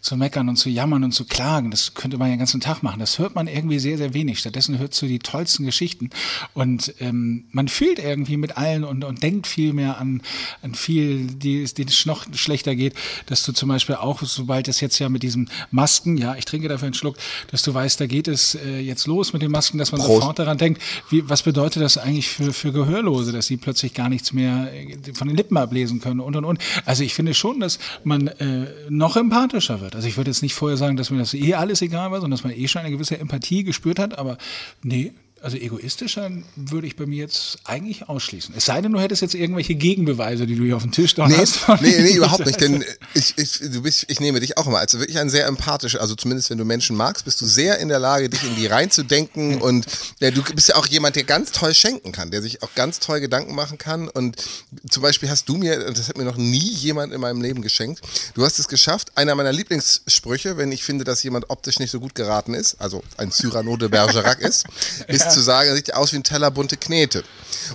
zu 0.01 0.17
meckern 0.17 0.49
und 0.49 0.57
zu 0.57 0.69
jammern 0.69 1.05
und 1.05 1.13
zu 1.13 1.25
klagen. 1.25 1.71
Das 1.71 1.95
könnte 1.95 2.19
man 2.19 2.29
ja 2.29 2.35
den 2.35 2.41
ganzen 2.41 2.61
Tag 2.61 2.83
machen. 2.83 2.99
Das 2.99 3.19
hört 3.19 3.37
man 3.37 3.47
irgendwie 3.47 3.79
sehr, 3.79 3.97
sehr 3.97 4.13
wenig. 4.13 4.41
Stattdessen 4.41 4.79
hört 4.79 5.01
du 5.01 5.07
die 5.07 5.21
tollsten 5.21 5.65
Geschichten. 5.65 6.11
Und 6.53 6.95
ähm, 6.99 7.45
man 7.53 7.69
fühlt 7.69 8.01
irgendwie 8.01 8.37
mit 8.37 8.57
allen 8.57 8.83
und, 8.83 9.05
und 9.05 9.23
denkt 9.23 9.47
viel 9.47 9.73
mehr 9.73 9.99
an, 9.99 10.21
an 10.63 10.75
viel, 10.75 11.27
die, 11.27 11.65
denen 11.65 11.89
es 11.89 12.05
noch 12.05 12.27
schlechter 12.35 12.75
geht, 12.75 12.95
dass 13.27 13.45
du 13.45 13.53
zum 13.53 13.69
Beispiel 13.69 13.95
auch, 13.95 14.21
sobald 14.23 14.67
es 14.67 14.81
jetzt 14.81 14.99
ja 14.99 15.09
mit 15.09 15.23
diesen 15.23 15.49
Masken, 15.71 16.17
ja, 16.17 16.35
ich 16.35 16.45
trinke 16.45 16.69
dafür 16.69 16.87
einen 16.87 16.95
Schluck, 16.95 17.17
dass 17.53 17.63
du 17.63 17.73
weißt, 17.73 18.01
da 18.01 18.07
geht 18.07 18.27
es 18.27 18.57
äh, 18.57 18.81
jetzt 18.81 19.07
los 19.07 19.33
mit 19.33 19.43
den 19.43 19.53
Masken, 19.53 19.79
dass 19.79 19.93
man 19.93 20.01
Prost. 20.01 20.15
sofort 20.15 20.39
daran 20.41 20.59
denkt, 20.59 20.83
wie, 21.11 21.29
was 21.29 21.43
bedeutet 21.43 21.83
das 21.83 21.99
eigentlich 21.99 22.29
für, 22.29 22.53
für 22.53 22.73
Gehörlose, 22.73 23.31
dass 23.31 23.47
sie 23.47 23.57
plötzlich 23.57 23.95
gar 23.95 24.09
nichts 24.25 24.33
mehr 24.33 24.73
äh, 24.73 25.13
von 25.15 25.29
den 25.29 25.37
Lippen 25.37 25.57
ablesen 25.57 26.01
können 26.01 26.21
und 26.21 26.37
und 26.37 26.45
und. 26.45 26.59
Also 26.85 27.03
ich 27.03 27.15
finde 27.15 27.35
schon, 27.35 27.61
dass 27.61 27.79
man 28.05 28.29
äh, 28.29 28.67
noch 28.89 29.17
empathischer 29.17 29.81
wird. 29.81 29.95
Also 29.95 30.09
ich 30.09 30.17
würde 30.17 30.31
jetzt 30.31 30.43
nicht 30.43 30.55
vorher 30.55 30.77
sagen, 30.77 30.97
dass 30.97 31.11
mir 31.11 31.19
das 31.19 31.35
eh 31.35 31.55
alles 31.55 31.83
egal 31.83 32.11
war, 32.11 32.21
sondern 32.21 32.33
dass 32.39 32.45
man 32.45 32.53
eh 32.53 32.69
schon 32.69 32.83
eine 32.83 32.91
gewisse 32.91 33.19
Empathie 33.19 33.65
gespürt 33.65 33.99
hat, 33.99 34.19
aber 34.19 34.39
nee, 34.83 35.13
also 35.45 35.59
egoistischer 35.59 36.31
würde 36.57 36.87
ich 36.87 36.97
bei 36.97 37.05
mir 37.05 37.19
jetzt 37.19 37.59
eigentlich 37.65 38.09
ausschließen. 38.09 38.55
Es 38.57 38.65
sei 38.65 38.81
denn, 38.81 38.93
du 38.93 39.01
hättest 39.01 39.21
jetzt 39.21 39.35
irgendwelche 39.35 39.75
Gegenbeweise, 39.75 40.47
die 40.47 40.57
du 40.57 40.65
hier 40.65 40.75
auf 40.75 40.83
dem 40.83 40.91
Tisch 40.91 41.15
da 41.15 41.29
nee, 41.29 41.37
hast. 41.37 41.69
Nee, 41.83 42.01
nee, 42.01 42.13
überhaupt 42.13 42.47
nicht. 42.47 42.59
Denn 42.63 42.83
ich, 43.13 43.35
ich, 43.37 43.59
du 43.59 43.83
bist, 43.83 44.07
ich 44.09 44.21
nehme 44.21 44.41
dich 44.41 44.57
auch 44.57 44.67
immer 44.67 44.79
als 44.79 44.99
wirklich 44.99 45.19
ein 45.19 45.29
sehr 45.29 45.47
empathischer, 45.47 46.01
also 46.01 46.15
zumindest 46.15 46.49
wenn 46.49 46.57
du 46.57 46.65
Menschen 46.65 46.97
magst, 46.97 47.27
bist 47.27 47.43
du 47.43 47.45
sehr 47.45 47.79
in 47.79 47.91
der 47.91 47.99
Lage, 47.99 48.31
dich 48.31 48.43
in 48.43 48.57
die 48.57 48.67
reinzudenken. 48.67 49.61
Und 49.61 49.87
ja, 50.19 50.31
du 50.31 50.43
bist 50.43 50.71
ja 50.71 50.77
auch 50.77 50.87
jemand, 50.87 51.17
der 51.17 51.25
ganz 51.25 51.53
toll 51.53 51.75
schenken 51.75 52.11
kann, 52.11 52.31
der 52.31 52.41
sich 52.41 52.63
auch 52.63 52.75
ganz 52.75 52.99
toll 52.99 53.21
Gedanken 53.21 53.55
machen 53.55 53.77
kann. 53.77 54.09
Und 54.09 54.43
zum 54.89 55.03
Beispiel 55.03 55.29
hast 55.29 55.47
du 55.51 55.59
mir, 55.59 55.93
das 55.93 56.09
hat 56.09 56.17
mir 56.17 56.25
noch 56.25 56.39
nie 56.39 56.73
jemand 56.73 57.13
in 57.13 57.21
meinem 57.21 57.43
Leben 57.43 57.61
geschenkt, 57.61 58.01
du 58.33 58.47
hast 58.47 58.59
es 58.59 58.67
geschafft, 58.67 59.13
einer 59.15 59.35
meiner 59.35 59.53
Lieblingssprüche, 59.53 60.57
wenn 60.57 60.73
ich 60.73 60.85
finde, 60.85 61.05
dass 61.05 61.23
jemand 61.23 61.51
optisch 61.51 61.81
nicht 61.81 61.91
so 61.91 62.01
gut 62.01 62.15
geraten 62.15 62.55
ist, 62.55 62.81
also 62.81 63.03
ein 63.19 63.31
Cyrano 63.31 63.77
de 63.77 63.91
Bergerac 63.91 64.41
ist, 64.41 64.65
ist 65.09 65.34
zu 65.35 65.41
sagen, 65.41 65.69
er 65.69 65.77
sieht 65.77 65.95
aus 65.95 66.13
wie 66.13 66.17
ein 66.17 66.25
Teller 66.25 66.51
bunte 66.51 66.77
Knete. 66.77 67.25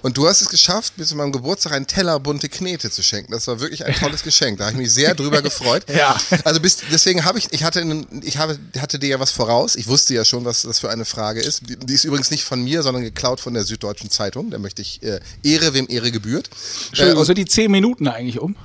Und 0.01 0.17
du 0.17 0.27
hast 0.27 0.41
es 0.41 0.49
geschafft, 0.49 0.93
bis 0.97 1.09
zu 1.09 1.15
meinem 1.15 1.31
Geburtstag 1.31 1.73
einen 1.73 1.87
Teller 1.87 2.19
bunte 2.19 2.49
Knete 2.49 2.91
zu 2.91 3.01
schenken. 3.01 3.31
Das 3.31 3.47
war 3.47 3.59
wirklich 3.59 3.85
ein 3.85 3.93
tolles 3.93 4.23
Geschenk. 4.23 4.59
Da 4.59 4.65
habe 4.65 4.73
ich 4.73 4.79
mich 4.79 4.93
sehr 4.93 5.15
drüber 5.15 5.41
gefreut. 5.41 5.85
ja. 5.95 6.17
Also 6.43 6.59
bis, 6.59 6.77
deswegen 6.91 7.25
habe 7.25 7.39
ich, 7.39 7.51
ich 7.51 7.63
hatte, 7.63 8.05
ich 8.23 8.37
habe, 8.37 8.57
hatte 8.79 8.99
dir 8.99 9.09
ja 9.09 9.19
was 9.19 9.31
voraus. 9.31 9.75
Ich 9.75 9.87
wusste 9.87 10.13
ja 10.13 10.25
schon, 10.25 10.45
was 10.45 10.63
das 10.63 10.79
für 10.79 10.89
eine 10.89 11.05
Frage 11.05 11.41
ist. 11.41 11.63
Die 11.65 11.93
ist 11.93 12.03
übrigens 12.03 12.31
nicht 12.31 12.43
von 12.43 12.63
mir, 12.63 12.83
sondern 12.83 13.03
geklaut 13.03 13.39
von 13.39 13.53
der 13.53 13.63
Süddeutschen 13.63 14.09
Zeitung. 14.09 14.49
Da 14.51 14.59
möchte 14.59 14.81
ich 14.81 15.01
äh, 15.03 15.19
Ehre, 15.43 15.73
wem 15.73 15.87
Ehre 15.89 16.11
gebührt. 16.11 16.49
Entschuldigung, 16.89 17.23
äh, 17.23 17.25
sind 17.25 17.37
die 17.37 17.45
zehn 17.45 17.71
Minuten 17.71 18.07
eigentlich 18.07 18.39
um? 18.39 18.55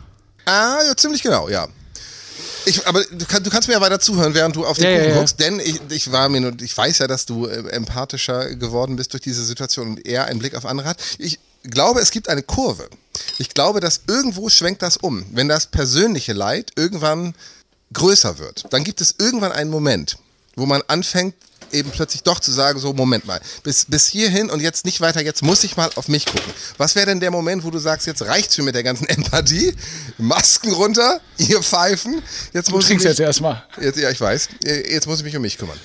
Ah, 0.45 0.79
ja, 0.87 0.97
ziemlich 0.97 1.23
genau, 1.23 1.49
ja. 1.49 1.69
Ich, 2.67 2.87
aber 2.87 3.05
du, 3.05 3.25
kann, 3.27 3.43
du, 3.43 3.51
kannst 3.51 3.69
mir 3.69 3.75
ja 3.75 3.81
weiter 3.81 4.01
zuhören, 4.01 4.35
während 4.35 4.57
du 4.57 4.65
auf 4.65 4.79
den 4.79 4.91
ja, 4.91 4.99
Kuchen 4.99 5.11
ja, 5.11 5.17
guckst, 5.19 5.41
denn 5.41 5.61
ich, 5.61 5.81
ich 5.91 6.13
war 6.13 6.29
mir 6.29 6.47
und 6.49 6.63
ich 6.63 6.77
weiß 6.77 6.99
ja, 6.99 7.07
dass 7.07 7.27
du 7.27 7.47
äh, 7.47 7.69
empathischer 7.71 8.55
geworden 8.55 8.97
bist 8.97 9.13
durch 9.13 9.23
diese 9.23 9.45
Situation 9.45 9.89
und 9.89 10.07
eher 10.07 10.27
einen 10.27 10.39
Blick 10.39 10.55
auf 10.55 10.65
andere 10.65 10.89
hat. 10.89 11.03
Ich 11.19 11.39
glaube, 11.65 12.01
es 12.01 12.11
gibt 12.11 12.29
eine 12.29 12.43
Kurve. 12.43 12.89
Ich 13.39 13.51
glaube, 13.51 13.81
dass 13.81 14.03
irgendwo 14.07 14.49
schwenkt 14.49 14.83
das 14.83 14.97
um. 14.97 15.25
Wenn 15.33 15.49
das 15.49 15.67
persönliche 15.67 16.33
Leid 16.33 16.73
irgendwann 16.77 17.35
größer 17.93 18.39
wird, 18.39 18.65
dann 18.71 18.85
gibt 18.85 19.01
es 19.01 19.15
irgendwann 19.19 19.53
einen 19.53 19.71
Moment, 19.71 20.19
wo 20.57 20.67
man 20.67 20.83
anfängt, 20.89 21.35
eben 21.75 21.91
plötzlich 21.91 22.23
doch 22.23 22.41
zu 22.41 22.53
sagen, 22.53 22.79
so, 22.79 22.93
Moment 22.93 23.27
mal, 23.27 23.41
bis, 23.63 23.85
bis 23.87 24.07
hierhin 24.07 24.51
und 24.51 24.61
jetzt 24.61 24.85
nicht 24.85 25.01
weiter, 25.01 25.23
jetzt 25.23 25.43
muss 25.43 25.65
ich 25.65 25.77
mal 25.77 25.91
auf 25.97 26.09
mich 26.09 26.27
gucken. 26.27 26.53
Was 26.79 26.95
wäre 26.95 27.07
denn 27.07 27.21
der 27.21 27.31
Moment, 27.31 27.65
wo 27.65 27.71
du 27.71 27.79
sagst, 27.79 28.07
jetzt 28.07 28.23
reicht's 28.23 28.57
mir 28.59 28.65
mit 28.65 28.75
der 28.75 28.83
ganzen 28.83 29.07
Empathie, 29.09 29.75
Masken 30.19 30.73
runter, 30.73 31.21
ihr 31.39 31.63
Pfeifen, 31.63 32.23
jetzt 32.53 32.71
muss 32.71 32.87
du 32.87 32.93
ich 32.93 32.99
mich, 32.99 33.09
jetzt 33.09 33.21
erstmal. 33.21 33.63
Jetzt, 33.81 33.99
ja, 33.99 34.11
ich 34.11 34.21
weiß, 34.21 34.49
jetzt 34.65 35.07
muss 35.07 35.19
ich 35.19 35.25
mich 35.25 35.37
um 35.37 35.43
mich 35.43 35.59
kümmern. 35.59 35.79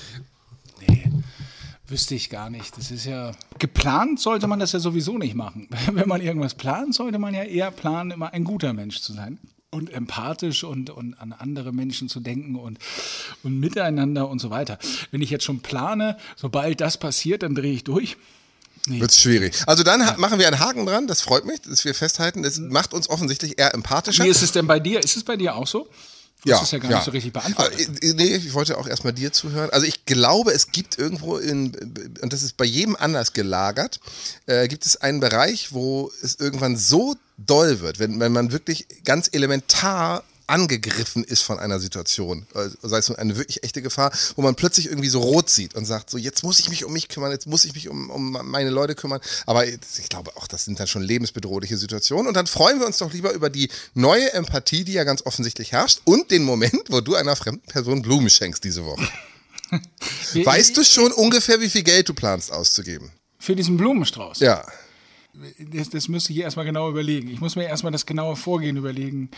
Nee. 0.86 1.10
Wüsste 1.88 2.14
ich 2.14 2.30
gar 2.30 2.50
nicht. 2.50 2.76
Das 2.78 2.92
ist 2.92 3.04
ja. 3.04 3.32
Geplant 3.58 4.20
sollte 4.20 4.46
man 4.46 4.60
das 4.60 4.72
ja 4.72 4.78
sowieso 4.78 5.18
nicht 5.18 5.34
machen. 5.34 5.68
Wenn 5.92 6.08
man 6.08 6.20
irgendwas 6.20 6.54
plant, 6.54 6.94
sollte 6.94 7.18
man 7.18 7.34
ja 7.34 7.42
eher 7.42 7.70
planen, 7.72 8.12
immer 8.12 8.32
ein 8.32 8.44
guter 8.44 8.72
Mensch 8.72 9.00
zu 9.00 9.12
sein 9.12 9.38
und 9.70 9.92
empathisch 9.92 10.64
und, 10.64 10.90
und 10.90 11.14
an 11.14 11.32
andere 11.32 11.72
Menschen 11.72 12.08
zu 12.08 12.20
denken 12.20 12.56
und, 12.56 12.78
und 13.42 13.58
miteinander 13.60 14.28
und 14.28 14.40
so 14.40 14.50
weiter. 14.50 14.78
Wenn 15.10 15.22
ich 15.22 15.30
jetzt 15.30 15.44
schon 15.44 15.60
plane, 15.60 16.16
sobald 16.36 16.80
das 16.80 16.98
passiert, 16.98 17.42
dann 17.42 17.54
drehe 17.54 17.72
ich 17.72 17.84
durch. 17.84 18.16
Nee. 18.86 19.00
Wird 19.00 19.14
schwierig. 19.14 19.62
Also 19.66 19.82
dann 19.82 20.00
ja. 20.00 20.16
machen 20.16 20.38
wir 20.38 20.46
einen 20.46 20.58
Haken 20.58 20.86
dran, 20.86 21.06
das 21.06 21.20
freut 21.20 21.44
mich, 21.44 21.60
dass 21.60 21.84
wir 21.84 21.94
festhalten, 21.94 22.42
das 22.42 22.58
macht 22.58 22.94
uns 22.94 23.08
offensichtlich 23.10 23.58
eher 23.58 23.74
empathischer. 23.74 24.24
Wie 24.24 24.28
ist 24.28 24.42
es 24.42 24.52
denn 24.52 24.66
bei 24.66 24.80
dir? 24.80 25.00
Ist 25.00 25.16
es 25.16 25.24
bei 25.24 25.36
dir 25.36 25.54
auch 25.54 25.66
so? 25.66 25.88
Du 26.42 26.50
ja, 26.50 26.62
es 26.62 26.70
ja 26.70 26.78
gar 26.78 26.90
ja. 26.90 26.96
nicht 26.96 27.04
so 27.04 27.10
richtig 27.10 27.32
beantwortet. 27.32 28.02
Äh, 28.02 28.10
äh, 28.10 28.14
nee, 28.14 28.36
ich 28.36 28.54
wollte 28.54 28.78
auch 28.78 28.86
erstmal 28.86 29.12
dir 29.12 29.32
zuhören. 29.32 29.70
Also 29.70 29.86
ich 29.86 30.06
glaube, 30.06 30.52
es 30.52 30.72
gibt 30.72 30.98
irgendwo 30.98 31.36
in, 31.36 31.74
und 32.22 32.32
das 32.32 32.42
ist 32.42 32.56
bei 32.56 32.64
jedem 32.64 32.96
anders 32.96 33.32
gelagert, 33.32 34.00
äh, 34.46 34.66
gibt 34.68 34.86
es 34.86 34.96
einen 34.96 35.20
Bereich, 35.20 35.72
wo 35.72 36.10
es 36.22 36.36
irgendwann 36.36 36.76
so 36.76 37.14
doll 37.36 37.80
wird, 37.80 37.98
wenn, 37.98 38.20
wenn 38.20 38.32
man 38.32 38.52
wirklich 38.52 38.86
ganz 39.04 39.28
elementar 39.32 40.24
angegriffen 40.50 41.24
ist 41.24 41.42
von 41.42 41.58
einer 41.58 41.80
Situation, 41.80 42.46
äh, 42.54 42.68
sei 42.82 42.98
es 42.98 43.10
eine 43.10 43.36
wirklich 43.36 43.62
echte 43.62 43.80
Gefahr, 43.80 44.12
wo 44.36 44.42
man 44.42 44.54
plötzlich 44.54 44.86
irgendwie 44.86 45.08
so 45.08 45.20
rot 45.20 45.48
sieht 45.48 45.74
und 45.74 45.86
sagt, 45.86 46.10
so 46.10 46.18
jetzt 46.18 46.42
muss 46.42 46.58
ich 46.58 46.68
mich 46.68 46.84
um 46.84 46.92
mich 46.92 47.08
kümmern, 47.08 47.30
jetzt 47.30 47.46
muss 47.46 47.64
ich 47.64 47.74
mich 47.74 47.88
um, 47.88 48.10
um 48.10 48.32
meine 48.44 48.70
Leute 48.70 48.94
kümmern. 48.94 49.20
Aber 49.46 49.66
ich 49.66 50.08
glaube 50.08 50.36
auch, 50.36 50.46
das 50.46 50.64
sind 50.64 50.80
dann 50.80 50.86
schon 50.86 51.02
lebensbedrohliche 51.02 51.76
Situationen. 51.76 52.26
Und 52.26 52.34
dann 52.34 52.46
freuen 52.46 52.80
wir 52.80 52.86
uns 52.86 52.98
doch 52.98 53.12
lieber 53.12 53.32
über 53.32 53.48
die 53.48 53.70
neue 53.94 54.32
Empathie, 54.32 54.84
die 54.84 54.92
ja 54.92 55.04
ganz 55.04 55.24
offensichtlich 55.24 55.72
herrscht 55.72 56.00
und 56.04 56.30
den 56.30 56.42
Moment, 56.42 56.84
wo 56.88 57.00
du 57.00 57.14
einer 57.14 57.36
fremden 57.36 57.66
Person 57.68 58.02
Blumen 58.02 58.28
schenkst 58.28 58.64
diese 58.64 58.84
Woche. 58.84 59.06
weißt 60.34 60.76
du 60.76 60.84
schon 60.84 61.12
ungefähr, 61.12 61.60
wie 61.60 61.70
viel 61.70 61.82
Geld 61.82 62.08
du 62.08 62.14
planst 62.14 62.52
auszugeben? 62.52 63.12
Für 63.38 63.54
diesen 63.54 63.76
Blumenstrauß? 63.76 64.40
Ja. 64.40 64.66
Das, 65.58 65.90
das 65.90 66.08
müsste 66.08 66.32
ich 66.32 66.40
erstmal 66.40 66.64
genau 66.64 66.90
überlegen. 66.90 67.30
Ich 67.30 67.40
muss 67.40 67.54
mir 67.54 67.66
erstmal 67.66 67.92
das 67.92 68.04
genaue 68.04 68.34
Vorgehen 68.36 68.76
überlegen. 68.76 69.30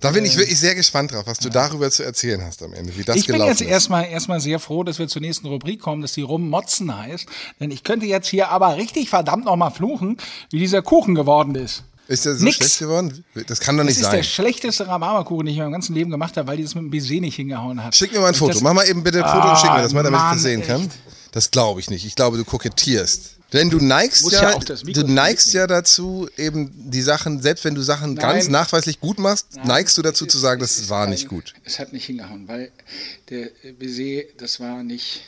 Da 0.00 0.12
bin 0.12 0.24
ich 0.24 0.34
äh, 0.34 0.38
wirklich 0.38 0.58
sehr 0.58 0.74
gespannt 0.74 1.12
drauf, 1.12 1.26
was 1.26 1.38
du 1.38 1.48
darüber 1.48 1.90
zu 1.90 2.04
erzählen 2.04 2.42
hast 2.42 2.62
am 2.62 2.72
Ende, 2.72 2.96
wie 2.96 3.02
das 3.02 3.16
ich 3.16 3.26
gelaufen 3.26 3.42
bin 3.42 3.48
jetzt 3.48 3.62
erstmal 3.62 4.06
erstmal 4.06 4.40
sehr 4.40 4.60
froh, 4.60 4.84
dass 4.84 4.98
wir 4.98 5.08
zur 5.08 5.22
nächsten 5.22 5.46
Rubrik 5.48 5.80
kommen, 5.80 6.02
dass 6.02 6.12
die 6.12 6.22
Rummotzen 6.22 6.96
heißt, 6.96 7.26
denn 7.58 7.70
ich 7.70 7.82
könnte 7.82 8.06
jetzt 8.06 8.28
hier 8.28 8.50
aber 8.50 8.76
richtig 8.76 9.10
verdammt 9.10 9.44
nochmal 9.44 9.72
fluchen, 9.72 10.16
wie 10.50 10.58
dieser 10.58 10.82
Kuchen 10.82 11.14
geworden 11.14 11.54
ist. 11.56 11.82
Ist 12.06 12.24
der 12.24 12.36
so 12.36 12.44
Nix. 12.44 12.56
schlecht 12.56 12.78
geworden? 12.78 13.24
Das 13.48 13.60
kann 13.60 13.76
doch 13.76 13.84
nicht 13.84 13.96
sein. 13.96 14.04
Das 14.04 14.12
ist 14.12 14.16
der 14.16 14.22
schlechteste 14.22 14.86
Rhabarberkuchen, 14.86 15.44
den 15.44 15.52
ich 15.52 15.58
in 15.58 15.64
meinem 15.64 15.72
ganzen 15.72 15.94
Leben 15.94 16.10
gemacht 16.10 16.36
habe, 16.38 16.48
weil 16.48 16.56
die 16.56 16.62
das 16.62 16.74
mit 16.74 16.84
dem 16.84 16.90
Baiser 16.90 17.20
nicht 17.20 17.36
hingehauen 17.36 17.84
hat. 17.84 17.94
Schick 17.94 18.12
mir 18.12 18.20
mal 18.20 18.28
ein 18.28 18.34
Foto. 18.34 18.58
Mach 18.62 18.72
mal 18.72 18.88
eben 18.88 19.02
bitte 19.02 19.22
ein 19.22 19.30
Foto 19.30 19.46
ah, 19.46 19.50
und 19.52 19.58
schick 19.58 19.70
mir 19.70 19.82
das 19.82 19.92
mal, 19.92 20.02
damit 20.02 20.18
Mann, 20.18 20.30
ich 20.30 20.36
das 20.36 20.42
sehen 20.42 20.60
echt. 20.60 20.70
kann. 20.70 20.90
Das 21.32 21.50
glaube 21.50 21.80
ich 21.80 21.90
nicht. 21.90 22.06
Ich 22.06 22.14
glaube, 22.14 22.38
du 22.38 22.44
kokettierst. 22.44 23.37
Denn 23.52 23.70
du 23.70 23.78
neigst 23.78 24.30
ja, 24.30 24.52
ja 24.52 24.58
du 24.58 25.06
neigst 25.06 25.54
ja 25.54 25.66
dazu, 25.66 26.28
eben 26.36 26.70
die 26.90 27.00
Sachen, 27.00 27.40
selbst 27.40 27.64
wenn 27.64 27.74
du 27.74 27.82
Sachen 27.82 28.14
Nein. 28.14 28.22
ganz 28.22 28.48
nachweislich 28.48 29.00
gut 29.00 29.18
machst, 29.18 29.46
Nein, 29.54 29.66
neigst 29.68 29.96
du 29.96 30.02
dazu 30.02 30.26
zu 30.26 30.36
sagen, 30.36 30.60
das 30.60 30.88
war 30.90 31.06
nicht 31.06 31.28
gut. 31.28 31.54
Es 31.64 31.78
hat 31.78 31.94
nicht 31.94 32.04
hingehauen, 32.04 32.46
weil 32.46 32.70
der 33.30 33.48
Baiser, 33.78 34.28
das 34.36 34.60
war 34.60 34.82
nicht, 34.82 35.22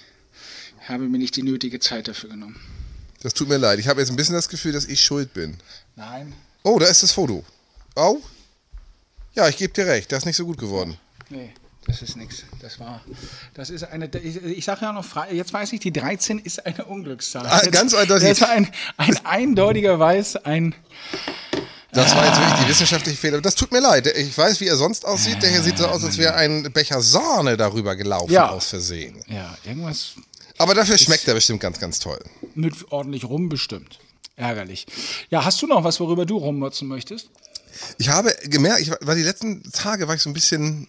ich 0.83 0.89
habe 0.89 1.09
mir 1.09 1.17
nicht 1.17 1.37
die 1.37 1.43
nötige 1.43 1.81
Zeit 1.81 2.09
dafür 2.09 2.29
genommen. 2.29 2.61
Das 3.23 3.33
tut 3.35 3.49
mir 3.49 3.59
leid. 3.59 3.79
Ich 3.79 3.89
habe 3.89 4.01
jetzt 4.01 4.11
ein 4.11 4.17
bisschen 4.17 4.35
das 4.35 4.49
Gefühl, 4.49 4.73
dass 4.73 4.87
ich 4.87 5.03
schuld 5.03 5.33
bin. 5.33 5.57
Nein. 5.97 6.35
Oh, 6.63 6.79
da 6.79 6.87
ist 6.87 7.03
das 7.03 7.13
Foto. 7.13 7.45
Oh. 7.97 8.19
Ja, 9.35 9.49
ich 9.49 9.57
gebe 9.57 9.73
dir 9.73 9.87
recht. 9.87 10.11
Das 10.13 10.21
ist 10.21 10.27
nicht 10.27 10.37
so 10.37 10.47
gut 10.47 10.59
geworden. 10.59 10.99
Nee. 11.29 11.53
Das 11.87 12.03
ist 12.03 12.17
nichts. 12.17 12.45
Das 12.61 12.79
war, 12.79 13.01
das 13.55 13.71
ist 13.71 13.85
eine, 13.85 14.11
ich, 14.23 14.37
ich 14.37 14.65
sage 14.65 14.83
ja 14.83 14.93
noch, 14.93 15.05
jetzt 15.33 15.53
weiß 15.53 15.73
ich, 15.73 15.81
die 15.81 15.93
13 15.93 16.39
ist 16.39 16.65
eine 16.65 16.85
Unglückszahl. 16.85 17.47
Ah, 17.47 17.63
ganz 17.71 17.95
eindeutig. 17.95 18.29
Das 18.29 18.41
war 18.43 18.51
ein, 18.51 18.69
ein 18.97 19.17
eindeutiger 19.25 19.99
Weiß, 19.99 20.37
ein. 20.37 20.75
Das 21.93 22.15
war 22.15 22.27
jetzt 22.27 22.39
wirklich 22.39 22.61
die 22.65 22.69
wissenschaftliche 22.69 23.19
Fehler. 23.19 23.41
Das 23.41 23.55
tut 23.55 23.73
mir 23.73 23.81
leid. 23.81 24.07
Ich 24.07 24.37
weiß, 24.37 24.61
wie 24.61 24.69
er 24.69 24.77
sonst 24.77 25.05
aussieht. 25.05 25.43
Der 25.43 25.51
hier 25.51 25.63
sieht 25.63 25.79
so 25.79 25.87
aus, 25.87 26.05
als 26.05 26.19
wäre 26.19 26.35
ein 26.35 26.71
Becher 26.73 27.01
Sahne 27.01 27.57
darüber 27.57 27.97
gelaufen 27.97 28.31
ja. 28.31 28.51
aus 28.51 28.67
Versehen. 28.67 29.25
Ja, 29.27 29.57
irgendwas. 29.65 30.13
Aber 30.59 30.75
dafür 30.75 30.99
schmeckt 30.99 31.27
er 31.27 31.35
bestimmt 31.35 31.61
ganz, 31.61 31.81
ganz 31.81 31.99
toll. 31.99 32.21
Mit 32.55 32.93
ordentlich 32.93 33.25
rum 33.25 33.49
bestimmt. 33.49 33.99
Ärgerlich. 34.37 34.87
Ja, 35.31 35.45
hast 35.45 35.61
du 35.63 35.67
noch 35.67 35.83
was, 35.83 35.99
worüber 35.99 36.27
du 36.27 36.37
rumnutzen 36.37 36.87
möchtest? 36.87 37.31
Ich 37.99 38.09
habe 38.09 38.35
gemerkt, 38.45 38.81
ich 38.81 38.91
war 38.91 39.15
die 39.15 39.23
letzten 39.23 39.63
Tage 39.73 40.07
war 40.07 40.15
ich 40.15 40.23
so 40.23 40.31
ein 40.31 40.35
bisschen 40.35 40.87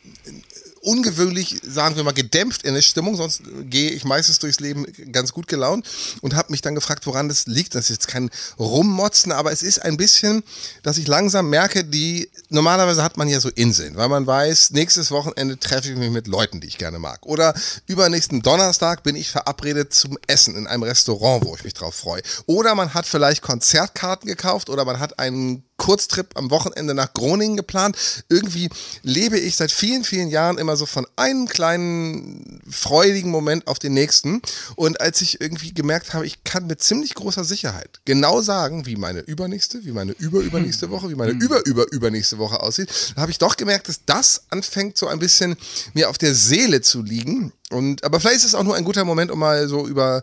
ungewöhnlich, 0.82 1.62
sagen 1.63 1.96
wir 1.96 2.04
mal, 2.04 2.12
gedämpft 2.12 2.63
in 2.63 2.74
der 2.74 2.82
Stimmung, 2.82 3.15
sonst 3.15 3.41
gehe 3.63 3.91
ich 3.91 4.04
meistens 4.04 4.39
durchs 4.39 4.60
Leben 4.60 4.86
ganz 5.12 5.34
gut 5.34 5.48
gelaunt 5.48 5.88
und 6.22 6.36
habe 6.36 6.52
mich 6.52 6.62
dann 6.62 6.76
gefragt, 6.76 7.06
woran 7.06 7.30
das 7.30 7.46
liegt. 7.48 7.76
Das 7.76 7.86
ist 7.86 7.89
jetzt 7.89 8.08
kein 8.08 8.30
Rummotzen, 8.60 9.32
aber 9.32 9.52
es 9.52 9.63
ist 9.63 9.80
ein 9.84 9.98
bisschen, 9.98 10.44
dass 10.84 10.98
ich 10.98 11.08
langsam 11.08 11.50
merke, 11.50 11.84
die 11.84 12.30
normalerweise 12.50 13.04
hat 13.04 13.17
man 13.17 13.28
ja 13.28 13.39
so 13.39 13.50
Inseln, 13.50 13.96
weil 13.96 14.10
man 14.10 14.26
weiß, 14.26 14.72
nächstes 14.72 15.12
Wochenende 15.12 15.58
treffe 15.58 15.91
ich 15.91 15.98
mich 15.98 16.12
mit 16.12 16.28
Leuten, 16.28 16.62
die 16.62 16.67
ich 16.67 16.78
gerne 16.78 17.00
mag. 17.00 17.26
Oder 17.26 17.54
übernächsten 17.88 18.41
Donnerstag 18.41 19.04
bin 19.04 19.15
ich 19.15 19.30
verabredet 19.30 19.94
zum 19.94 20.17
Essen 20.28 20.56
in 20.56 20.67
einem 20.67 20.84
Restaurant, 20.84 21.46
wo 21.46 21.56
ich 21.56 21.63
mich 21.63 21.74
drauf 21.74 21.96
freue. 21.96 22.22
Oder 22.46 22.76
man 22.76 22.94
hat 22.94 23.06
vielleicht 23.06 23.41
Konzertkarten 23.41 24.28
gekauft 24.28 24.70
oder 24.70 24.86
man 24.86 25.00
hat 25.00 25.20
einen 25.20 25.63
Kurztrip 25.82 26.38
am 26.38 26.52
Wochenende 26.52 26.94
nach 26.94 27.12
Groningen 27.12 27.58
geplant. 27.58 27.98
Irgendwie 28.30 28.70
lebe 29.02 29.39
ich 29.39 29.56
seit 29.56 29.72
vielen, 29.72 30.04
vielen 30.04 30.30
Jahren 30.30 30.60
immer 30.60 30.78
so 30.78 30.86
von 30.86 31.08
einem 31.15 31.48
kleinen 31.48 32.62
freudigen 32.70 33.32
Moment 33.32 33.65
auf 33.65 33.80
den 33.80 33.96
nächsten. 33.96 34.44
Und 34.76 35.02
als 35.02 35.22
ich 35.22 35.41
irgendwie 35.41 35.74
gemerkt 35.74 36.13
habe, 36.13 36.28
ich 36.28 36.44
kann 36.44 36.67
mit 36.67 36.84
ziemlich 36.84 37.15
großer 37.15 37.44
Sicherheit 37.44 38.00
genau 38.06 38.44
sagen, 38.44 38.86
wie 38.86 38.96
meine 38.96 39.22
übernächste, 39.22 39.84
wie 39.84 39.91
meine 39.91 40.12
überübernächste 40.12 40.91
Woche, 40.91 41.10
wie 41.10 41.15
meine 41.15 41.32
überüberübernächste 41.32 42.38
Woche 42.38 42.62
aussieht, 42.62 42.89
habe 43.15 43.32
ich 43.32 43.39
doch 43.39 43.58
gemerkt, 43.58 43.88
dass 43.88 44.06
das 44.06 44.44
anfängt 44.52 45.00
so 45.00 45.08
ein 45.08 45.17
bisschen 45.17 45.58
mir 45.96 46.12
auf 46.12 46.20
der 46.20 46.36
Seele 46.36 46.82
zu 46.82 47.02
liegen. 47.02 47.54
Und, 47.72 48.04
aber 48.04 48.20
vielleicht 48.20 48.38
ist 48.38 48.46
es 48.46 48.56
auch 48.56 48.63
nur 48.63 48.76
ein 48.76 48.84
guter 48.84 49.04
Moment, 49.04 49.32
um 49.32 49.39
mal 49.39 49.67
so 49.67 49.88
über 49.88 50.22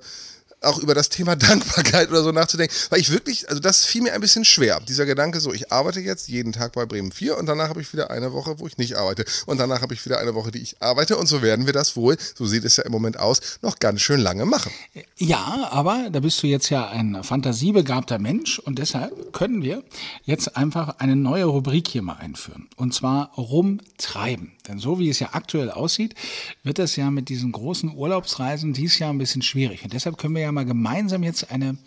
auch 0.63 0.79
über 0.79 0.95
das 0.95 1.09
Thema 1.09 1.37
Dankbarkeit 1.37 2.09
oder 2.09 2.23
so 2.23 2.33
nachzudenken, 2.33 2.75
weil 2.91 3.01
ich 3.01 3.11
wirklich, 3.11 3.49
also 3.49 3.61
das 3.61 3.85
fiel 3.85 4.03
mir 4.03 4.13
ein 4.13 4.21
bisschen 4.21 4.45
schwer. 4.45 4.81
Dieser 4.87 5.07
Gedanke 5.07 5.41
so, 5.41 5.53
ich 5.53 5.73
arbeite 5.73 6.01
jetzt 6.01 6.29
jeden 6.29 6.53
Tag 6.53 6.73
bei 6.73 6.87
Bremen 6.87 7.13
4 7.13 7.39
und 7.39 7.47
danach 7.47 7.69
habe 7.69 7.81
ich 7.81 7.93
wieder 7.93 8.11
eine 8.11 8.33
Woche, 8.33 8.59
wo 8.59 8.67
ich 8.67 8.79
nicht 8.79 8.97
arbeite 8.97 9.25
und 9.47 9.59
danach 9.59 9.83
habe 9.83 9.95
ich 9.95 10.05
wieder 10.05 10.19
eine 10.19 10.35
Woche, 10.35 10.51
die 10.51 10.61
ich 10.61 10.77
arbeite 10.81 11.17
und 11.17 11.27
so 11.27 11.43
werden 11.43 11.67
wir 11.67 11.73
das 11.73 11.97
wohl, 11.97 12.17
so 12.35 12.47
sieht 12.47 12.65
es 12.65 12.77
ja 12.77 12.85
im 12.85 12.93
Moment 12.93 13.19
aus, 13.19 13.59
noch 13.63 13.79
ganz 13.79 14.01
schön 14.01 14.21
lange 14.21 14.45
machen. 14.45 14.73
Ja, 15.17 15.69
aber 15.71 16.09
da 16.11 16.21
bist 16.21 16.43
du 16.43 16.47
jetzt 16.47 16.71
ja 16.71 16.89
ein 16.89 17.23
fantasiebegabter 17.23 18.19
Mensch 18.19 18.59
und 18.59 18.79
deshalb 18.79 19.33
können 19.33 19.63
wir 19.63 19.83
jetzt 20.25 20.57
einfach 20.57 20.99
eine 20.99 21.17
neue 21.17 21.45
Rubrik 21.45 21.89
hier 21.89 22.03
mal 22.03 22.17
einführen 22.17 22.69
und 22.77 22.95
zwar 22.95 23.33
rumtreiben. 23.35 24.58
Denn 24.69 24.79
so 24.79 24.99
wie 24.99 25.09
es 25.09 25.19
ja 25.19 25.31
aktuell 25.33 25.71
aussieht, 25.71 26.15
wird 26.63 26.79
es 26.79 26.97
ja 26.97 27.11
mit 27.11 27.29
diesen 27.29 27.53
großen 27.53 27.95
Urlaubsreisen 27.95 28.73
dies 28.73 28.99
Jahr 28.99 29.13
ein 29.13 29.19
bisschen 29.19 29.43
schwierig 29.43 29.83
und 29.85 29.93
deshalb 29.93 30.19
können 30.19 30.35
wir 30.35 30.43
ja 30.43 30.53
mal 30.53 30.65
gemeinsam 30.65 31.23
jetzt 31.23 31.51
eine 31.51 31.79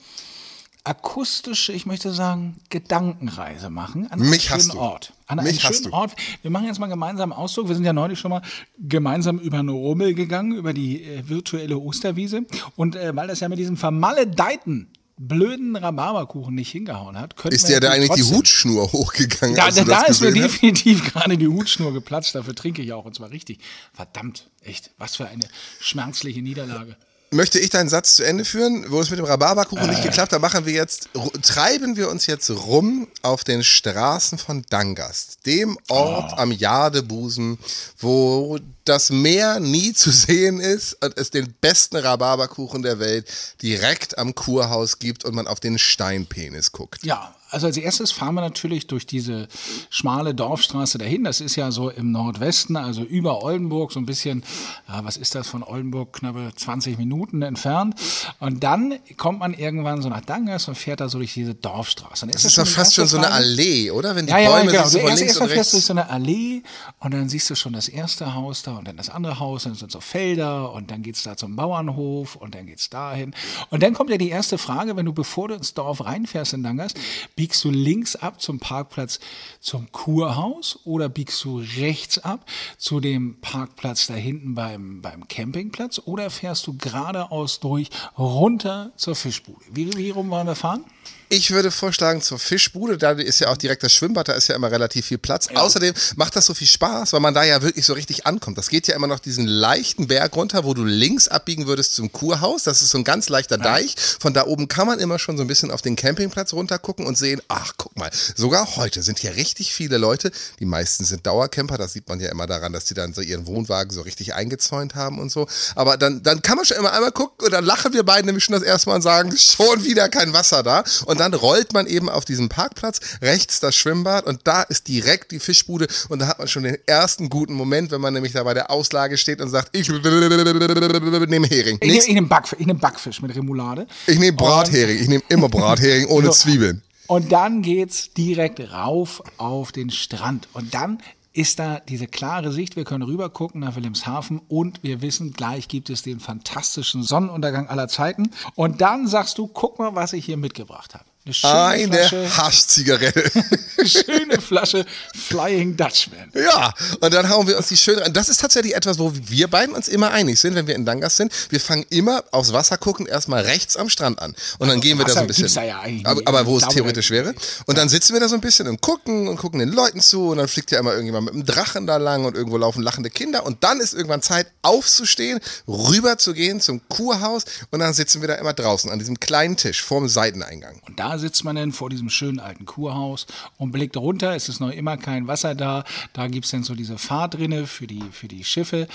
akustische, 0.84 1.74
ich 1.74 1.86
möchte 1.86 2.12
sagen, 2.12 2.56
Gedankenreise 2.70 3.70
machen 3.70 4.10
an 4.10 4.20
Mich 4.20 4.52
einen 4.52 4.62
schönen. 4.62 4.78
Ort. 4.78 5.14
An 5.28 5.40
einen 5.40 5.60
schönen. 5.60 5.94
Ort. 5.94 6.16
Wir 6.42 6.50
machen 6.50 6.66
jetzt 6.66 6.80
mal 6.80 6.88
gemeinsam 6.88 7.32
einen 7.32 7.40
Ausdruck. 7.40 7.68
Wir 7.68 7.76
sind 7.76 7.86
ja 7.86 7.94
neulich 7.94 8.18
schon 8.18 8.32
mal 8.32 8.42
gemeinsam 8.80 9.38
über 9.38 9.60
eine 9.60 9.72
Rummel 9.72 10.16
gegangen, 10.16 10.54
über 10.54 10.74
die 10.74 11.04
äh, 11.04 11.30
virtuelle 11.30 11.78
Osterwiese. 11.78 12.46
Und 12.76 12.96
äh, 12.96 13.16
weil 13.16 13.28
das 13.28 13.42
ja 13.42 13.50
mit 13.50 13.60
diesem 13.60 13.78
vermaledeiten 13.78 14.88
blöden 15.28 15.76
Rhabarberkuchen 15.76 16.56
nicht 16.56 16.72
hingehauen 16.72 17.18
hat, 17.18 17.38
könnten 17.38 17.56
Ist 17.56 17.68
dir 17.70 17.80
da 17.80 17.92
eigentlich 17.92 18.10
natürlich 18.10 18.28
die 18.30 18.34
trotzdem- 18.34 18.38
Hutschnur 18.38 18.92
hochgegangen? 18.92 19.56
da, 19.56 19.70
da, 19.70 19.84
da 19.84 20.02
ist 20.04 20.22
mir 20.22 20.32
definitiv 20.34 21.04
gerade 21.14 21.38
die 21.38 21.48
Hutschnur 21.48 21.94
geplatzt. 21.94 22.34
Dafür 22.36 22.56
trinke 22.56 22.82
ich 22.82 22.92
auch 22.94 23.06
und 23.06 23.16
zwar 23.16 23.30
richtig. 23.32 23.60
Verdammt, 23.94 24.50
echt. 24.62 24.92
Was 24.98 25.16
für 25.16 25.28
eine 25.28 25.46
schmerzliche 25.80 26.42
Niederlage. 26.42 26.96
Möchte 27.34 27.60
ich 27.60 27.70
deinen 27.70 27.88
Satz 27.88 28.16
zu 28.18 28.24
Ende 28.26 28.44
führen, 28.44 28.86
wo 28.90 29.00
es 29.00 29.10
mit 29.10 29.18
dem 29.18 29.26
Rhabarberkuchen 29.26 29.86
Äh. 29.86 29.92
nicht 29.92 30.04
geklappt 30.04 30.34
hat, 30.34 30.42
machen 30.42 30.66
wir 30.66 30.74
jetzt, 30.74 31.08
treiben 31.42 31.96
wir 31.96 32.10
uns 32.10 32.26
jetzt 32.26 32.50
rum 32.50 33.08
auf 33.22 33.46
den 33.46 33.64
Straßen 33.64 34.38
von 34.38 34.66
Dangast, 34.70 35.46
dem 35.46 35.78
Ort 35.90 36.34
Oh. 36.34 36.38
am 36.38 36.52
Jadebusen, 36.52 37.58
wo 37.98 38.60
das 38.84 39.12
Meer 39.12 39.62
nie 39.62 39.94
zu 39.94 40.12
sehen 40.12 40.60
ist 40.60 40.98
und 41.02 41.18
es 41.18 41.30
den 41.32 41.54
besten 41.62 41.96
Rhabarberkuchen 41.96 42.82
der 42.82 43.00
Welt 43.00 43.26
direkt 43.62 44.18
am 44.18 44.36
Kurhaus 44.36 45.00
gibt 45.00 45.24
und 45.24 45.34
man 45.34 45.48
auf 45.48 45.62
den 45.62 45.80
Steinpenis 45.80 46.74
guckt. 46.74 47.06
Ja, 47.06 47.34
also 47.52 47.68
als 47.68 47.78
erstes 47.78 48.12
fahren 48.12 48.36
wir 48.36 48.42
natürlich 48.42 48.88
durch 48.88 49.06
diese 49.06 49.48
schmale 49.90 50.34
Dorfstraße 50.34 50.98
dahin. 50.98 51.24
Das 51.24 51.42
ist 51.42 51.56
ja 51.56 51.72
so 51.72 51.90
im 51.90 52.12
Nordwesten, 52.12 52.78
also 52.78 53.04
über 53.04 53.44
Oldenburg, 53.44 53.92
so 53.92 54.00
ein 54.00 54.06
bisschen, 54.06 54.44
ja, 54.88 55.04
was 55.04 55.18
ist 55.18 55.36
das 55.36 55.48
von 55.48 55.62
Oldenburg, 55.62 56.14
knappe 56.14 56.52
20 56.56 56.98
Minuten 56.98 57.42
entfernt. 57.42 57.96
Und 58.40 58.64
dann 58.64 58.96
kommt 59.18 59.40
man 59.40 59.54
irgendwann 59.54 60.02
so 60.02 60.10
nach 60.10 60.22
Dangers 60.22 60.68
und 60.68 60.76
fährt 60.76 61.02
da 61.02 61.10
so 61.10 61.18
durch 61.18 61.34
diese 61.34 61.54
Dorfstraße. 61.54 62.26
Das 62.28 62.46
ist 62.46 62.58
doch 62.58 62.68
fast 62.68 62.96
schon 62.96 63.08
so 63.08 63.18
eine 63.18 63.32
Allee, 63.32 63.92
oder? 63.92 64.16
Wenn 64.16 64.26
die 64.26 64.32
ja, 64.32 64.40
ja, 64.40 64.50
Bäume 64.50 64.72
genau. 64.72 64.84
sich 64.86 65.02
so 65.02 65.08
links 65.08 65.22
erst 65.22 65.42
und 65.42 65.48
mal 65.48 65.54
fährst 65.54 65.74
du 65.74 65.78
durch 65.78 65.86
so 65.86 65.94
eine 65.94 66.10
Allee 66.10 66.64
und 67.00 67.14
dann 67.14 67.28
siehst 67.30 67.50
du 67.50 67.56
schon 67.56 67.74
das 67.74 67.90
erste 67.90 68.34
Haus 68.34 68.64
da 68.64 68.78
und 68.78 68.88
dann 68.88 68.98
das 68.98 69.10
andere 69.10 69.40
Haus, 69.40 69.64
dann 69.64 69.76
sind 69.76 69.92
so 69.92 70.00
Felder 70.00 70.72
und 70.72 70.90
dann 70.90 71.04
geht's 71.04 71.24
da 71.24 71.36
zum 71.36 71.56
Bauernhof 71.56 72.38
und 72.38 72.56
dann 72.56 72.66
geht's 72.66 72.90
dahin. 72.90 73.34
Und 73.70 73.84
dann 73.84 73.94
kommt 73.94 74.10
ja 74.10 74.18
die 74.18 74.30
erste 74.30 74.58
Frage, 74.58 74.96
wenn 74.96 75.06
du, 75.06 75.14
bevor 75.14 75.50
du 75.50 75.56
ins 75.56 75.74
Dorf 75.74 76.06
reinfährst 76.06 76.54
in 76.54 76.64
Dangers, 76.64 76.94
biegst 77.42 77.64
du 77.64 77.72
links 77.72 78.16
ab 78.16 78.40
zum 78.40 78.60
Parkplatz 78.60 79.20
zum 79.62 79.92
Kurhaus 79.92 80.78
oder 80.84 81.10
biegst 81.10 81.44
du 81.44 81.58
rechts 81.58 82.20
ab 82.20 82.46
zu 82.78 83.00
dem 83.00 83.42
Parkplatz 83.42 84.06
da 84.06 84.14
hinten 84.14 84.54
beim, 84.54 85.02
beim 85.02 85.28
Campingplatz 85.28 86.00
oder 86.06 86.30
fährst 86.30 86.68
du 86.68 86.78
geradeaus 86.78 87.60
durch 87.60 87.90
runter 88.16 88.92
zur 88.96 89.16
Fischbude? 89.16 89.66
Wie, 89.72 89.92
wie 89.98 90.12
rum 90.12 90.30
wollen 90.30 90.46
wir 90.46 90.54
fahren? 90.54 90.86
Ich 91.34 91.52
würde 91.52 91.72
vorschlagen 91.72 92.22
zur 92.22 92.40
Fischbude, 92.40 92.98
da 92.98 93.12
ist 93.12 93.40
ja 93.40 93.48
auch 93.48 93.56
direkt 93.56 93.84
das 93.84 93.94
Schwimmbad, 93.94 94.28
da 94.28 94.34
ist 94.34 94.50
ja 94.50 94.56
immer 94.56 94.70
relativ 94.70 95.06
viel 95.06 95.18
Platz. 95.18 95.48
Außerdem 95.48 95.94
macht 96.18 96.36
das 96.36 96.46
so 96.46 96.54
viel 96.54 96.68
Spaß, 96.68 97.14
weil 97.14 97.22
man 97.22 97.34
da 97.34 97.46
ja 97.46 97.62
wirklich 97.62 97.86
so 97.86 97.94
richtig 97.94 98.26
ankommt. 98.26 98.58
Das 98.58 98.68
geht 98.68 98.86
ja 98.88 98.96
immer 98.96 99.08
noch 99.08 99.20
diesen 99.20 99.48
leichten 99.48 100.08
Berg 100.08 100.36
runter, 100.36 100.66
wo 100.66 100.74
du 100.74 100.84
links 100.84 101.30
abbiegen 101.30 101.68
würdest 101.68 101.96
zum 101.96 102.12
Kurhaus. 102.12 102.64
Das 102.64 102.82
ist 102.82 102.90
so 102.90 102.98
ein 102.98 103.06
ganz 103.06 103.30
leichter 103.30 103.58
Deich. 103.58 103.96
Von 104.20 104.34
da 104.34 104.46
oben 104.46 104.68
kann 104.68 104.88
man 104.88 105.00
immer 105.00 105.20
schon 105.20 105.38
so 105.38 105.46
ein 105.46 105.48
bisschen 105.48 105.72
auf 105.72 105.82
den 105.82 105.96
Campingplatz 105.96 106.52
runtergucken 106.52 107.06
und 107.06 107.18
sehen, 107.18 107.42
ach, 107.48 107.76
guck 107.78 107.98
mal, 107.98 108.12
sogar 108.36 108.76
heute 108.76 109.02
sind 109.02 109.20
hier 109.20 109.38
richtig 109.38 109.74
viele 109.74 109.98
Leute. 109.98 110.34
Die 110.60 110.66
meisten 110.66 111.06
sind 111.06 111.26
Dauercamper, 111.26 111.78
das 111.78 111.94
sieht 111.94 112.10
man 112.10 112.20
ja 112.20 112.30
immer 112.30 112.46
daran, 112.46 112.74
dass 112.74 112.84
die 112.84 112.94
dann 112.94 113.14
so 113.14 113.22
ihren 113.22 113.48
Wohnwagen 113.48 113.94
so 113.94 114.02
richtig 114.02 114.34
eingezäunt 114.34 114.96
haben 114.96 115.18
und 115.18 115.32
so. 115.32 115.48
Aber 115.76 115.96
dann, 115.96 116.24
dann 116.24 116.42
kann 116.42 116.58
man 116.58 116.66
schon 116.66 116.76
immer 116.76 116.92
einmal 116.92 117.14
gucken 117.14 117.46
und 117.46 117.54
dann 117.54 117.64
lachen 117.64 117.94
wir 117.94 118.04
beiden 118.04 118.26
nämlich 118.26 118.44
schon 118.44 118.56
das 118.56 118.64
erste 118.64 118.90
Mal 118.90 118.98
und 118.98 119.02
sagen, 119.02 119.34
schon 119.38 119.86
wieder 119.86 120.10
kein 120.10 120.34
Wasser 120.34 120.62
da. 120.62 120.84
Und 121.06 121.21
dann 121.22 121.34
rollt 121.34 121.74
man 121.74 121.88
eben 121.88 122.10
auf 122.10 122.26
diesen 122.26 122.50
Parkplatz, 122.50 123.00
rechts 123.22 123.60
das 123.60 123.76
Schwimmbad 123.76 124.26
und 124.26 124.42
da 124.46 124.64
ist 124.64 124.88
direkt 124.88 125.32
die 125.32 125.40
Fischbude 125.40 125.88
und 126.10 126.20
da 126.20 126.28
hat 126.28 126.40
man 126.40 126.48
schon 126.48 126.64
den 126.64 126.78
ersten 126.88 127.30
guten 127.30 127.54
Moment, 127.54 127.92
wenn 127.92 128.02
man 128.02 128.14
nämlich 128.14 128.34
da 128.34 128.44
bei 128.44 128.54
der 128.54 128.72
Auslage 128.72 129.18
steht 129.18 129.40
und 129.40 129.50
sagt, 129.50 129.70
ich 129.76 129.88
nehme 129.90 131.48
Hering. 131.48 131.78
Ich 131.82 132.08
nehme 132.08 132.22
nehm 132.22 132.30
Backfisch, 132.30 132.60
ich 132.60 132.68
nehm 132.68 132.80
Backfisch 132.80 133.22
mit 133.22 133.36
Remoulade. 133.36 133.88
Ich 134.08 134.20
nehme 134.20 134.36
Brathering. 134.36 134.98
Ich 135.00 135.08
nehme 135.08 135.24
immer 135.30 135.50
Brathering 135.50 136.08
ohne 136.08 136.28
So. 136.28 136.34
Zwiebeln. 136.34 136.82
Und 137.08 137.32
dann 137.32 137.62
geht's 137.62 138.14
direkt 138.14 138.60
rauf 138.72 139.22
auf 139.38 139.72
den 139.72 139.90
Strand. 139.90 140.48
Und 140.54 140.74
dann 140.74 141.00
ist 141.34 141.60
da 141.60 141.80
diese 141.80 142.08
klare 142.08 142.52
Sicht. 142.52 142.76
Wir 142.76 142.84
können 142.84 143.04
rüber 143.04 143.30
gucken 143.30 143.62
nach 143.62 143.76
Wilhelmshaven 143.76 144.42
und 144.48 144.84
wir 144.84 145.02
wissen, 145.02 145.34
gleich 145.34 145.68
gibt 145.68 145.90
es 145.90 146.02
den 146.02 146.20
fantastischen 146.20 147.04
Sonnenuntergang 147.04 147.68
aller 147.68 147.88
Zeiten. 147.88 148.32
Und 148.56 148.82
dann 148.82 149.08
sagst 149.08 149.38
du, 149.38 149.48
guck 149.48 149.80
mal, 149.80 149.96
was 149.96 150.14
ich 150.14 150.26
hier 150.26 150.38
mitgebracht 150.38 150.94
habe. 150.94 151.06
Eine 151.24 151.34
schöne 151.36 151.54
Eine 151.54 151.98
Flasche, 151.98 152.38
Haschzigarette. 152.38 153.32
schöne 153.86 154.42
Flasche 154.42 154.86
Flying 155.16 155.78
Dutchman. 155.78 156.32
Ja, 156.34 156.74
und 157.00 157.14
dann 157.14 157.30
hauen 157.30 157.48
wir 157.48 157.58
uns 157.58 157.68
die 157.68 157.78
schön 157.78 158.00
rein. 158.00 158.12
Das 158.12 158.28
ist 158.28 158.42
tatsächlich 158.42 158.76
etwas, 158.76 158.98
wo 158.98 159.14
wir 159.14 159.48
beiden 159.48 159.76
uns 159.76 159.88
immer 159.88 160.10
einig 160.10 160.40
sind, 160.40 160.56
wenn 160.56 160.66
wir 160.66 160.74
in 160.74 160.84
Dangas 160.84 161.18
sind. 161.18 161.32
Wir 161.50 161.60
fangen 161.60 161.86
immer 161.92 162.24
aufs 162.32 162.54
Wasser 162.54 162.80
gucken, 162.80 163.06
erstmal 163.06 163.44
rechts 163.44 163.78
am 163.78 163.88
Strand 163.90 164.20
an. 164.20 164.34
Und 164.58 164.68
dann 164.68 164.82
gehen 164.82 164.98
wir 164.98 165.06
da 165.06 165.12
so 165.12 165.16
Wasser 165.16 165.22
ein 165.22 165.28
bisschen. 165.28 165.54
da 165.54 165.64
ja 165.64 165.80
eigentlich 165.82 166.08
aber, 166.08 166.22
aber 166.26 166.48
wo 166.48 166.58
es 166.58 166.68
theoretisch 166.68 167.12
wäre. 167.12 167.36
Und 167.68 167.78
dann 167.78 167.88
sitzen 167.88 168.14
wir 168.14 168.20
da 168.20 168.28
so 168.28 168.34
ein 168.34 168.42
bisschen 168.42 168.68
und 168.68 168.82
gucken 168.82 169.28
und 169.28 169.38
gucken 169.38 169.60
den 169.60 169.70
Leuten 169.70 170.02
zu. 170.02 170.30
Und 170.30 170.40
dann 170.40 170.48
fliegt 170.48 170.72
ja 170.72 170.80
immer 170.80 170.94
irgendjemand 170.94 171.26
mit 171.26 171.36
einem 171.36 171.46
Drachen 171.46 171.86
da 171.86 171.98
lang 171.98 172.26
und 172.26 172.36
irgendwo 172.36 172.58
laufen 172.58 172.82
lachende 172.82 173.12
Kinder. 173.12 173.46
Und 173.46 173.64
dann 173.64 173.80
ist 173.80 173.94
irgendwann 173.94 174.24
Zeit, 174.24 174.48
aufzustehen, 174.64 175.40
rüber 175.68 176.18
zu 176.18 176.34
gehen 176.34 176.62
zum 176.62 176.82
Kurhaus. 176.90 177.44
Und 177.70 177.80
dann 177.80 177.94
sitzen 177.94 178.22
wir 178.22 178.28
da 178.28 178.36
immer 178.36 178.54
draußen 178.54 178.90
an 178.90 178.98
diesem 178.98 179.20
kleinen 179.20 179.56
Tisch 179.56 179.84
vorm 179.84 180.10
Seiteneingang. 180.10 180.82
Und 180.88 181.00
da 181.00 181.11
sitzt 181.18 181.44
man 181.44 181.56
dann 181.56 181.72
vor 181.72 181.90
diesem 181.90 182.10
schönen 182.10 182.40
alten 182.40 182.66
Kurhaus 182.66 183.28
und 183.58 183.72
blickt 183.72 183.98
runter. 183.98 184.36
Es 184.36 184.50
ist 184.50 184.60
noch 184.60 184.72
immer 184.72 184.98
kein 184.98 185.28
Wasser 185.28 185.56
da. 185.56 185.84
Da 186.14 186.28
gibt 186.28 186.46
es 186.46 186.52
dann 186.52 186.64
so 186.64 186.76
diese 186.76 186.98
Fahrtrinne 186.98 187.68
für 187.68 187.88
die, 187.88 188.04
für 188.12 188.28
die 188.28 188.44
Schiffe, 188.44 188.88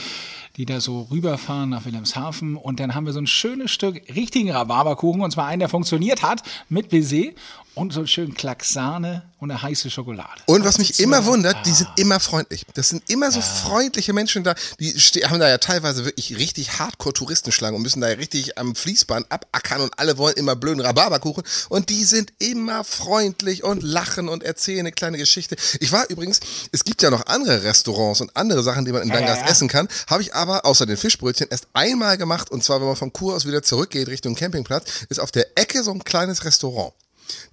die 0.57 0.67
da 0.67 0.81
so 0.81 1.03
rüberfahren 1.11 1.71
nach 1.71 1.85
Wilhelmshaven. 1.85 2.57
Und 2.57 2.81
dann 2.81 2.95
haben 2.95 3.07
wir 3.07 3.13
so 3.13 3.21
ein 3.21 3.27
schönes 3.27 3.71
Stück 3.71 3.97
richtigen 4.15 4.51
Rhabarberkuchen, 4.51 5.21
und 5.21 5.31
zwar 5.31 5.47
einen, 5.47 5.61
der 5.61 5.69
funktioniert 5.69 6.23
hat 6.23 6.43
mit 6.69 6.89
Baiser. 6.91 7.33
Und 7.75 7.93
so 7.93 8.07
schön 8.07 8.33
Klacksahne 8.33 9.29
und 9.39 9.51
eine 9.51 9.61
heiße 9.61 9.91
Schokolade. 9.91 10.41
Und 10.47 10.65
was 10.65 10.79
mich 10.79 10.99
immer 10.99 11.27
wundert, 11.27 11.67
die 11.67 11.73
sind 11.73 11.91
immer 11.97 12.21
freundlich. 12.21 12.65
Das 12.73 12.89
sind 12.89 13.03
immer 13.11 13.31
so 13.31 13.43
freundliche 13.43 14.15
Menschen 14.15 14.45
da. 14.45 14.55
Die 14.81 14.95
haben 15.27 15.39
da 15.41 15.47
ja 15.51 15.59
teilweise 15.59 16.07
wirklich 16.07 16.39
richtig 16.39 16.79
Hardcore-Touristenschlangen 16.79 17.77
und 17.77 17.83
müssen 17.83 18.01
da 18.01 18.09
ja 18.09 18.15
richtig 18.15 18.57
am 18.57 18.75
Fließband 18.75 19.31
abackern 19.31 19.83
und 19.83 19.99
alle 19.99 20.17
wollen 20.17 20.37
immer 20.37 20.57
blöden 20.57 20.81
Rhabarberkuchen. 20.81 21.45
Und 21.69 21.91
die 21.91 22.05
sind 22.05 22.33
immer 22.39 22.83
freundlich 22.83 23.63
und 23.63 23.83
lachen 23.83 24.31
und 24.31 24.43
erzählen 24.43 24.81
eine 24.81 24.93
kleine 24.93 25.19
Geschichte. 25.19 25.57
Ich 25.81 25.93
war 25.93 26.09
übrigens, 26.09 26.41
es 26.73 26.83
gibt 26.83 27.03
ja 27.03 27.11
noch 27.11 27.27
andere 27.27 27.63
Restaurants 27.63 28.23
und 28.23 28.35
andere 28.39 28.63
Sachen, 28.63 28.87
die 28.87 28.93
man 28.93 29.03
in 29.03 29.09
Ja, 29.09 29.17
Dangas 29.17 29.41
ja, 29.41 29.45
ja. 29.45 29.51
essen 29.51 29.69
kann. 29.69 29.87
Habe 30.07 30.23
ich 30.23 30.35
aber 30.35 30.46
außer 30.49 30.87
den 30.87 30.97
Fischbrötchen 30.97 31.49
erst 31.51 31.69
einmal 31.73 32.17
gemacht. 32.19 32.51
Und 32.51 32.65
zwar, 32.65 32.81
wenn 32.81 32.87
man 32.89 32.97
vom 32.97 33.13
Kur 33.13 33.35
aus 33.35 33.47
wieder 33.47 33.63
zurückgeht 33.63 34.09
Richtung 34.09 34.35
Campingplatz, 34.35 35.07
ist 35.09 35.21
auf 35.21 35.33
der 35.33 35.47
Ecke 35.57 35.83
so 35.83 35.93
ein 35.93 36.05
kleines 36.05 36.45
Restaurant. 36.45 36.93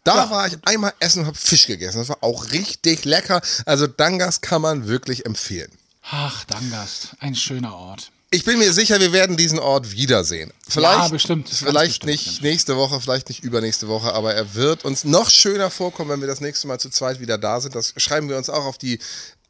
Da 0.04 0.30
war 0.30 0.48
ich 0.48 0.58
einmal 0.66 0.94
essen 1.00 1.22
und 1.22 1.28
habe 1.28 1.38
Fisch 1.38 1.68
gegessen. 1.68 1.98
Das 1.98 2.10
war 2.10 2.20
auch 2.22 2.52
richtig 2.52 3.06
lecker. 3.06 3.42
Also 3.66 3.88
Dangas 3.88 4.42
kann 4.42 4.62
man 4.62 4.88
wirklich 4.88 5.26
empfehlen. 5.26 5.72
Ach, 6.04 6.44
Dangast, 6.46 7.16
ein 7.20 7.36
schöner 7.36 7.76
Ort. 7.76 8.12
Ich 8.30 8.44
bin 8.46 8.58
mir 8.58 8.74
sicher, 8.74 9.00
wir 9.00 9.14
werden 9.14 9.38
diesen 9.38 9.60
Ort 9.60 9.92
wiedersehen. 9.92 10.52
Vielleicht, 10.68 10.98
Ja, 10.98 11.08
bestimmt. 11.08 11.50
Vielleicht 11.50 12.02
bestimmt, 12.02 12.06
nicht 12.06 12.26
ganz 12.26 12.42
nächste 12.42 12.76
Woche, 12.78 13.00
vielleicht 13.00 13.30
nicht 13.30 13.44
übernächste 13.44 13.88
Woche, 13.88 14.12
aber 14.14 14.34
er 14.34 14.56
wird 14.56 14.86
uns 14.86 15.04
noch 15.04 15.30
schöner 15.30 15.70
vorkommen, 15.70 16.10
wenn 16.10 16.20
wir 16.20 16.28
das 16.28 16.42
nächste 16.42 16.68
Mal 16.68 16.80
zu 16.80 16.90
zweit 16.90 17.20
wieder 17.20 17.38
da 17.38 17.62
sind. 17.62 17.76
Das 17.76 17.94
schreiben 17.98 18.30
wir 18.30 18.38
uns 18.38 18.50
auch 18.50 18.66
auf 18.66 18.80
die 18.80 19.00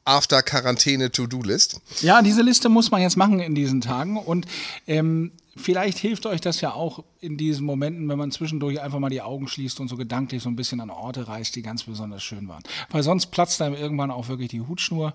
After-Quarantäne-To-Do-List. 0.06 1.80
Ja, 2.01 2.22
diese 2.22 2.41
Liste 2.41 2.70
muss 2.70 2.91
man 2.91 3.01
jetzt 3.01 3.18
machen 3.18 3.39
in 3.39 3.56
diesen 3.56 3.82
Tagen 3.82 4.18
und 4.18 4.45
ähm, 4.88 5.32
vielleicht 5.56 5.97
hilft 5.97 6.26
euch 6.26 6.41
das 6.41 6.62
ja 6.62 6.74
auch 6.74 7.04
in 7.22 7.38
diesen 7.38 7.66
Momenten, 7.66 8.10
wenn 8.10 8.18
man 8.18 8.32
zwischendurch 8.32 8.82
einfach 8.82 8.99
mal 8.99 9.10
die 9.10 9.22
Augen 9.22 9.47
schließt 9.47 9.80
und 9.80 9.88
so 9.88 9.95
gedanklich 9.95 10.43
so 10.43 10.49
ein 10.49 10.56
bisschen 10.56 10.82
an 10.82 10.89
Orte 10.89 11.28
reist, 11.28 11.56
die 11.56 11.62
ganz 11.62 11.84
besonders 11.84 12.24
schön 12.24 12.47
waren. 12.47 12.64
Weil 12.89 13.04
sonst 13.04 13.28
platzt 13.28 13.62
einem 13.62 13.76
irgendwann 13.76 14.12
auch 14.12 14.28
wirklich 14.28 14.49
die 14.49 14.62
Hutschnur. 14.62 15.14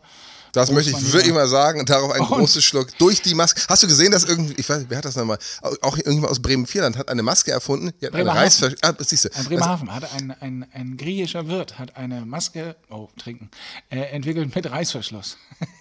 Das 0.52 0.70
möchte 0.70 0.90
ich 0.90 1.12
wirklich 1.12 1.32
mal 1.32 1.48
sagen 1.48 1.80
und 1.80 1.90
darauf 1.90 2.10
einen 2.12 2.22
Und- 2.26 2.28
großen 2.38 2.62
Schluck 2.62 2.96
durch 2.98 3.22
die 3.22 3.34
Maske. 3.34 3.60
Hast 3.68 3.82
du 3.82 3.86
gesehen, 3.86 4.12
dass 4.12 4.24
irgendwie, 4.24 4.54
ich 4.56 4.68
weiß, 4.68 4.86
wer 4.88 4.98
hat 4.98 5.04
das 5.04 5.16
nochmal? 5.16 5.38
Auch 5.82 5.96
irgendjemand 5.96 6.30
aus 6.30 6.40
Bremen-Vierland 6.40 6.96
hat 6.96 7.08
eine 7.08 7.22
Maske 7.22 7.50
erfunden. 7.50 7.92
Die 8.00 8.06
hat 8.06 8.14
eine. 8.14 8.34
Reißversch 8.34 8.74
ah, 8.82 8.92
siehst 8.98 9.26
du. 9.26 9.28
Ein 9.34 9.44
Bremerhaven 9.44 9.94
hat 9.94 10.12
ein, 10.14 10.30
ein, 10.40 10.66
ein 10.72 10.96
griechischer 10.96 11.48
Wirt 11.48 11.78
hat 11.78 11.96
eine 11.96 12.24
Maske, 12.24 12.76
oh, 12.90 13.08
trinken, 13.18 13.50
äh, 13.90 14.00
entwickelt 14.00 14.54
mit 14.54 14.70
Reißverschluss. 14.70 15.36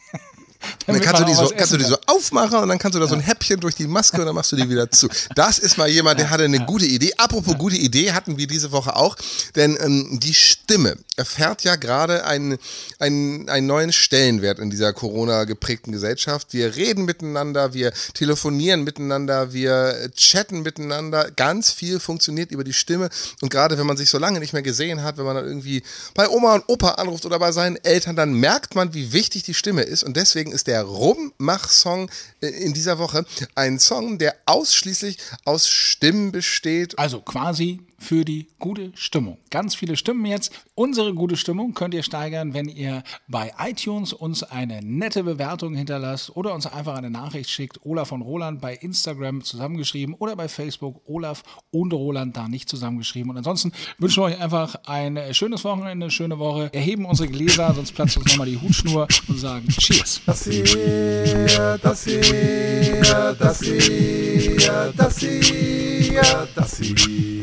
Und 0.87 0.93
dann 0.95 1.01
kannst 1.01 1.21
du 1.21 1.25
die 1.25 1.33
so, 1.33 1.49
kannst 1.55 1.73
du 1.73 1.77
die 1.77 1.83
so 1.83 1.97
aufmachen 2.05 2.59
und 2.59 2.69
dann 2.69 2.79
kannst 2.79 2.95
du 2.95 2.99
da 2.99 3.07
so 3.07 3.15
ein 3.15 3.21
Häppchen 3.21 3.59
durch 3.59 3.75
die 3.75 3.87
Maske 3.87 4.19
und 4.19 4.25
dann 4.25 4.35
machst 4.35 4.51
du 4.51 4.55
die 4.55 4.69
wieder 4.69 4.89
zu. 4.89 5.07
Das 5.35 5.59
ist 5.59 5.77
mal 5.77 5.87
jemand, 5.87 6.19
der 6.19 6.29
hatte 6.29 6.43
eine 6.43 6.65
gute 6.65 6.85
Idee. 6.85 7.13
Apropos 7.17 7.57
gute 7.57 7.75
Idee 7.75 8.11
hatten 8.13 8.37
wir 8.37 8.47
diese 8.47 8.71
Woche 8.71 8.95
auch, 8.95 9.15
denn 9.55 9.77
ähm, 9.81 10.19
die 10.19 10.33
Stimme 10.33 10.97
erfährt 11.15 11.63
ja 11.63 11.75
gerade 11.75 12.25
einen, 12.25 12.57
einen, 12.99 13.49
einen 13.49 13.67
neuen 13.67 13.91
Stellenwert 13.91 14.59
in 14.59 14.69
dieser 14.69 14.93
Corona 14.93 15.43
geprägten 15.45 15.91
Gesellschaft. 15.91 16.49
Wir 16.51 16.75
reden 16.75 17.05
miteinander, 17.05 17.73
wir 17.73 17.91
telefonieren 18.13 18.83
miteinander, 18.83 19.53
wir 19.53 20.09
chatten 20.15 20.61
miteinander. 20.61 21.31
Ganz 21.31 21.71
viel 21.71 21.99
funktioniert 21.99 22.51
über 22.51 22.63
die 22.63 22.73
Stimme 22.73 23.09
und 23.41 23.49
gerade 23.49 23.77
wenn 23.77 23.87
man 23.87 23.97
sich 23.97 24.09
so 24.09 24.17
lange 24.17 24.39
nicht 24.39 24.53
mehr 24.53 24.61
gesehen 24.61 25.03
hat, 25.03 25.17
wenn 25.17 25.25
man 25.25 25.35
dann 25.35 25.45
irgendwie 25.45 25.83
bei 26.13 26.29
Oma 26.29 26.55
und 26.55 26.63
Opa 26.67 26.91
anruft 26.91 27.25
oder 27.25 27.39
bei 27.39 27.51
seinen 27.51 27.77
Eltern, 27.77 28.15
dann 28.15 28.33
merkt 28.33 28.75
man, 28.75 28.93
wie 28.93 29.13
wichtig 29.13 29.43
die 29.43 29.53
Stimme 29.53 29.83
ist 29.83 30.03
und 30.03 30.17
deswegen 30.17 30.51
ist 30.51 30.56
der 30.63 30.83
Rummach-Song 30.83 32.09
äh, 32.41 32.47
in 32.47 32.73
dieser 32.73 32.99
Woche 32.99 33.25
ein 33.55 33.79
Song, 33.79 34.17
der 34.17 34.35
ausschließlich 34.45 35.17
aus 35.45 35.67
Stimmen 35.67 36.31
besteht. 36.31 36.97
Also 36.97 37.21
quasi 37.21 37.79
für 37.97 38.23
die 38.23 38.47
gute 38.59 38.91
Stimmung. 38.95 39.37
Ganz 39.49 39.75
viele 39.75 39.97
Stimmen 39.97 40.25
jetzt. 40.25 40.51
Unsere 40.75 41.13
gute 41.13 41.35
Stimmung 41.35 41.73
könnt 41.73 41.93
ihr 41.93 42.03
steigern, 42.03 42.53
wenn 42.53 42.69
ihr 42.69 43.03
bei 43.27 43.53
iTunes 43.59 44.13
uns 44.13 44.43
eine 44.43 44.81
nette 44.83 45.23
Bewertung 45.23 45.73
hinterlasst 45.73 46.35
oder 46.35 46.53
uns 46.53 46.67
einfach 46.67 46.95
eine 46.95 47.09
Nachricht 47.09 47.49
schickt. 47.49 47.85
Olaf 47.85 48.11
und 48.11 48.21
Roland 48.21 48.61
bei 48.61 48.75
Instagram 48.75 49.43
zusammengeschrieben 49.43 50.15
oder 50.15 50.35
bei 50.35 50.47
Facebook 50.47 51.01
Olaf 51.07 51.43
und 51.71 51.91
Roland 51.93 52.37
da 52.37 52.47
nicht 52.47 52.69
zusammengeschrieben. 52.69 53.31
Und 53.31 53.37
ansonsten 53.37 53.71
wünschen 53.97 54.21
wir 54.21 54.27
euch 54.27 54.39
einfach 54.39 54.75
ein 54.85 55.33
schönes 55.33 55.63
Wochenende, 55.63 55.91
eine 56.05 56.11
schöne 56.11 56.37
Woche. 56.39 56.69
Erheben 56.73 57.05
unsere 57.05 57.29
Gläser, 57.29 57.73
sonst 57.73 57.93
platzt 57.93 58.17
uns 58.17 58.27
nochmal 58.27 58.47
die 58.47 58.61
Hutschnur 58.61 59.07
und 59.27 59.39
sagen 59.39 59.67
Cheers. 59.69 60.21
Das 60.25 60.43
hier, 60.43 61.79
das 61.81 62.03
hier, 62.05 63.35
das 63.39 63.61
hier, 63.61 64.93
das 64.95 65.19
hier, 65.19 66.47
das 66.55 66.77
hier, 66.79 67.36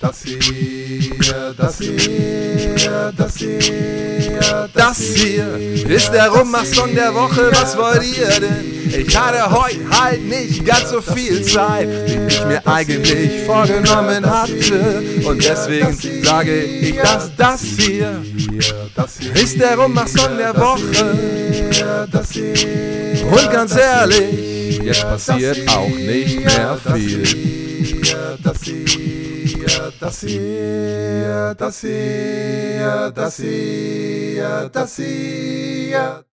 das 0.00 0.22
hier, 0.24 1.54
das 1.56 1.78
hier, 1.78 3.12
das 3.16 3.36
hier, 3.36 4.68
das 4.74 4.98
hier 4.98 5.46
ist 5.88 6.12
der 6.12 6.28
Rummach-Song 6.28 6.94
der 6.94 7.14
Woche. 7.14 7.50
Was 7.52 7.76
wollt 7.76 8.04
ihr 8.16 8.40
denn? 8.40 8.74
Ich 8.96 9.16
hatte 9.16 9.50
heute 9.50 9.78
halt 9.90 10.22
nicht 10.24 10.64
ganz 10.64 10.90
so 10.90 11.00
viel 11.00 11.42
Zeit, 11.42 11.88
wie 12.06 12.26
ich 12.26 12.44
mir 12.44 12.66
eigentlich 12.66 13.42
vorgenommen 13.44 14.24
hatte. 14.24 15.02
Und 15.24 15.44
deswegen 15.44 15.96
sage 16.22 16.62
ich, 16.62 16.96
dass 16.96 17.34
das 17.36 17.62
hier 17.62 18.22
ist 19.34 19.58
der 19.58 19.76
Rummach-Song 19.76 20.36
der 20.36 20.56
Woche. 20.56 21.18
Und 23.30 23.52
ganz 23.52 23.76
ehrlich, 23.76 24.78
jetzt 24.82 25.02
passiert 25.02 25.68
auch 25.68 25.88
nicht 25.88 26.44
mehr 26.44 26.78
viel. 26.94 27.63
Tacia, 27.74 28.38
Tacia, 28.42 29.92
Tacia, 29.98 31.54
Tacia, 31.56 33.10
Tacia, 33.12 34.70
Tacia. 34.70 36.24